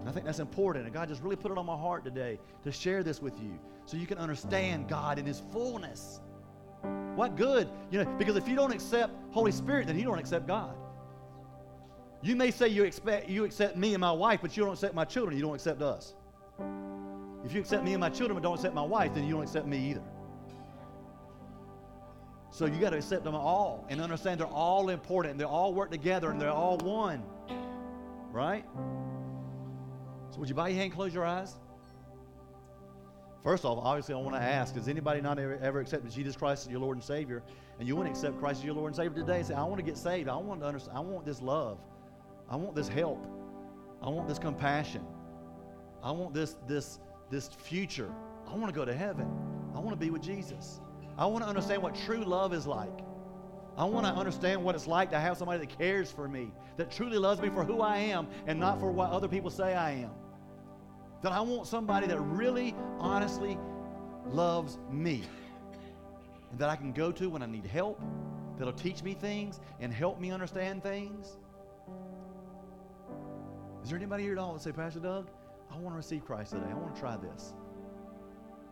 And 0.00 0.08
I 0.08 0.12
think 0.12 0.24
that's 0.24 0.38
important. 0.38 0.86
And 0.86 0.94
God 0.94 1.08
just 1.08 1.22
really 1.22 1.36
put 1.36 1.50
it 1.50 1.58
on 1.58 1.66
my 1.66 1.76
heart 1.76 2.04
today 2.04 2.38
to 2.62 2.72
share 2.72 3.02
this 3.02 3.20
with 3.20 3.38
you 3.40 3.58
so 3.86 3.96
you 3.96 4.06
can 4.06 4.18
understand 4.18 4.88
God 4.88 5.18
in 5.18 5.26
His 5.26 5.42
fullness. 5.52 6.20
What 7.14 7.36
good? 7.36 7.68
You 7.90 8.04
know, 8.04 8.16
because 8.18 8.36
if 8.36 8.48
you 8.48 8.56
don't 8.56 8.72
accept 8.72 9.12
Holy 9.30 9.52
Spirit, 9.52 9.86
then 9.86 9.98
you 9.98 10.04
don't 10.04 10.18
accept 10.18 10.46
God. 10.46 10.74
You 12.22 12.36
may 12.36 12.50
say 12.50 12.68
you 12.68 12.84
expect 12.84 13.28
you 13.28 13.44
accept 13.44 13.76
me 13.76 13.94
and 13.94 14.00
my 14.00 14.12
wife, 14.12 14.40
but 14.42 14.56
you 14.56 14.64
don't 14.64 14.72
accept 14.72 14.94
my 14.94 15.04
children. 15.04 15.36
You 15.36 15.42
don't 15.42 15.54
accept 15.54 15.82
us. 15.82 16.14
If 17.44 17.52
you 17.52 17.60
accept 17.60 17.84
me 17.84 17.92
and 17.92 18.00
my 18.00 18.08
children 18.08 18.34
but 18.34 18.42
don't 18.42 18.54
accept 18.54 18.74
my 18.74 18.82
wife, 18.82 19.14
then 19.14 19.24
you 19.24 19.34
don't 19.34 19.42
accept 19.42 19.66
me 19.66 19.90
either. 19.90 20.02
So 22.50 22.66
you 22.66 22.78
got 22.80 22.90
to 22.90 22.96
accept 22.96 23.24
them 23.24 23.34
all 23.34 23.84
and 23.88 24.00
understand 24.00 24.40
they're 24.40 24.46
all 24.46 24.88
important 24.88 25.32
and 25.32 25.40
they 25.40 25.44
all 25.44 25.74
work 25.74 25.90
together 25.90 26.30
and 26.30 26.40
they're 26.40 26.50
all 26.50 26.78
one. 26.78 27.22
Right? 28.30 28.64
So 30.30 30.38
would 30.38 30.48
you 30.48 30.54
bow 30.54 30.66
your 30.66 30.76
hand, 30.76 30.92
close 30.92 31.12
your 31.12 31.26
eyes? 31.26 31.56
First 33.44 33.66
off, 33.66 33.78
obviously, 33.82 34.14
I 34.14 34.18
want 34.18 34.34
to 34.34 34.42
ask: 34.42 34.74
Has 34.74 34.88
anybody 34.88 35.20
not 35.20 35.38
ever, 35.38 35.58
ever 35.62 35.80
accepted 35.80 36.10
Jesus 36.10 36.34
Christ 36.34 36.66
as 36.66 36.72
your 36.72 36.80
Lord 36.80 36.96
and 36.96 37.04
Savior, 37.04 37.42
and 37.78 37.86
you 37.86 37.94
want 37.94 38.06
to 38.06 38.10
accept 38.10 38.38
Christ 38.40 38.60
as 38.60 38.64
your 38.64 38.74
Lord 38.74 38.88
and 38.88 38.96
Savior 38.96 39.20
today? 39.20 39.42
Say, 39.42 39.52
I 39.52 39.62
want 39.64 39.76
to 39.76 39.82
get 39.82 39.98
saved. 39.98 40.30
I 40.30 40.36
want 40.36 40.60
to 40.60 40.66
understand. 40.66 40.96
I 40.96 41.00
want 41.00 41.26
this 41.26 41.42
love. 41.42 41.78
I 42.48 42.56
want 42.56 42.74
this 42.74 42.88
help. 42.88 43.26
I 44.02 44.08
want 44.08 44.28
this 44.28 44.38
compassion. 44.38 45.04
I 46.02 46.10
want 46.10 46.32
this 46.32 46.56
this 46.66 47.00
this 47.30 47.48
future. 47.48 48.10
I 48.50 48.54
want 48.56 48.72
to 48.72 48.78
go 48.78 48.86
to 48.86 48.94
heaven. 48.94 49.30
I 49.74 49.78
want 49.78 49.90
to 49.90 49.96
be 49.96 50.10
with 50.10 50.22
Jesus. 50.22 50.80
I 51.18 51.26
want 51.26 51.44
to 51.44 51.48
understand 51.48 51.82
what 51.82 51.94
true 51.94 52.24
love 52.24 52.54
is 52.54 52.66
like. 52.66 53.00
I 53.76 53.84
want 53.84 54.06
to 54.06 54.12
understand 54.12 54.64
what 54.64 54.74
it's 54.74 54.86
like 54.86 55.10
to 55.10 55.20
have 55.20 55.36
somebody 55.36 55.58
that 55.58 55.78
cares 55.78 56.10
for 56.10 56.28
me, 56.28 56.50
that 56.76 56.90
truly 56.90 57.18
loves 57.18 57.40
me 57.42 57.50
for 57.50 57.64
who 57.64 57.82
I 57.82 57.98
am 57.98 58.28
and 58.46 58.58
not 58.58 58.80
for 58.80 58.90
what 58.90 59.10
other 59.10 59.28
people 59.28 59.50
say 59.50 59.74
I 59.74 59.90
am. 59.92 60.10
That 61.24 61.32
I 61.32 61.40
want 61.40 61.66
somebody 61.66 62.06
that 62.08 62.20
really, 62.20 62.74
honestly 62.98 63.58
loves 64.26 64.76
me. 64.90 65.22
And 66.50 66.60
that 66.60 66.68
I 66.68 66.76
can 66.76 66.92
go 66.92 67.10
to 67.12 67.30
when 67.30 67.42
I 67.42 67.46
need 67.46 67.64
help, 67.64 67.98
that'll 68.58 68.74
teach 68.74 69.02
me 69.02 69.14
things 69.14 69.58
and 69.80 69.90
help 69.90 70.20
me 70.20 70.30
understand 70.30 70.82
things. 70.82 71.38
Is 73.82 73.88
there 73.88 73.96
anybody 73.96 74.24
here 74.24 74.32
at 74.32 74.38
all 74.38 74.52
that 74.52 74.60
say, 74.60 74.72
Pastor 74.72 75.00
Doug, 75.00 75.30
I 75.72 75.78
want 75.78 75.94
to 75.94 75.96
receive 75.96 76.26
Christ 76.26 76.52
today. 76.52 76.66
I 76.70 76.74
want 76.74 76.94
to 76.94 77.00
try 77.00 77.16
this. 77.16 77.54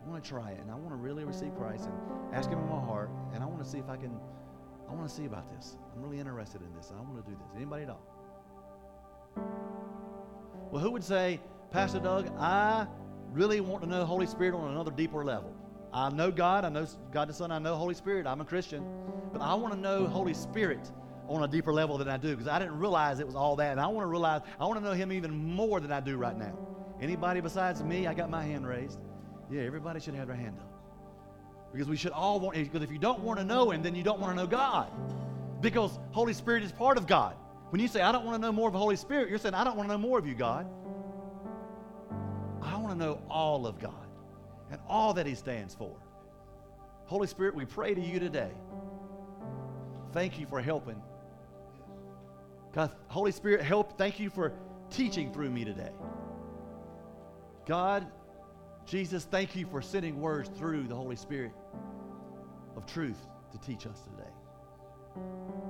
I 0.05 0.11
want 0.11 0.23
to 0.23 0.29
try 0.29 0.51
it, 0.51 0.61
and 0.61 0.71
I 0.71 0.75
want 0.75 0.91
to 0.91 0.97
really 0.97 1.25
receive 1.25 1.57
Christ 1.57 1.87
and 1.87 2.35
ask 2.35 2.51
Him 2.51 2.59
in 2.59 2.69
my 2.69 2.81
heart, 2.81 3.09
and 3.33 3.43
I 3.43 3.47
want 3.47 3.65
to 3.65 3.69
see 3.69 3.79
if 3.79 3.89
I 3.89 3.97
can. 3.97 4.15
I 4.91 4.93
want 4.93 5.09
to 5.09 5.15
see 5.15 5.25
about 5.25 5.51
this. 5.57 5.79
I'm 5.97 6.03
really 6.03 6.21
interested 6.21 6.61
in 6.61 6.77
this. 6.77 6.93
I 6.95 7.01
want 7.01 7.25
to 7.25 7.31
do 7.31 7.35
this. 7.35 7.49
Anybody 7.57 7.85
at 7.85 7.89
all? 7.89 8.03
Well, 10.71 10.83
who 10.83 10.91
would 10.91 11.05
say, 11.05 11.41
Pastor 11.73 12.01
Doug, 12.01 12.31
I 12.39 12.87
really 13.31 13.61
want 13.63 13.83
to 13.83 13.89
know 13.89 14.05
Holy 14.05 14.27
Spirit 14.27 14.55
on 14.55 14.71
another 14.71 14.91
deeper 14.91 15.25
level. 15.25 15.55
I 15.91 16.11
know 16.11 16.31
God, 16.31 16.67
I 16.67 16.69
know 16.69 16.87
God 17.13 17.31
the 17.31 17.33
Son, 17.33 17.51
I 17.51 17.59
know 17.59 17.77
Holy 17.77 17.95
Spirit. 17.95 18.27
I'm 18.27 18.43
a 18.43 18.45
Christian, 18.45 18.85
but 19.33 19.41
I 19.41 19.55
want 19.55 19.73
to 19.73 19.81
know 19.81 20.07
Holy 20.07 20.35
Spirit 20.35 20.91
on 21.29 21.43
a 21.43 21.49
deeper 21.49 21.73
level 21.73 21.97
than 21.97 22.09
I 22.09 22.19
do 22.19 22.33
because 22.33 22.47
I 22.47 22.59
didn't 22.59 22.79
realize 22.79 23.21
it 23.21 23.27
was 23.27 23.35
all 23.35 23.57
that. 23.57 23.73
And 23.73 23.81
I 23.81 23.87
want 23.87 24.05
to 24.05 24.09
realize, 24.09 24.43
I 24.61 24.67
want 24.67 24.81
to 24.81 24.85
know 24.85 24.93
Him 24.93 25.13
even 25.13 25.33
more 25.33 25.81
than 25.81 25.91
I 25.91 26.01
do 26.01 26.19
right 26.19 26.37
now. 26.37 26.53
Anybody 27.01 27.41
besides 27.41 27.83
me? 27.83 28.07
I 28.07 28.13
got 28.13 28.29
my 28.29 28.45
hand 28.45 28.67
raised. 28.67 28.99
Yeah, 29.51 29.63
everybody 29.63 29.99
should 29.99 30.15
have 30.15 30.27
their 30.27 30.37
hand 30.37 30.59
up. 30.61 30.69
Because 31.73 31.89
we 31.89 31.97
should 31.97 32.13
all 32.13 32.39
want, 32.39 32.55
because 32.55 32.83
if 32.83 32.93
you 32.93 32.99
don't 32.99 33.21
want 33.21 33.39
to 33.39 33.47
know 33.47 33.71
Him, 33.71 33.83
then 33.83 33.95
you 33.95 34.03
don't 34.03 34.21
want 34.21 34.37
to 34.37 34.43
know 34.43 34.47
God. 34.47 34.91
Because 35.63 35.99
Holy 36.11 36.35
Spirit 36.35 36.65
is 36.65 36.73
part 36.73 36.99
of 36.99 37.07
God. 37.07 37.35
When 37.71 37.81
you 37.81 37.89
say, 37.89 38.03
I 38.03 38.13
don't 38.13 38.27
want 38.27 38.35
to 38.35 38.43
know 38.43 38.53
more 38.53 38.67
of 38.67 38.75
the 38.75 38.79
Holy 38.79 38.97
Spirit, 38.97 39.31
you're 39.31 39.39
saying, 39.39 39.55
I 39.55 39.65
don't 39.65 39.79
want 39.79 39.89
to 39.89 39.95
know 39.95 39.99
more 39.99 40.19
of 40.19 40.27
you, 40.27 40.35
God. 40.35 40.67
To 42.93 42.99
know 42.99 43.23
all 43.31 43.67
of 43.67 43.79
God 43.79 44.07
and 44.71 44.79
all 44.87 45.15
that 45.15 45.25
He 45.25 45.35
stands 45.35 45.75
for. 45.75 45.97
Holy 47.07 47.27
Spirit, 47.27 47.55
we 47.55 47.65
pray 47.65 47.95
to 47.95 48.01
you 48.03 48.21
today. 48.21 48.51
Thank 50.13 50.39
you 50.39 50.45
for 50.45 50.61
helping. 50.61 51.01
God, 52.75 52.91
Holy 53.09 53.33
Spirit, 53.33 53.63
help. 53.63 53.97
Thank 53.97 54.21
you 54.21 54.29
for 54.29 54.53
teaching 54.91 55.33
through 55.33 55.49
me 55.49 55.65
today. 55.65 55.89
God, 57.65 58.07
Jesus, 58.85 59.25
thank 59.25 59.57
you 59.57 59.65
for 59.65 59.81
sending 59.81 60.21
words 60.21 60.51
through 60.59 60.83
the 60.83 60.95
Holy 60.95 61.17
Spirit 61.17 61.53
of 62.77 62.85
truth 62.85 63.27
to 63.53 63.59
teach 63.59 63.87
us 63.87 64.03
today. 64.03 64.31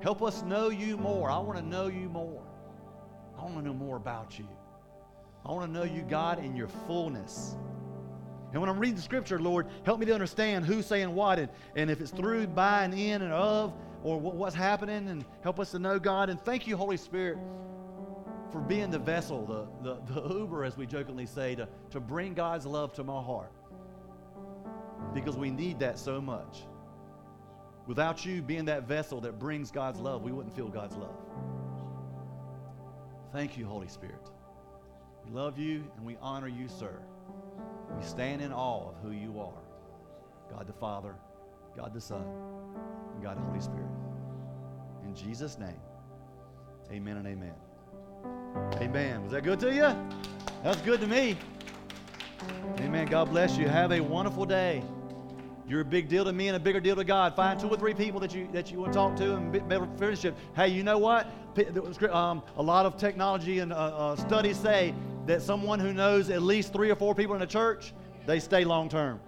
Help 0.02 0.22
us 0.22 0.42
know 0.42 0.70
you 0.70 0.96
more. 0.96 1.30
I 1.30 1.38
want 1.38 1.56
to 1.56 1.64
know 1.64 1.86
you 1.86 2.08
more. 2.08 2.42
I 3.38 3.42
want 3.42 3.58
to 3.58 3.62
know 3.62 3.74
more 3.74 3.96
about 3.96 4.40
you. 4.40 4.48
I 5.44 5.52
want 5.52 5.66
to 5.66 5.72
know 5.72 5.84
you, 5.84 6.02
God, 6.02 6.44
in 6.44 6.54
your 6.54 6.68
fullness. 6.86 7.56
And 8.52 8.60
when 8.60 8.68
I'm 8.68 8.78
reading 8.78 8.96
the 8.96 9.02
scripture, 9.02 9.40
Lord, 9.40 9.66
help 9.84 9.98
me 9.98 10.06
to 10.06 10.12
understand 10.12 10.66
who's 10.66 10.86
saying 10.86 11.14
what 11.14 11.38
and, 11.38 11.48
and 11.74 11.90
if 11.90 12.00
it's 12.00 12.10
through, 12.10 12.46
by, 12.48 12.84
and 12.84 12.92
in, 12.92 13.22
and 13.22 13.32
of, 13.32 13.72
or 14.02 14.20
what, 14.20 14.34
what's 14.34 14.54
happening, 14.54 15.08
and 15.08 15.24
help 15.42 15.58
us 15.58 15.70
to 15.70 15.78
know 15.78 15.98
God. 15.98 16.28
And 16.28 16.40
thank 16.40 16.66
you, 16.66 16.76
Holy 16.76 16.96
Spirit, 16.98 17.38
for 18.52 18.60
being 18.60 18.90
the 18.90 18.98
vessel, 18.98 19.46
the, 19.82 19.94
the, 19.94 20.20
the 20.20 20.34
Uber, 20.34 20.64
as 20.64 20.76
we 20.76 20.86
jokingly 20.86 21.26
say, 21.26 21.54
to, 21.54 21.66
to 21.90 21.98
bring 22.00 22.34
God's 22.34 22.66
love 22.66 22.92
to 22.94 23.04
my 23.04 23.22
heart. 23.22 23.52
Because 25.14 25.36
we 25.36 25.50
need 25.50 25.78
that 25.80 25.98
so 25.98 26.20
much. 26.20 26.64
Without 27.86 28.24
you 28.24 28.42
being 28.42 28.66
that 28.66 28.86
vessel 28.86 29.20
that 29.22 29.38
brings 29.38 29.70
God's 29.70 29.98
love, 29.98 30.22
we 30.22 30.30
wouldn't 30.30 30.54
feel 30.54 30.68
God's 30.68 30.94
love. 30.94 31.16
Thank 33.32 33.56
you, 33.56 33.66
Holy 33.66 33.88
Spirit. 33.88 34.31
We 35.32 35.38
love 35.38 35.58
you 35.58 35.84
and 35.96 36.04
we 36.04 36.18
honor 36.20 36.48
you, 36.48 36.68
sir. 36.68 36.92
We 37.96 38.04
stand 38.04 38.42
in 38.42 38.52
awe 38.52 38.90
of 38.90 38.96
who 39.02 39.12
you 39.12 39.40
are 39.40 39.62
God 40.50 40.66
the 40.66 40.74
Father, 40.74 41.14
God 41.74 41.94
the 41.94 42.00
Son, 42.00 42.24
and 43.14 43.22
God 43.22 43.38
the 43.38 43.42
Holy 43.42 43.60
Spirit. 43.60 43.88
In 45.06 45.14
Jesus' 45.14 45.58
name, 45.58 45.80
amen 46.90 47.16
and 47.16 47.26
amen. 47.26 47.54
Amen. 48.82 49.22
Was 49.22 49.32
that 49.32 49.42
good 49.42 49.58
to 49.60 49.72
you? 49.72 49.96
That's 50.62 50.82
good 50.82 51.00
to 51.00 51.06
me. 51.06 51.38
Amen. 52.80 53.06
God 53.06 53.30
bless 53.30 53.56
you. 53.56 53.68
Have 53.68 53.92
a 53.92 54.00
wonderful 54.00 54.44
day. 54.44 54.82
You're 55.66 55.80
a 55.80 55.84
big 55.84 56.08
deal 56.10 56.26
to 56.26 56.32
me 56.34 56.48
and 56.48 56.56
a 56.56 56.60
bigger 56.60 56.80
deal 56.80 56.96
to 56.96 57.04
God. 57.04 57.34
Find 57.34 57.58
two 57.58 57.68
or 57.68 57.76
three 57.78 57.94
people 57.94 58.20
that 58.20 58.34
you 58.34 58.48
that 58.52 58.70
you 58.70 58.80
want 58.80 58.92
to 58.92 58.98
talk 58.98 59.16
to 59.16 59.36
and 59.36 59.66
better 59.66 59.88
friendship. 59.96 60.36
Hey, 60.54 60.68
you 60.68 60.82
know 60.82 60.98
what? 60.98 61.26
Um, 62.10 62.42
a 62.56 62.62
lot 62.62 62.84
of 62.84 62.98
technology 62.98 63.60
and 63.60 63.72
uh, 63.72 63.76
uh, 63.76 64.16
studies 64.16 64.58
say 64.58 64.94
that 65.26 65.42
someone 65.42 65.78
who 65.78 65.92
knows 65.92 66.30
at 66.30 66.42
least 66.42 66.72
three 66.72 66.90
or 66.90 66.96
four 66.96 67.14
people 67.14 67.34
in 67.34 67.40
the 67.40 67.46
church, 67.46 67.92
they 68.26 68.40
stay 68.40 68.64
long 68.64 68.88
term. 68.88 69.20